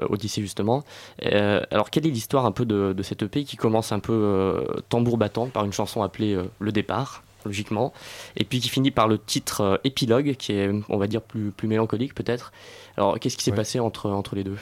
Odyssée 0.01 0.41
justement. 0.41 0.85
alors 1.21 1.91
quelle 1.91 2.07
est 2.07 2.11
l'histoire 2.11 2.47
un 2.47 2.51
peu 2.51 2.65
de, 2.65 2.95
de, 2.95 3.03
cet 3.03 3.23
EP 3.23 3.45
qui 3.45 3.59
commence 3.59 3.93
un 3.93 3.99
peu 3.99 4.67
tambour 4.89 5.19
battant 5.19 5.49
par 5.49 5.67
une 5.67 5.73
chanson 5.75 6.03
appelée 6.03 6.43
Le 6.61 6.73
départ 6.73 7.23
logiquement, 7.45 7.93
et 8.37 8.45
puis 8.45 8.61
qui 8.61 8.71
finit 8.71 8.91
par 8.91 9.07
le 9.07 9.19
titre 9.19 9.81
épilogue 9.85 10.37
qui 10.37 10.53
est 10.53 10.71
on 10.89 10.97
va 10.97 11.09
dire 11.09 11.21
plus, 11.21 11.51
plus 11.51 11.69
mélancolique 11.69 12.15
peut-être. 12.15 12.53
Alors 12.97 13.21
qu'est-ce 13.21 13.37
qui 13.37 13.45
s'est 13.45 13.51
ouais. 13.51 13.57
passé 13.57 13.81
entre, 13.81 14.09
entre 14.09 14.35
les 14.35 14.45
deux? 14.45 14.57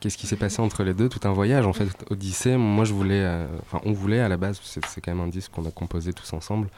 Qu'est-ce 0.00 0.16
qui 0.16 0.26
s'est 0.26 0.36
passé 0.36 0.60
entre 0.62 0.84
les 0.84 0.94
deux 0.94 1.08
Tout 1.08 1.26
un 1.26 1.32
voyage 1.32 1.66
en 1.66 1.72
fait. 1.72 1.88
Odyssée, 2.10 2.56
moi 2.56 2.84
je 2.84 2.92
voulais, 2.92 3.22
euh, 3.22 3.46
enfin 3.62 3.80
on 3.84 3.92
voulait 3.92 4.20
à 4.20 4.28
la 4.28 4.36
base, 4.36 4.60
c'est 4.62 5.00
quand 5.00 5.12
même 5.12 5.24
un 5.24 5.28
disque 5.28 5.52
qu'on 5.52 5.66
a 5.66 5.70
composé 5.70 6.12
tous 6.12 6.32
ensemble. 6.32 6.68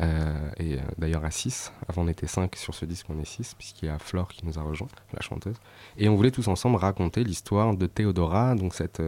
Euh, 0.00 0.50
et 0.58 0.74
euh, 0.74 0.80
d'ailleurs 0.98 1.24
à 1.24 1.30
6, 1.30 1.72
avant 1.88 2.02
on 2.02 2.08
était 2.08 2.26
5 2.26 2.54
sur 2.56 2.74
ce 2.74 2.84
disque, 2.84 3.06
on 3.08 3.18
est 3.18 3.24
6, 3.24 3.54
puisqu'il 3.54 3.86
y 3.86 3.88
a 3.88 3.98
Flore 3.98 4.28
qui 4.28 4.44
nous 4.44 4.58
a 4.58 4.62
rejoint, 4.62 4.88
la 5.14 5.20
chanteuse. 5.20 5.56
Et 5.96 6.08
on 6.08 6.16
voulait 6.16 6.30
tous 6.30 6.48
ensemble 6.48 6.76
raconter 6.76 7.24
l'histoire 7.24 7.74
de 7.74 7.86
Théodora, 7.86 8.54
donc 8.56 8.74
cette, 8.74 9.02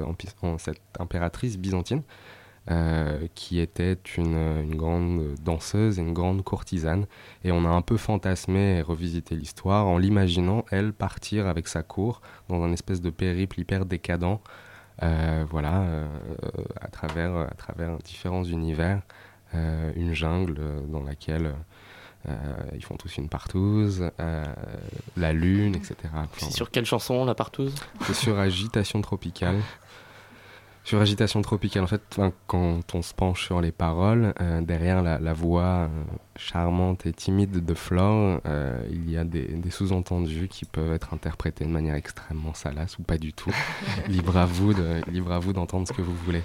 cette 0.59 0.81
impératrice 0.99 1.59
byzantine, 1.59 2.03
euh, 2.71 3.27
qui 3.35 3.61
était 3.61 3.97
une, 4.19 4.37
une, 4.62 4.75
grande 4.75 5.37
danseuse 5.43 5.99
et 5.99 6.03
une 6.03 6.12
grande 6.12 6.43
courtisane. 6.45 7.07
Et 7.43 7.51
on 7.51 7.64
a 7.64 7.69
un 7.71 7.81
peu 7.81 7.97
fantasmé 7.97 8.77
et 8.77 8.83
revisité 8.83 9.37
l'histoire 9.37 9.87
en 9.87 9.97
l'imaginant, 9.97 10.66
elle, 10.71 10.93
partir 10.93 11.47
avec 11.47 11.66
sa 11.66 11.83
cour 11.83 12.21
dans 12.51 12.62
un 12.62 12.71
espèce 12.73 13.01
de 13.01 13.09
périple 13.09 13.59
hyper 13.61 13.87
décadent, 13.87 14.39
euh, 15.03 15.47
voilà, 15.49 15.81
euh, 15.81 16.07
à, 16.79 16.89
travers, 16.89 17.37
à 17.37 17.55
travers 17.55 17.97
différents 17.99 18.45
univers, 18.45 19.01
une 19.55 20.12
jungle 20.12 20.61
dans 20.89 21.03
laquelle 21.03 21.55
ils 22.75 22.85
font 22.85 22.99
tous 22.99 23.16
une 23.16 23.31
partouze, 23.31 24.11
la 25.16 25.33
lune, 25.33 25.75
etc. 25.75 25.97
C'est 26.37 26.53
sur 26.53 26.71
quelle 26.71 26.85
chanson, 26.85 27.25
la 27.25 27.35
partouze? 27.35 27.75
C'est 28.03 28.14
sur 28.14 28.39
Agitation 28.39 29.01
tropicale. 29.01 29.62
Sur 30.89 31.03
Agitation 31.03 31.43
tropicale, 31.43 31.82
en 31.82 31.86
fait, 31.86 32.18
quand 32.47 32.95
on 32.95 33.03
se 33.03 33.12
penche 33.12 33.45
sur 33.45 33.61
les 33.61 33.72
paroles, 33.72 34.32
euh, 34.41 34.62
derrière 34.62 35.03
la, 35.03 35.18
la 35.18 35.34
voix 35.34 35.62
euh, 35.62 35.89
charmante 36.34 37.05
et 37.05 37.12
timide 37.12 37.62
de 37.62 37.74
Flore, 37.74 38.41
euh, 38.47 38.80
il 38.91 39.11
y 39.11 39.18
a 39.18 39.24
des, 39.24 39.49
des 39.49 39.70
sous-entendus 39.70 40.49
qui 40.49 40.64
peuvent 40.64 40.95
être 40.95 41.12
interprétés 41.12 41.66
de 41.66 41.68
manière 41.68 41.95
extrêmement 41.95 42.55
salace 42.55 42.99
ou 42.99 43.03
pas 43.03 43.18
du 43.18 43.34
tout. 43.34 43.55
libre 44.09 44.39
à 44.39 44.47
vous 44.47 44.72
de, 44.72 45.03
libre 45.11 45.30
à 45.32 45.39
vous 45.39 45.53
d'entendre 45.53 45.86
ce 45.86 45.93
que 45.93 46.01
vous 46.01 46.16
voulez. 46.24 46.43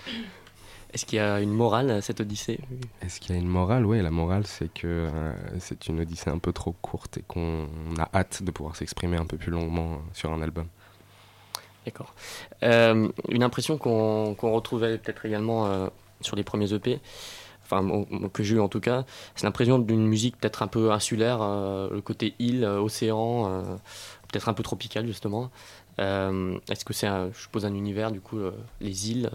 Est-ce 0.94 1.06
qu'il 1.06 1.20
y 1.20 1.22
a 1.22 1.40
une 1.40 1.54
morale 1.54 1.90
à 1.90 2.02
cette 2.02 2.20
odyssée? 2.20 2.60
Est-ce 3.02 3.22
qu'il 3.22 3.34
y 3.34 3.38
a 3.38 3.42
une 3.42 3.48
morale? 3.48 3.86
Oui, 3.86 4.02
la 4.02 4.12
morale, 4.12 4.46
c'est 4.46 4.68
que 4.68 4.88
euh, 4.88 5.34
c'est 5.60 5.88
une 5.88 6.02
odyssée 6.02 6.30
un 6.30 6.40
peu 6.40 6.52
trop 6.52 6.76
courte 6.82 7.18
et 7.18 7.24
qu'on 7.26 7.70
a 7.98 8.10
hâte 8.14 8.44
de 8.44 8.52
pouvoir 8.52 8.76
s'exprimer 8.76 9.16
un 9.16 9.26
peu 9.26 9.38
plus 9.38 9.52
longuement 9.52 10.00
sur 10.12 10.34
un 10.34 10.42
album. 10.42 10.68
D'accord. 11.86 12.14
Euh, 12.64 13.10
une 13.30 13.44
impression 13.44 13.78
qu'on 13.78 14.36
qu 14.40 14.46
retrouvait 14.46 14.98
peut-être 14.98 15.26
également 15.26 15.68
euh, 15.68 15.88
sur 16.22 16.36
les 16.36 16.44
premiers 16.44 16.74
EP, 16.74 17.00
enfin 17.64 18.06
que 18.32 18.44
j'ai 18.44 18.56
eu 18.56 18.60
en 18.60 18.70
tout 18.70 18.80
cas, 18.80 19.06
c'est 19.36 19.46
l'impression 19.46 19.80
d'une 19.80 20.08
musique 20.08 20.38
peut-être 20.38 20.64
un 20.64 20.68
peu 20.68 20.92
insulaire, 20.92 21.40
euh, 21.42 21.90
le 21.92 22.02
côté 22.02 22.36
île, 22.40 22.66
océan, 22.66 23.64
peut-être 24.32 24.48
un 24.50 24.54
peu 24.54 24.64
tropical 24.64 25.06
justement. 25.06 25.52
Est-ce 25.98 26.86
que 26.86 26.94
c'est, 26.94 27.08
je 27.08 27.40
suppose, 27.40 27.66
un 27.66 27.74
univers 27.74 28.12
du 28.12 28.22
coup, 28.22 28.40
les 28.80 29.12
îles, 29.12 29.30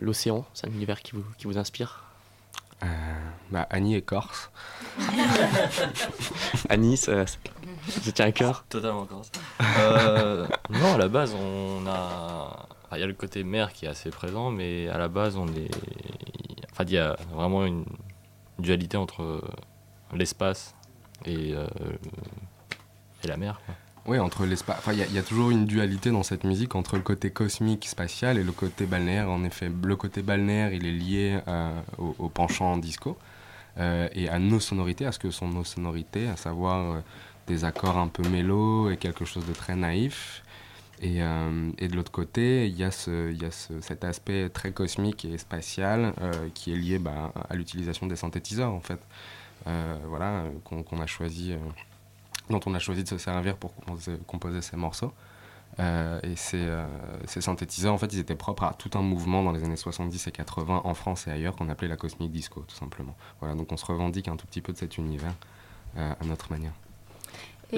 l'océan, 0.00 0.44
c'est 0.52 0.66
un 0.66 0.72
univers 0.72 1.02
qui 1.02 1.12
vous 1.44 1.58
inspire? 1.58 2.13
Euh, 2.82 2.86
bah, 3.50 3.66
Annie 3.70 3.94
est 3.94 4.02
corse. 4.02 4.50
Annie, 6.68 6.96
ça, 6.96 7.26
ça 7.26 8.12
tient 8.12 8.26
à 8.26 8.32
cœur 8.32 8.64
Totalement 8.68 9.06
corse. 9.06 9.30
Euh, 9.78 10.46
non, 10.70 10.94
à 10.94 10.98
la 10.98 11.08
base, 11.08 11.34
on 11.34 11.86
a. 11.86 12.68
Il 12.92 13.00
y 13.00 13.02
a 13.02 13.06
le 13.06 13.14
côté 13.14 13.42
mer 13.42 13.72
qui 13.72 13.86
est 13.86 13.88
assez 13.88 14.10
présent, 14.10 14.50
mais 14.50 14.88
à 14.88 14.98
la 14.98 15.08
base, 15.08 15.36
on 15.36 15.48
est. 15.48 15.70
Enfin, 16.72 16.84
il 16.84 16.92
y 16.92 16.98
a 16.98 17.16
vraiment 17.32 17.64
une 17.64 17.84
dualité 18.58 18.96
entre 18.96 19.42
l'espace 20.12 20.74
et, 21.24 21.54
euh, 21.54 21.66
et 23.22 23.26
la 23.26 23.36
mer. 23.36 23.60
Quoi. 23.66 23.74
Oui, 24.06 24.18
entre 24.18 24.44
l'espace. 24.44 24.76
Enfin, 24.78 24.92
il 24.92 25.14
y, 25.14 25.18
a 25.18 25.22
toujours 25.22 25.50
une 25.50 25.64
dualité 25.64 26.10
dans 26.10 26.22
cette 26.22 26.44
musique 26.44 26.74
entre 26.74 26.96
le 26.96 27.02
côté 27.02 27.30
cosmique, 27.30 27.88
spatial 27.88 28.36
et 28.36 28.44
le 28.44 28.52
côté 28.52 28.84
balnéaire. 28.84 29.30
En 29.30 29.44
effet, 29.44 29.70
le 29.82 29.96
côté 29.96 30.20
balnéaire, 30.20 30.74
il 30.74 30.86
est 30.86 30.92
lié 30.92 31.38
euh, 31.48 31.80
au, 31.96 32.14
au, 32.18 32.28
penchant 32.28 32.76
disco 32.76 33.16
euh, 33.78 34.06
et 34.12 34.28
à 34.28 34.38
nos 34.38 34.60
sonorités, 34.60 35.06
à 35.06 35.12
ce 35.12 35.18
que 35.18 35.30
sont 35.30 35.48
nos 35.48 35.64
sonorités, 35.64 36.28
à 36.28 36.36
savoir 36.36 36.96
euh, 36.96 37.00
des 37.46 37.64
accords 37.64 37.96
un 37.96 38.08
peu 38.08 38.28
mélos 38.28 38.90
et 38.90 38.98
quelque 38.98 39.24
chose 39.24 39.46
de 39.46 39.54
très 39.54 39.74
naïf. 39.74 40.42
Et, 41.00 41.18
de 41.18 41.96
l'autre 41.96 42.12
côté, 42.12 42.66
il 42.66 42.78
y 42.78 42.84
a, 42.84 42.90
cet 42.90 44.04
aspect 44.04 44.48
très 44.48 44.72
cosmique 44.72 45.24
et 45.24 45.36
spatial 45.36 46.14
qui 46.54 46.72
est 46.72 46.76
lié 46.76 46.98
bah, 46.98 47.32
à 47.50 47.56
l'utilisation 47.56 48.06
des 48.06 48.16
synthétiseurs, 48.16 48.72
en 48.72 48.80
fait. 48.80 49.00
Voilà, 50.08 50.44
qu'on 50.62 50.82
qu 50.82 50.94
a 50.94 51.06
choisi 51.06 51.52
dont 52.50 52.60
on 52.66 52.74
a 52.74 52.78
choisi 52.78 53.04
de 53.04 53.08
se 53.08 53.18
servir 53.18 53.56
pour 53.56 53.74
composer, 54.26 54.62
ces 54.62 54.76
morceaux. 54.76 55.12
Euh, 55.80 56.20
et 56.22 56.36
ces, 56.36 56.60
euh, 56.60 56.86
ces, 57.26 57.40
synthétiseurs, 57.40 57.92
en 57.92 57.98
fait, 57.98 58.12
ils 58.12 58.20
étaient 58.20 58.36
propres 58.36 58.62
à 58.62 58.74
tout 58.74 58.90
un 58.94 59.02
mouvement 59.02 59.42
dans 59.42 59.50
les 59.50 59.64
années 59.64 59.76
70 59.76 60.28
et 60.28 60.30
80 60.30 60.82
en 60.84 60.94
France 60.94 61.26
et 61.26 61.32
ailleurs 61.32 61.56
qu'on 61.56 61.68
appelait 61.68 61.88
la 61.88 61.96
cosmic 61.96 62.30
disco, 62.30 62.64
tout 62.68 62.76
simplement. 62.76 63.16
Voilà, 63.40 63.56
donc 63.56 63.72
on 63.72 63.76
se 63.76 63.84
revendique 63.84 64.28
un 64.28 64.36
tout 64.36 64.46
petit 64.46 64.60
peu 64.60 64.72
de 64.72 64.78
cet 64.78 64.98
univers 64.98 65.34
euh, 65.96 66.12
à 66.20 66.24
notre 66.24 66.52
manière. 66.52 66.74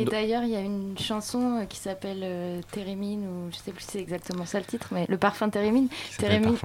Et 0.00 0.04
d'ailleurs, 0.04 0.42
il 0.44 0.50
y 0.50 0.56
a 0.56 0.60
une 0.60 0.98
chanson 0.98 1.58
euh, 1.60 1.64
qui 1.64 1.78
s'appelle 1.78 2.20
euh, 2.22 2.60
Térémine, 2.70 3.26
ou 3.26 3.50
je 3.50 3.56
sais 3.56 3.72
plus 3.72 3.82
si 3.82 3.90
c'est 3.92 4.00
exactement 4.00 4.44
ça 4.46 4.58
le 4.58 4.64
titre, 4.64 4.88
mais 4.92 5.06
le 5.08 5.18
parfum 5.18 5.48
Térémine. 5.48 5.88
Térémine. 6.18 6.56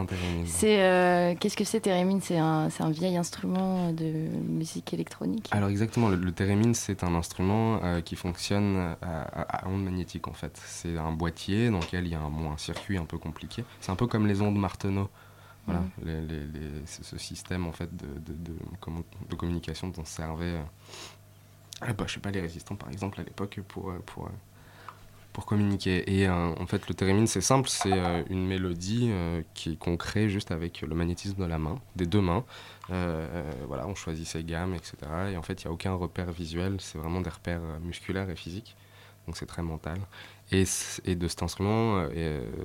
c'est 0.45 0.82
euh, 0.84 1.36
qu'est-ce 1.39 1.57
que 1.57 1.63
c'est 1.63 1.79
Térémine 1.82 2.21
C'est 2.21 2.38
un, 2.38 2.69
c'est 2.69 2.84
un 2.84 2.91
vieil 2.91 3.17
instrument 3.17 3.91
de 3.93 4.05
musique 4.47 4.93
électronique. 4.93 5.49
Alors 5.51 5.69
exactement, 5.69 6.09
le, 6.09 6.15
le 6.15 6.32
thérémine 6.32 6.73
c'est 6.73 7.03
un 7.03 7.15
instrument 7.15 7.79
euh, 7.84 8.01
qui 8.01 8.15
fonctionne 8.15 8.95
à, 9.01 9.21
à, 9.21 9.65
à 9.65 9.67
ondes 9.69 9.84
magnétiques 9.84 10.27
en 10.27 10.34
fait. 10.34 10.59
C'est 10.65 10.97
un 10.97 11.11
boîtier 11.11 11.69
dans 11.69 11.79
lequel 11.79 12.05
il 12.05 12.11
y 12.11 12.15
a 12.15 12.19
un, 12.21 12.29
bon, 12.29 12.51
un 12.51 12.57
circuit 12.57 12.97
un 12.97 13.05
peu 13.05 13.17
compliqué. 13.17 13.63
C'est 13.79 13.91
un 13.91 13.95
peu 13.95 14.07
comme 14.07 14.27
les 14.27 14.41
ondes 14.41 14.57
Martenot. 14.57 15.09
Voilà, 15.67 15.82
Mhm. 15.82 15.89
les- 16.05 16.21
les- 16.21 16.45
les- 16.47 16.86
ce, 16.88 17.17
système 17.19 17.67
en 17.67 17.71
fait 17.71 17.95
de, 17.95 18.07
de, 18.07 18.34
de, 18.34 18.55
de 19.29 19.36
communication 19.36 19.89
dont 19.89 20.03
servaient, 20.05 20.45
euh, 20.45 20.63
ah 21.82 21.93
bah, 21.93 22.05
je 22.07 22.13
sais 22.13 22.19
pas, 22.19 22.32
les 22.32 22.41
résistants 22.41 22.75
par 22.75 22.89
exemple 22.89 23.19
à 23.19 23.23
l'époque 23.23 23.59
pour, 23.67 23.89
euh, 23.89 23.99
pour, 24.05 24.27
euh, 24.27 24.32
pour 25.34 25.45
communiquer. 25.45 26.03
Et 26.13 26.27
euh, 26.27 26.53
en 26.55 26.65
fait, 26.67 26.88
le 26.88 26.93
thérémine, 26.93 27.27
c'est 27.27 27.41
simple, 27.41 27.69
c'est 27.69 27.91
une 28.29 28.45
mélodie 28.47 29.09
euh, 29.11 29.41
qu'on 29.79 29.97
crée 29.97 30.29
juste 30.29 30.51
avec 30.51 30.82
le 30.82 30.93
magnétisme 30.95 31.41
de 31.41 31.47
la 31.47 31.57
main, 31.57 31.79
des 31.95 32.05
deux 32.05 32.21
mains. 32.21 32.43
Voilà, 32.89 33.88
on 33.88 33.95
choisit 33.95 34.27
ses 34.27 34.43
gammes, 34.43 34.73
etc. 34.73 34.97
Et 35.32 35.38
en 35.38 35.41
fait, 35.41 35.63
il 35.63 35.67
n'y 35.67 35.69
a 35.69 35.73
aucun 35.73 35.93
repère 35.93 36.32
visuel, 36.32 36.77
c'est 36.79 36.97
vraiment 36.97 37.21
des 37.21 37.29
repères 37.29 37.61
musculaires 37.82 38.29
et 38.29 38.36
physiques. 38.36 38.75
Donc 39.27 39.38
c'est 39.38 39.45
très 39.45 39.61
mental. 39.61 39.99
Et, 40.51 40.65
et 41.05 41.15
de 41.15 41.27
cet 41.29 41.41
instrument 41.43 42.05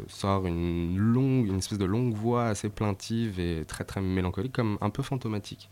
sort 0.09 0.47
une 0.47 0.97
longue, 0.99 1.47
une 1.47 1.59
espèce 1.59 1.79
de 1.79 1.85
longue 1.85 2.15
voix 2.15 2.47
assez 2.47 2.69
plaintive 2.69 3.39
et 3.39 3.65
très 3.67 3.85
très 3.85 4.01
mélancolique, 4.01 4.53
comme 4.53 4.77
un 4.81 4.91
peu 4.91 5.05
fantomatique. 5.05 5.69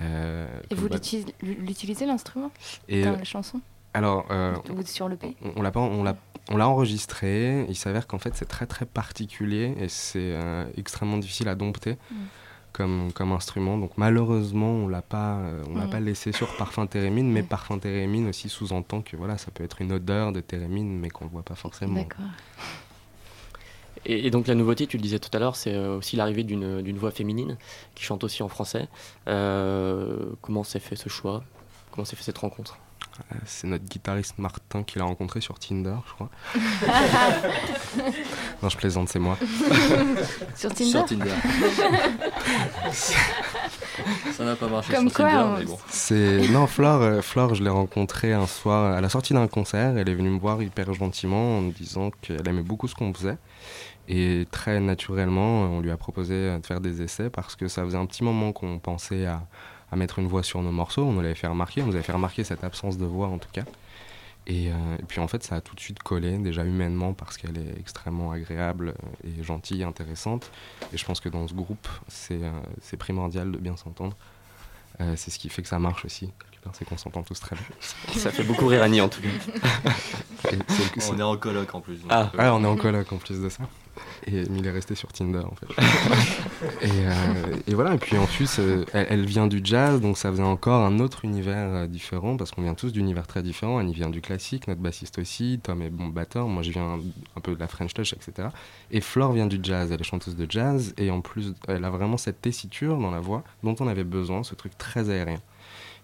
Euh, 0.00 0.46
Et 0.70 0.74
vous 0.74 0.88
l'utilisez- 0.88 2.06
l'instrument 2.06 2.50
dans 2.88 2.94
euh, 2.96 3.16
la 3.18 3.24
chanson? 3.24 3.60
alors, 3.94 4.24
euh, 4.30 4.54
Ou 4.74 4.82
sur 4.86 5.08
le 5.08 5.18
on, 5.56 5.60
l'a 5.62 5.70
pas, 5.70 5.80
on 5.80 6.02
l'a, 6.02 6.16
enregistré. 6.68 7.66
Il 7.68 7.76
s'avère 7.76 8.06
qu'en 8.06 8.18
fait 8.18 8.34
c'est 8.34 8.46
très 8.48 8.66
très 8.66 8.86
particulier 8.86 9.74
et 9.78 9.88
c'est 9.88 10.18
euh, 10.32 10.64
extrêmement 10.76 11.18
difficile 11.18 11.48
à 11.48 11.54
dompter 11.54 11.92
Mm. 12.10 12.14
comme, 12.72 13.12
comme 13.12 13.32
instrument. 13.32 13.76
Donc 13.76 13.92
malheureusement 13.98 14.70
on 14.70 14.88
l'a 14.88 15.02
pas, 15.02 15.36
euh, 15.36 15.62
on 15.68 15.76
l'a 15.76 15.84
Mm. 15.86 15.90
pas 15.90 16.00
laissé 16.00 16.32
sur 16.32 16.56
Parfum 16.56 16.86
Térémine, 16.86 17.30
mais 17.30 17.42
Mm. 17.42 17.46
Parfum 17.46 17.78
Térémine 17.78 18.28
aussi 18.28 18.48
sous-entend 18.48 19.02
que 19.02 19.14
voilà 19.16 19.36
ça 19.36 19.50
peut 19.50 19.62
être 19.62 19.82
une 19.82 19.92
odeur 19.92 20.32
de 20.32 20.40
Térémine, 20.40 20.98
mais 20.98 21.10
qu'on 21.10 21.26
ne 21.26 21.30
voit 21.30 21.42
pas 21.44 21.54
forcément. 21.54 22.00
D'accord. 22.00 22.24
Et, 24.06 24.26
et 24.26 24.30
donc 24.30 24.46
la 24.48 24.54
nouveauté, 24.54 24.86
tu 24.86 24.96
le 24.96 25.02
disais 25.02 25.18
tout 25.18 25.30
à 25.32 25.38
l'heure, 25.38 25.56
c'est 25.56 25.74
euh, 25.74 25.96
aussi 25.98 26.16
l'arrivée 26.16 26.42
d'une 26.44 26.82
d'une 26.82 26.98
voix 26.98 27.10
féminine 27.12 27.56
qui 27.94 28.04
chante 28.04 28.24
aussi 28.24 28.42
en 28.42 28.48
français. 28.48 28.88
Euh, 29.28 30.16
comment 30.40 30.64
s'est 30.64 30.80
fait 30.80 30.96
ce 30.96 31.08
choix? 31.08 31.44
Comment 31.92 32.04
s'est 32.04 32.16
fait 32.16 32.24
cette 32.24 32.38
rencontre? 32.38 32.78
Euh, 33.32 33.36
C'est 33.44 33.66
notre 33.66 33.84
guitariste 33.84 34.38
Martin 34.38 34.82
qui 34.84 34.98
l'a 34.98 35.04
rencontré 35.04 35.42
sur 35.42 35.58
Tinder, 35.58 35.96
je 36.08 36.12
crois. 36.14 36.30
non, 38.62 38.68
je 38.70 38.76
plaisante, 38.78 39.10
c'est 39.10 39.18
moi. 39.18 39.36
Sur 40.56 40.72
Tinder? 40.74 40.90
Sur 40.90 41.04
Tinder. 41.04 41.30
Ça 44.32 44.44
n'a 44.44 44.56
pas 44.56 44.68
marché 44.68 44.92
Comme 44.94 45.08
sur 45.08 45.16
quoi, 45.18 45.30
Tinder, 45.30 45.44
on- 45.44 45.58
mais 45.58 45.64
bon. 45.66 45.78
C'est 45.88 46.48
non 46.48 46.66
Flore, 46.66 47.02
euh, 47.02 47.20
Flore, 47.20 47.54
je 47.54 47.62
l'ai 47.62 47.70
rencontrée 47.70 48.32
un 48.32 48.46
soir 48.46 48.96
à 48.96 49.00
la 49.00 49.08
sortie 49.08 49.34
d'un 49.34 49.46
concert. 49.48 49.96
Elle 49.98 50.08
est 50.08 50.14
venue 50.14 50.30
me 50.30 50.38
voir 50.38 50.62
hyper 50.62 50.92
gentiment 50.94 51.58
en 51.58 51.60
me 51.60 51.72
disant 51.72 52.10
qu'elle 52.22 52.46
aimait 52.48 52.62
beaucoup 52.62 52.88
ce 52.88 52.94
qu'on 52.94 53.12
faisait. 53.12 53.36
Et 54.08 54.46
très 54.50 54.80
naturellement, 54.80 55.62
on 55.62 55.80
lui 55.80 55.90
a 55.90 55.96
proposé 55.96 56.58
de 56.58 56.66
faire 56.66 56.80
des 56.80 57.02
essais 57.02 57.30
parce 57.30 57.54
que 57.56 57.68
ça 57.68 57.84
faisait 57.84 57.98
un 57.98 58.06
petit 58.06 58.24
moment 58.24 58.52
qu'on 58.52 58.78
pensait 58.78 59.26
à, 59.26 59.46
à 59.92 59.96
mettre 59.96 60.18
une 60.18 60.26
voix 60.26 60.42
sur 60.42 60.60
nos 60.62 60.72
morceaux. 60.72 61.04
On 61.04 61.12
nous 61.12 61.20
l'avait 61.20 61.34
fait 61.34 61.46
remarquer, 61.46 61.82
on 61.82 61.86
nous 61.86 61.94
avait 61.94 62.02
fait 62.02 62.12
remarquer 62.12 62.44
cette 62.44 62.64
absence 62.64 62.98
de 62.98 63.04
voix 63.06 63.28
en 63.28 63.38
tout 63.38 63.50
cas. 63.52 63.64
Et, 64.48 64.70
euh, 64.70 64.96
et 64.98 65.04
puis 65.04 65.20
en 65.20 65.28
fait, 65.28 65.44
ça 65.44 65.54
a 65.54 65.60
tout 65.60 65.76
de 65.76 65.80
suite 65.80 66.02
collé, 66.02 66.36
déjà 66.38 66.64
humainement, 66.64 67.12
parce 67.12 67.36
qu'elle 67.36 67.56
est 67.56 67.78
extrêmement 67.78 68.32
agréable 68.32 68.94
et 69.24 69.42
gentille, 69.44 69.84
intéressante. 69.84 70.50
Et 70.92 70.96
je 70.98 71.04
pense 71.04 71.20
que 71.20 71.28
dans 71.28 71.46
ce 71.46 71.54
groupe, 71.54 71.86
c'est 72.08 72.42
euh, 72.42 72.50
c'est 72.80 72.96
primordial 72.96 73.52
de 73.52 73.58
bien 73.58 73.76
s'entendre. 73.76 74.16
Euh, 75.00 75.14
c'est 75.16 75.30
ce 75.30 75.38
qui 75.38 75.48
fait 75.48 75.62
que 75.62 75.68
ça 75.68 75.78
marche 75.78 76.04
aussi, 76.04 76.32
quelque 76.50 76.62
part, 76.64 76.74
c'est 76.74 76.84
qu'on 76.84 76.96
s'entend 76.96 77.22
tous 77.22 77.38
très 77.38 77.54
bien. 77.54 77.64
Ça 78.16 78.30
fait 78.32 78.42
beaucoup 78.44 78.66
rire 78.66 78.82
Annie 78.82 79.00
en 79.00 79.08
tout 79.08 79.22
cas. 79.22 79.28
On 81.10 81.18
est 81.18 81.22
en 81.22 81.36
coloc 81.36 81.74
en 81.74 81.80
plus. 81.80 82.00
Ah. 82.08 82.30
euh, 82.34 82.38
Ouais, 82.38 82.48
on 82.48 82.64
est 82.64 82.66
en 82.66 82.76
coloc 82.76 83.12
en 83.12 83.16
plus 83.18 83.40
de 83.40 83.48
ça. 83.48 83.62
Et 84.26 84.44
mais 84.48 84.58
il 84.58 84.66
est 84.66 84.70
resté 84.70 84.94
sur 84.94 85.12
Tinder 85.12 85.42
en 85.44 85.54
fait. 85.54 85.66
et, 86.82 86.90
euh, 86.90 87.56
et 87.66 87.74
voilà, 87.74 87.94
et 87.94 87.98
puis 87.98 88.16
en 88.16 88.26
plus, 88.26 88.58
euh, 88.58 88.84
elle, 88.92 89.24
vient 89.24 89.46
du 89.46 89.60
jazz, 89.62 90.00
donc 90.00 90.16
ça 90.16 90.30
faisait 90.30 90.42
encore 90.42 90.84
un 90.84 90.98
autre 90.98 91.24
univers 91.24 91.74
euh, 91.74 91.86
différent, 91.86 92.36
parce 92.36 92.50
qu'on 92.50 92.62
vient 92.62 92.74
tous 92.74 92.92
d'univers 92.92 93.26
très 93.26 93.42
différents. 93.42 93.78
Annie 93.78 93.94
vient 93.94 94.10
du 94.10 94.20
classique, 94.20 94.68
notre 94.68 94.80
bassiste 94.80 95.18
aussi, 95.18 95.60
Tom 95.62 95.82
est 95.82 95.90
bon 95.90 96.08
batteur, 96.08 96.48
moi 96.48 96.62
je 96.62 96.70
viens 96.70 96.98
un 97.36 97.40
peu 97.40 97.54
de 97.54 97.60
la 97.60 97.68
French 97.68 97.94
Touch, 97.94 98.12
etc. 98.12 98.48
Et 98.90 99.00
Flore 99.00 99.32
vient 99.32 99.46
du 99.46 99.58
jazz, 99.62 99.90
elle 99.90 100.00
est 100.00 100.04
chanteuse 100.04 100.36
de 100.36 100.46
jazz, 100.48 100.94
et 100.96 101.10
en 101.10 101.20
plus, 101.20 101.54
elle 101.68 101.84
a 101.84 101.90
vraiment 101.90 102.16
cette 102.16 102.40
tessiture 102.40 102.96
dans 102.98 103.10
la 103.10 103.20
voix 103.20 103.42
dont 103.62 103.76
on 103.80 103.88
avait 103.88 104.04
besoin, 104.04 104.42
ce 104.42 104.54
truc 104.54 104.76
très 104.78 105.10
aérien. 105.10 105.40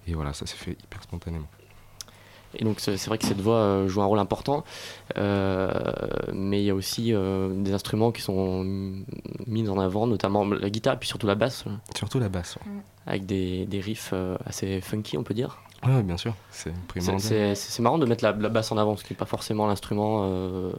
Et 0.07 0.14
voilà, 0.14 0.32
ça 0.32 0.47
s'est 0.47 0.57
fait 0.57 0.72
hyper 0.72 1.03
spontanément. 1.03 1.49
Et 2.55 2.65
donc 2.65 2.81
c'est 2.81 2.97
vrai 3.07 3.19
que 3.19 3.27
cette 3.27 3.41
voix 3.41 3.57
euh, 3.57 3.89
joue 3.89 4.01
un 4.01 4.07
rôle 4.07 4.19
important, 4.19 4.65
euh, 5.17 5.71
mais 6.33 6.61
il 6.63 6.65
y 6.65 6.71
a 6.71 6.75
aussi 6.75 7.13
euh, 7.13 7.51
des 7.63 7.73
instruments 7.75 8.11
qui 8.13 8.23
sont 8.23 8.65
mis 9.47 9.69
en 9.69 9.79
avant, 9.79 10.07
notamment 10.07 10.45
la 10.47 10.71
guitare 10.71 10.95
et 10.95 10.99
puis 10.99 11.09
surtout 11.09 11.27
la 11.27 11.35
basse, 11.35 11.65
Surtout 11.97 12.19
la 12.19 12.29
basse. 12.29 12.57
ouais. 12.67 12.73
avec 13.07 13.27
des, 13.27 13.67
des 13.67 13.81
riffs 13.81 14.15
assez 14.47 14.81
funky 14.81 15.19
on 15.19 15.23
peut 15.23 15.35
dire. 15.35 15.59
Ouais, 15.87 16.03
bien 16.03 16.17
sûr, 16.17 16.35
c'est 16.51 16.75
primordial. 16.89 17.21
C'est 17.21 17.55
c'est 17.55 17.83
marrant 17.83 17.99
de 17.99 18.07
mettre 18.07 18.25
la, 18.25 18.33
la 18.33 18.49
basse 18.49 18.73
en 18.73 18.79
avant, 18.79 18.97
ce 18.97 19.05
qui 19.05 19.13
n'est 19.13 19.17
pas 19.17 19.27
forcément 19.27 19.69
l'instrument 19.69 20.23
euh, 20.25 20.73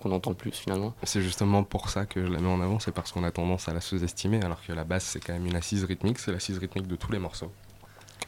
qu'on 0.00 0.10
entend 0.12 0.30
le 0.30 0.36
plus 0.36 0.52
finalement. 0.52 0.94
C'est 1.02 1.20
justement 1.20 1.62
pour 1.62 1.90
ça 1.90 2.06
que 2.06 2.24
je 2.24 2.32
la 2.32 2.38
mets 2.38 2.48
en 2.48 2.62
avant, 2.62 2.78
c'est 2.78 2.90
parce 2.92 3.12
qu'on 3.12 3.22
a 3.24 3.30
tendance 3.30 3.68
à 3.68 3.74
la 3.74 3.82
sous-estimer, 3.82 4.42
alors 4.42 4.64
que 4.66 4.72
la 4.72 4.84
basse 4.84 5.04
c'est 5.04 5.20
quand 5.20 5.34
même 5.34 5.44
une 5.46 5.56
assise 5.56 5.84
rythmique, 5.84 6.18
c'est 6.18 6.32
l'assise 6.32 6.56
rythmique 6.56 6.86
de 6.86 6.96
tous 6.96 7.12
les 7.12 7.18
morceaux. 7.18 7.52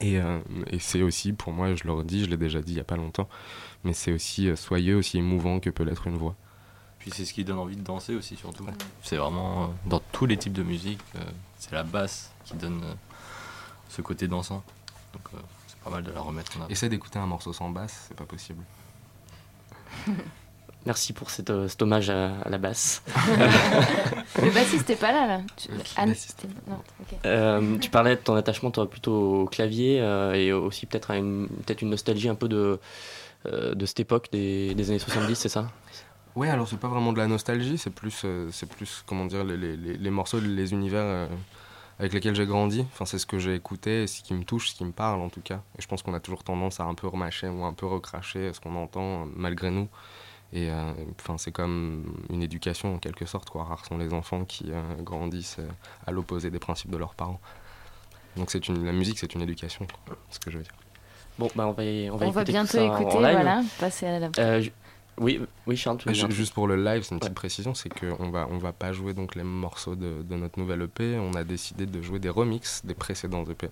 Et, 0.00 0.20
euh, 0.20 0.38
et 0.68 0.78
c'est 0.78 1.02
aussi, 1.02 1.32
pour 1.32 1.52
moi, 1.52 1.74
je 1.74 1.84
le 1.84 1.92
redis, 1.92 2.24
je 2.24 2.30
l'ai 2.30 2.36
déjà 2.36 2.60
dit 2.62 2.72
il 2.72 2.76
y 2.76 2.80
a 2.80 2.84
pas 2.84 2.96
longtemps, 2.96 3.28
mais 3.84 3.92
c'est 3.92 4.12
aussi 4.12 4.48
euh, 4.48 4.56
soyeux, 4.56 4.96
aussi 4.96 5.18
émouvant 5.18 5.58
que 5.58 5.70
peut 5.70 5.82
l'être 5.82 6.06
une 6.06 6.16
voix. 6.16 6.36
Puis 6.98 7.10
c'est 7.14 7.24
ce 7.24 7.32
qui 7.32 7.44
donne 7.44 7.58
envie 7.58 7.76
de 7.76 7.82
danser 7.82 8.14
aussi, 8.14 8.36
surtout. 8.36 8.66
C'est 9.02 9.16
vraiment, 9.16 9.64
euh, 9.64 9.66
dans 9.86 10.00
tous 10.12 10.26
les 10.26 10.36
types 10.36 10.52
de 10.52 10.62
musique, 10.62 11.00
euh, 11.16 11.24
c'est 11.58 11.72
la 11.72 11.82
basse 11.82 12.32
qui 12.44 12.54
donne 12.54 12.82
euh, 12.84 12.94
ce 13.88 14.02
côté 14.02 14.28
dansant. 14.28 14.62
Donc 15.12 15.22
euh, 15.34 15.38
c'est 15.66 15.78
pas 15.78 15.90
mal 15.90 16.02
de 16.02 16.10
la 16.10 16.20
remettre 16.20 16.56
en 16.56 16.60
avant. 16.62 16.68
Essaie 16.68 16.88
d'écouter 16.88 17.18
un 17.18 17.26
morceau 17.26 17.52
sans 17.52 17.70
basse, 17.70 18.06
c'est 18.08 18.16
pas 18.16 18.24
possible. 18.24 18.62
Merci 20.88 21.12
pour 21.12 21.28
cet, 21.28 21.50
euh, 21.50 21.68
cet 21.68 21.82
hommage 21.82 22.08
à, 22.08 22.30
à 22.40 22.48
la 22.48 22.56
basse. 22.56 23.02
Le 24.42 24.50
bassiste 24.50 24.88
n'est 24.88 24.96
pas 24.96 25.12
là, 25.12 25.26
là. 25.26 25.40
Tu- 25.58 25.68
Anne, 25.98 26.14
non, 26.66 26.76
ok. 27.00 27.18
Euh, 27.26 27.76
tu 27.76 27.90
parlais 27.90 28.16
de 28.16 28.20
ton 28.22 28.34
attachement 28.36 28.70
toi, 28.70 28.88
plutôt 28.88 29.42
au 29.42 29.44
clavier 29.44 30.00
euh, 30.00 30.32
et 30.32 30.50
aussi 30.50 30.86
peut-être 30.86 31.10
à 31.10 31.18
une, 31.18 31.46
peut-être 31.66 31.82
une 31.82 31.90
nostalgie 31.90 32.30
un 32.30 32.34
peu 32.34 32.48
de, 32.48 32.80
euh, 33.44 33.74
de 33.74 33.84
cette 33.84 34.00
époque 34.00 34.28
des, 34.32 34.74
des 34.74 34.88
années 34.88 34.98
70, 34.98 35.34
c'est 35.34 35.50
ça? 35.50 35.70
Ouais, 36.36 36.48
alors 36.48 36.66
c'est 36.66 36.78
pas 36.80 36.88
vraiment 36.88 37.12
de 37.12 37.18
la 37.18 37.26
nostalgie, 37.26 37.76
c'est 37.76 37.90
plus, 37.92 38.22
euh, 38.24 38.48
c'est 38.50 38.68
plus 38.70 39.02
comment 39.06 39.26
dire, 39.26 39.44
les, 39.44 39.58
les- 39.58 39.76
les- 39.76 40.10
morceaux, 40.10 40.40
les 40.40 40.72
univers 40.72 41.02
euh, 41.04 41.26
avec 41.98 42.14
lesquels 42.14 42.34
j'ai 42.34 42.46
grandi. 42.46 42.86
Enfin, 42.94 43.04
c'est 43.04 43.18
ce 43.18 43.26
que 43.26 43.38
j'ai 43.38 43.54
écouté, 43.54 44.06
ce 44.06 44.22
qui 44.22 44.32
me 44.32 44.44
touche, 44.44 44.70
ce 44.70 44.74
qui 44.74 44.86
me 44.86 44.92
parle 44.92 45.20
en 45.20 45.28
tout 45.28 45.42
cas. 45.42 45.60
Et 45.78 45.82
je 45.82 45.86
pense 45.86 46.02
qu'on 46.02 46.14
a 46.14 46.20
toujours 46.20 46.44
tendance 46.44 46.80
à 46.80 46.84
un 46.84 46.94
peu 46.94 47.08
remâcher 47.08 47.48
ou 47.48 47.62
un 47.64 47.74
peu 47.74 47.84
recracher 47.84 48.54
ce 48.54 48.60
qu'on 48.60 48.74
entend 48.76 49.26
malgré 49.36 49.70
nous. 49.70 49.88
Et 50.52 50.70
euh, 50.70 50.92
enfin, 51.20 51.36
c'est 51.36 51.52
comme 51.52 52.04
une 52.30 52.42
éducation 52.42 52.94
en 52.94 52.98
quelque 52.98 53.26
sorte. 53.26 53.50
Quoi. 53.50 53.64
Rares 53.64 53.84
sont 53.84 53.98
les 53.98 54.14
enfants 54.14 54.44
qui 54.44 54.66
euh, 54.70 54.80
grandissent 55.02 55.56
euh, 55.58 55.68
à 56.06 56.10
l'opposé 56.10 56.50
des 56.50 56.58
principes 56.58 56.90
de 56.90 56.96
leurs 56.96 57.14
parents. 57.14 57.40
Donc 58.36 58.50
c'est 58.50 58.66
une, 58.68 58.84
la 58.86 58.92
musique, 58.92 59.18
c'est 59.18 59.34
une 59.34 59.42
éducation, 59.42 59.86
quoi, 60.06 60.16
ce 60.30 60.38
que 60.38 60.50
je 60.50 60.58
veux 60.58 60.62
dire. 60.62 60.72
Bon, 61.38 61.48
bah 61.54 61.66
on 61.66 61.72
va, 61.72 61.82
on 61.82 62.16
va 62.16 62.26
On 62.26 62.30
va 62.30 62.40
écouter 62.42 62.52
bientôt 62.52 62.78
écouter, 62.78 63.16
en 63.16 63.20
live. 63.20 63.32
voilà, 63.32 63.62
passer 63.78 64.06
à 64.06 64.18
la. 64.20 64.30
Euh, 64.38 64.60
ju- 64.60 64.72
oui, 65.18 65.40
oui, 65.66 65.76
Charles, 65.76 65.98
tu 65.98 66.08
veux 66.08 66.30
Juste 66.30 66.54
pour 66.54 66.66
le 66.68 66.76
live, 66.82 67.02
c'est 67.02 67.12
une 67.14 67.18
petite 67.20 67.34
précision, 67.34 67.74
c'est 67.74 67.88
qu'on 67.88 68.30
va, 68.30 68.46
on 68.50 68.58
va 68.58 68.72
pas 68.72 68.92
jouer 68.92 69.14
donc 69.14 69.34
les 69.34 69.42
morceaux 69.42 69.96
de, 69.96 70.22
de 70.22 70.36
notre 70.36 70.58
nouvelle 70.60 70.82
EP, 70.82 71.18
on 71.18 71.32
a 71.34 71.42
décidé 71.44 71.86
de 71.86 72.00
jouer 72.00 72.20
des 72.20 72.28
remixes 72.28 72.82
des 72.84 72.94
précédents 72.94 73.44
EP 73.44 73.66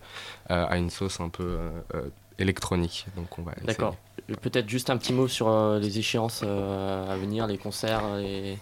euh, 0.51 0.66
à 0.68 0.77
une 0.77 0.91
sauce 0.91 1.20
un 1.20 1.29
peu 1.29 1.59
euh, 1.95 2.09
électronique. 2.39 3.07
Donc 3.16 3.39
on 3.39 3.43
va 3.43 3.53
essayer. 3.53 3.66
D'accord. 3.68 3.97
Peut-être 4.41 4.68
juste 4.68 4.91
un 4.91 4.97
petit 4.97 5.12
mot 5.12 5.29
sur 5.29 5.49
euh, 5.49 5.79
les 5.79 5.99
échéances 5.99 6.43
euh, 6.45 7.12
à 7.12 7.16
venir, 7.16 7.47
les 7.47 7.59
concerts, 7.59 8.16
les, 8.16 8.59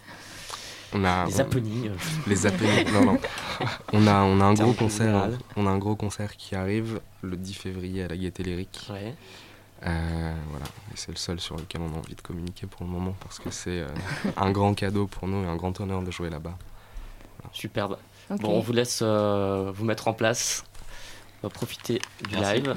On 0.93 1.05
a, 1.05 1.25
les 1.27 1.41
happenings. 1.41 1.91
Les 2.27 2.47
happenings, 2.47 2.93
non, 2.93 3.05
non. 3.13 3.19
On 3.93 4.07
a, 4.07 4.23
on 4.23 4.41
a 4.41 4.45
un 4.45 4.55
gros 4.55 4.73
concert. 4.73 5.31
On 5.57 5.67
a 5.67 5.71
un 5.71 5.79
gros 5.79 5.95
concert 5.97 6.37
qui 6.37 6.55
arrive 6.55 7.01
le 7.23 7.37
10 7.37 7.55
février 7.55 8.03
à 8.03 8.09
la 8.09 8.17
Gaieté 8.17 8.43
Lyrique. 8.43 8.89
Ouais. 8.91 9.15
Euh, 9.87 10.35
voilà, 10.49 10.65
et 10.65 10.97
c'est 10.97 11.11
le 11.11 11.17
seul 11.17 11.41
sur 11.41 11.57
lequel 11.57 11.83
on 11.83 11.95
a 11.95 11.99
envie 11.99 12.15
de 12.15 12.21
communiquer 12.23 12.67
pour 12.67 12.87
le 12.87 12.91
moment 12.91 13.15
parce 13.21 13.39
que 13.39 13.51
c'est 13.51 13.81
euh, 13.81 13.89
un 14.37 14.51
grand 14.51 14.73
cadeau 14.73 15.07
pour 15.07 15.29
nous 15.29 15.45
et 15.45 15.47
un 15.47 15.57
grand 15.57 15.79
honneur 15.79 16.01
de 16.03 16.11
jouer 16.11 16.31
là-bas. 16.31 16.57
Superbe. 17.53 17.99
Bon, 18.31 18.57
on 18.57 18.61
vous 18.61 18.73
laisse 18.73 19.01
euh, 19.03 19.71
vous 19.75 19.85
mettre 19.85 20.09
en 20.09 20.15
place. 20.15 20.65
On 21.43 21.49
va 21.49 21.51
profiter 21.51 22.01
du 22.27 22.37
Merci. 22.37 22.63
live. 22.63 22.77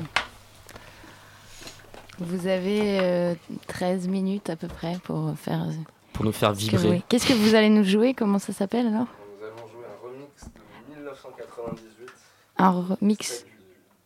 Vous 2.19 2.47
avez 2.47 2.99
euh, 2.99 3.35
13 3.67 4.07
minutes 4.07 4.49
à 4.49 4.55
peu 4.55 4.67
près 4.67 4.97
pour 5.03 5.33
faire. 5.37 5.65
Pour 6.13 6.25
nous 6.25 6.31
faire 6.31 6.53
vibrer. 6.53 7.03
Qu'est-ce 7.09 7.27
que 7.27 7.33
vous 7.33 7.53
allez 7.55 7.69
nous 7.69 7.83
jouer? 7.83 8.13
Comment 8.15 8.39
ça 8.39 8.51
s'appelle 8.53 8.87
alors? 8.87 9.05
Nous 9.39 9.45
allons 9.45 9.67
jouer 9.67 9.85
un 9.85 10.07
remix 10.07 10.43
de 10.89 10.95
1998. 10.95 12.09
Un 12.57 12.69
remix. 12.71 13.45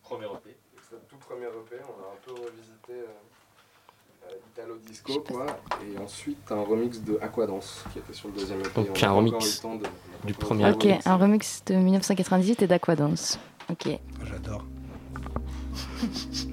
Premier 0.02 0.26
EP. 0.26 0.56
C'est 0.90 0.94
le 0.96 1.00
tout 1.08 1.16
premier 1.16 1.46
EP. 1.46 1.76
On 1.84 2.02
a 2.02 2.08
un 2.08 2.18
peu 2.26 2.32
revisité 2.32 2.90
euh, 2.90 3.06
euh, 4.30 4.34
Italo 4.52 4.76
Disco, 4.86 5.20
quoi. 5.26 5.46
Et 5.82 5.96
ensuite, 5.98 6.52
un 6.52 6.60
remix 6.62 7.00
de 7.00 7.18
Aquadance 7.22 7.82
qui 7.94 7.98
était 8.00 8.12
sur 8.12 8.28
le 8.28 8.34
deuxième 8.34 8.60
EP. 8.60 8.68
Donc, 8.74 8.88
On 9.02 9.06
un 9.06 9.10
remix 9.12 9.62
de- 9.62 10.26
du 10.26 10.34
premier 10.34 10.70
Ok, 10.70 10.86
un 11.06 11.16
remix 11.16 11.62
de 11.64 11.76
1998 11.76 12.60
et 12.62 12.66
d'Aquadance. 12.66 13.38
Ok. 13.70 13.88
J'adore. 14.26 14.64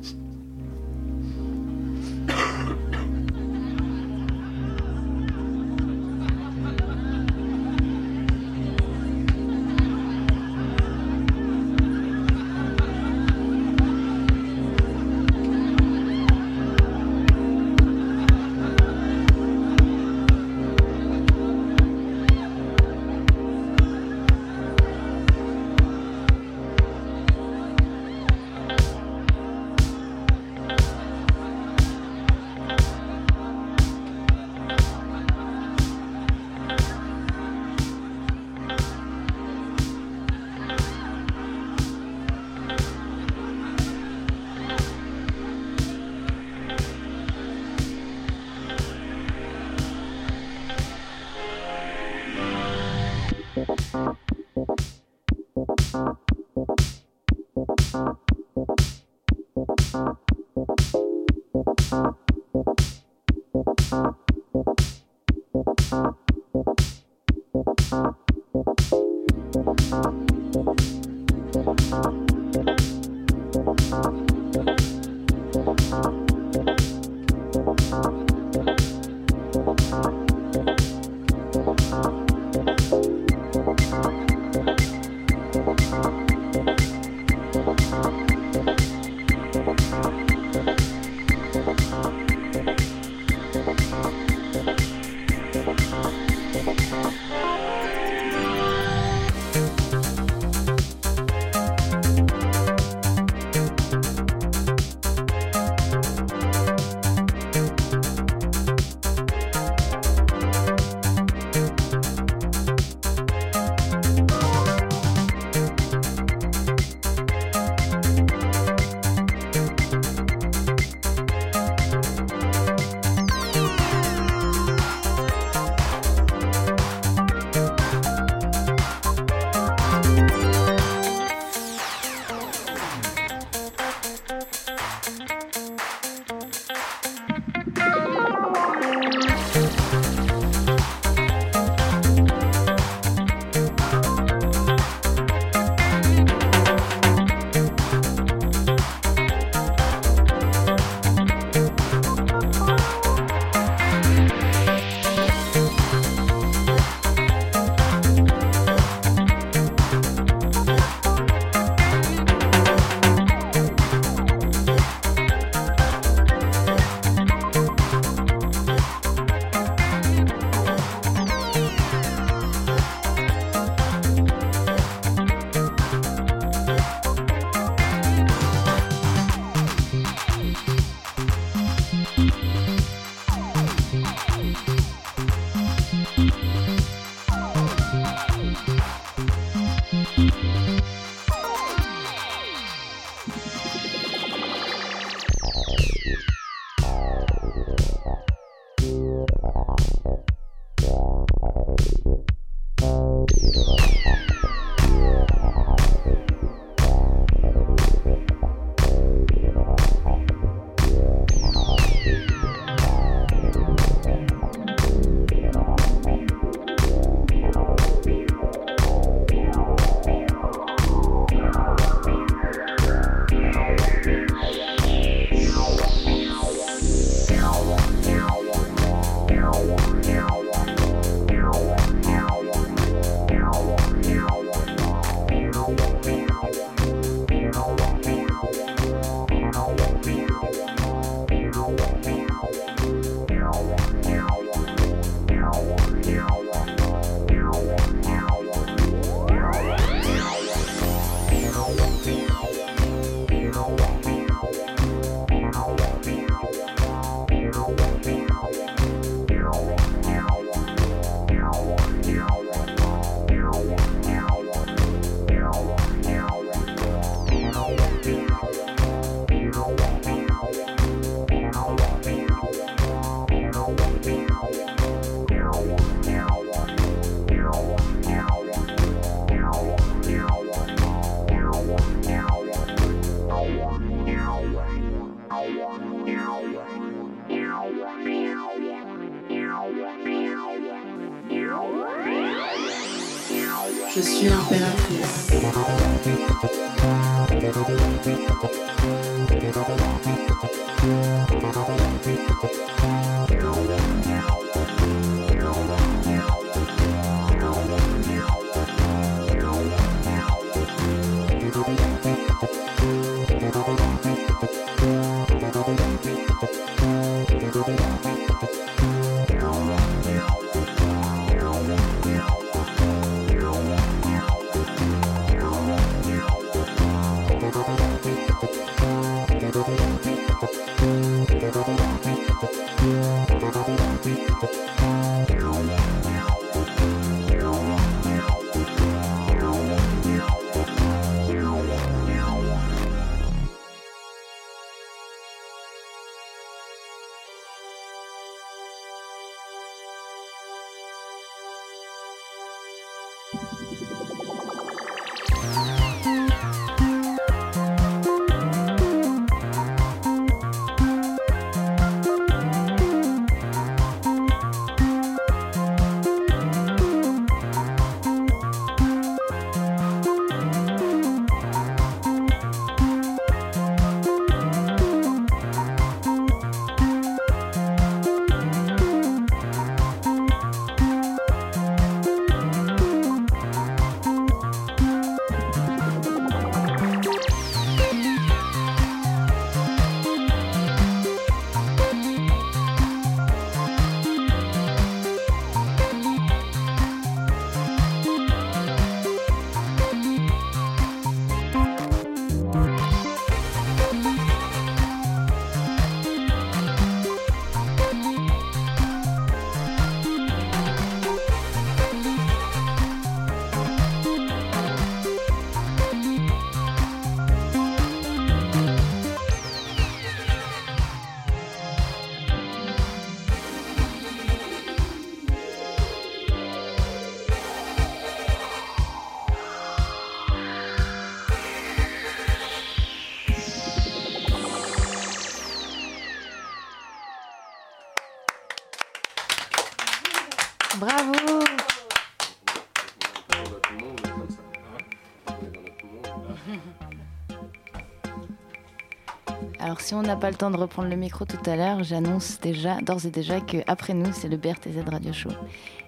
si 449.89 449.95
on 449.95 450.03
n'a 450.03 450.15
pas 450.15 450.29
le 450.29 450.35
temps 450.35 450.51
de 450.51 450.55
reprendre 450.55 450.87
le 450.87 450.95
micro 450.95 451.25
tout 451.25 451.49
à 451.49 451.55
l'heure, 451.55 451.83
j'annonce 451.83 452.39
déjà, 452.41 452.79
d'ores 452.79 453.07
et 453.07 453.09
déjà 453.09 453.41
que 453.41 453.57
après 453.65 453.95
nous, 453.95 454.13
c'est 454.13 454.27
le 454.27 454.37
BRTZ 454.37 454.87
Radio 454.87 455.11
Show. 455.11 455.31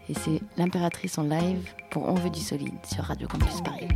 Et 0.09 0.15
c'est 0.15 0.41
l'impératrice 0.57 1.19
en 1.19 1.23
live 1.23 1.69
pour 1.91 2.09
On 2.09 2.15
veut 2.15 2.31
du 2.31 2.39
solide 2.39 2.73
sur 2.83 3.03
Radio 3.03 3.27
Campus 3.27 3.61
Paris. 3.61 3.89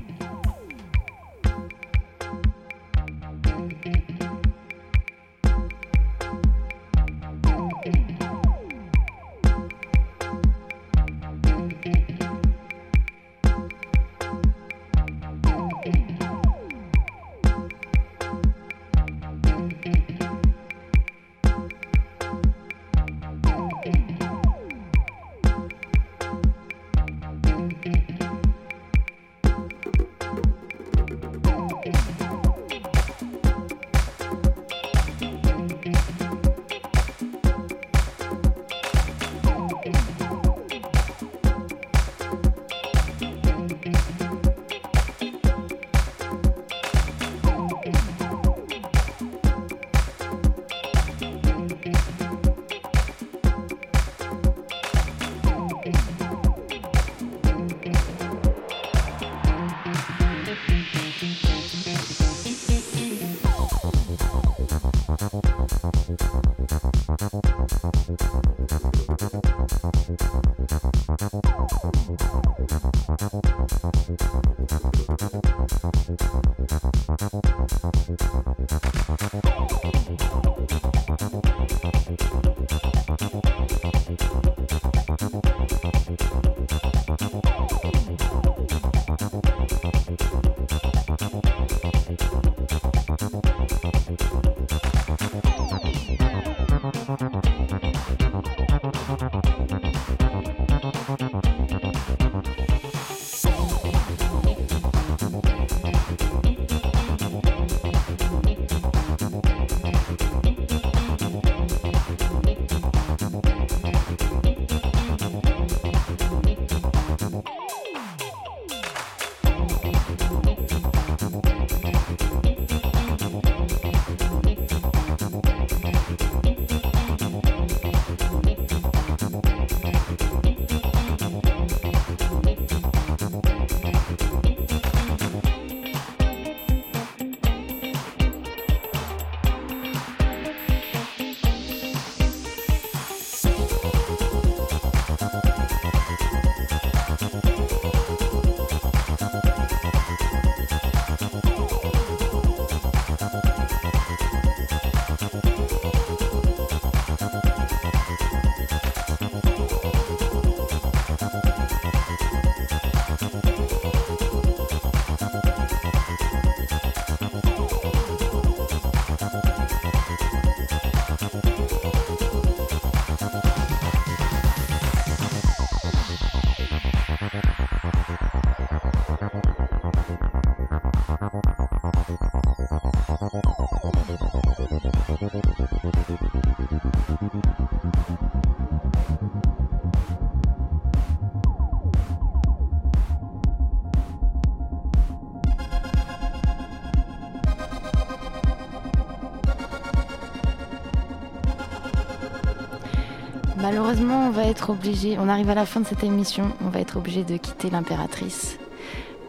Malheureusement, 203.76 204.28
on 204.28 204.30
va 204.30 204.45
être 204.45 204.69
obligé, 204.69 205.17
on 205.19 205.28
arrive 205.28 205.49
à 205.49 205.53
la 205.53 205.65
fin 205.65 205.82
de 205.82 205.86
cette 205.86 206.05
émission, 206.05 206.53
on 206.65 206.69
va 206.69 206.80
être 206.80 206.95
obligé 206.95 207.26
de 207.26 207.36
quitter 207.36 207.69
l'impératrice. 207.69 208.57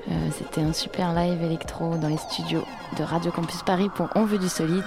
Euh, 0.08 0.28
C'était 0.38 0.60
un 0.60 0.72
super 0.72 1.12
live 1.14 1.42
électro 1.42 1.96
dans 1.96 2.06
les 2.06 2.16
studios 2.16 2.62
de 2.96 3.02
Radio 3.02 3.32
Campus 3.32 3.64
Paris 3.64 3.90
pour 3.92 4.08
On 4.14 4.24
veut 4.24 4.38
du 4.38 4.48
solide. 4.48 4.84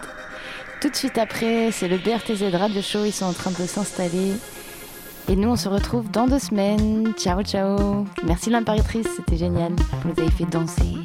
Tout 0.80 0.89
de 0.89 0.95
suite 0.95 1.18
après, 1.18 1.74
c'est 1.74 1.89
le 1.89 1.97
BRTZ 1.97 2.55
Radio 2.55 2.82
Show, 2.82 3.03
ils 3.03 3.12
sont 3.12 3.26
en 3.26 3.34
train 3.34 3.51
de 3.51 3.68
s'installer. 3.68 4.32
Et 5.28 5.36
nous, 5.36 5.49
on 5.49 5.57
se 5.57 5.68
retrouve 5.68 6.10
dans 6.10 6.26
deux 6.26 6.39
semaines. 6.39 7.12
Ciao, 7.18 7.43
ciao. 7.43 8.05
Merci 8.24 8.49
l'impératrice, 8.51 9.07
c'était 9.18 9.36
génial. 9.36 9.74
Vous 10.05 10.22
avez 10.22 10.32
fait 10.32 10.45
danser. 10.45 10.99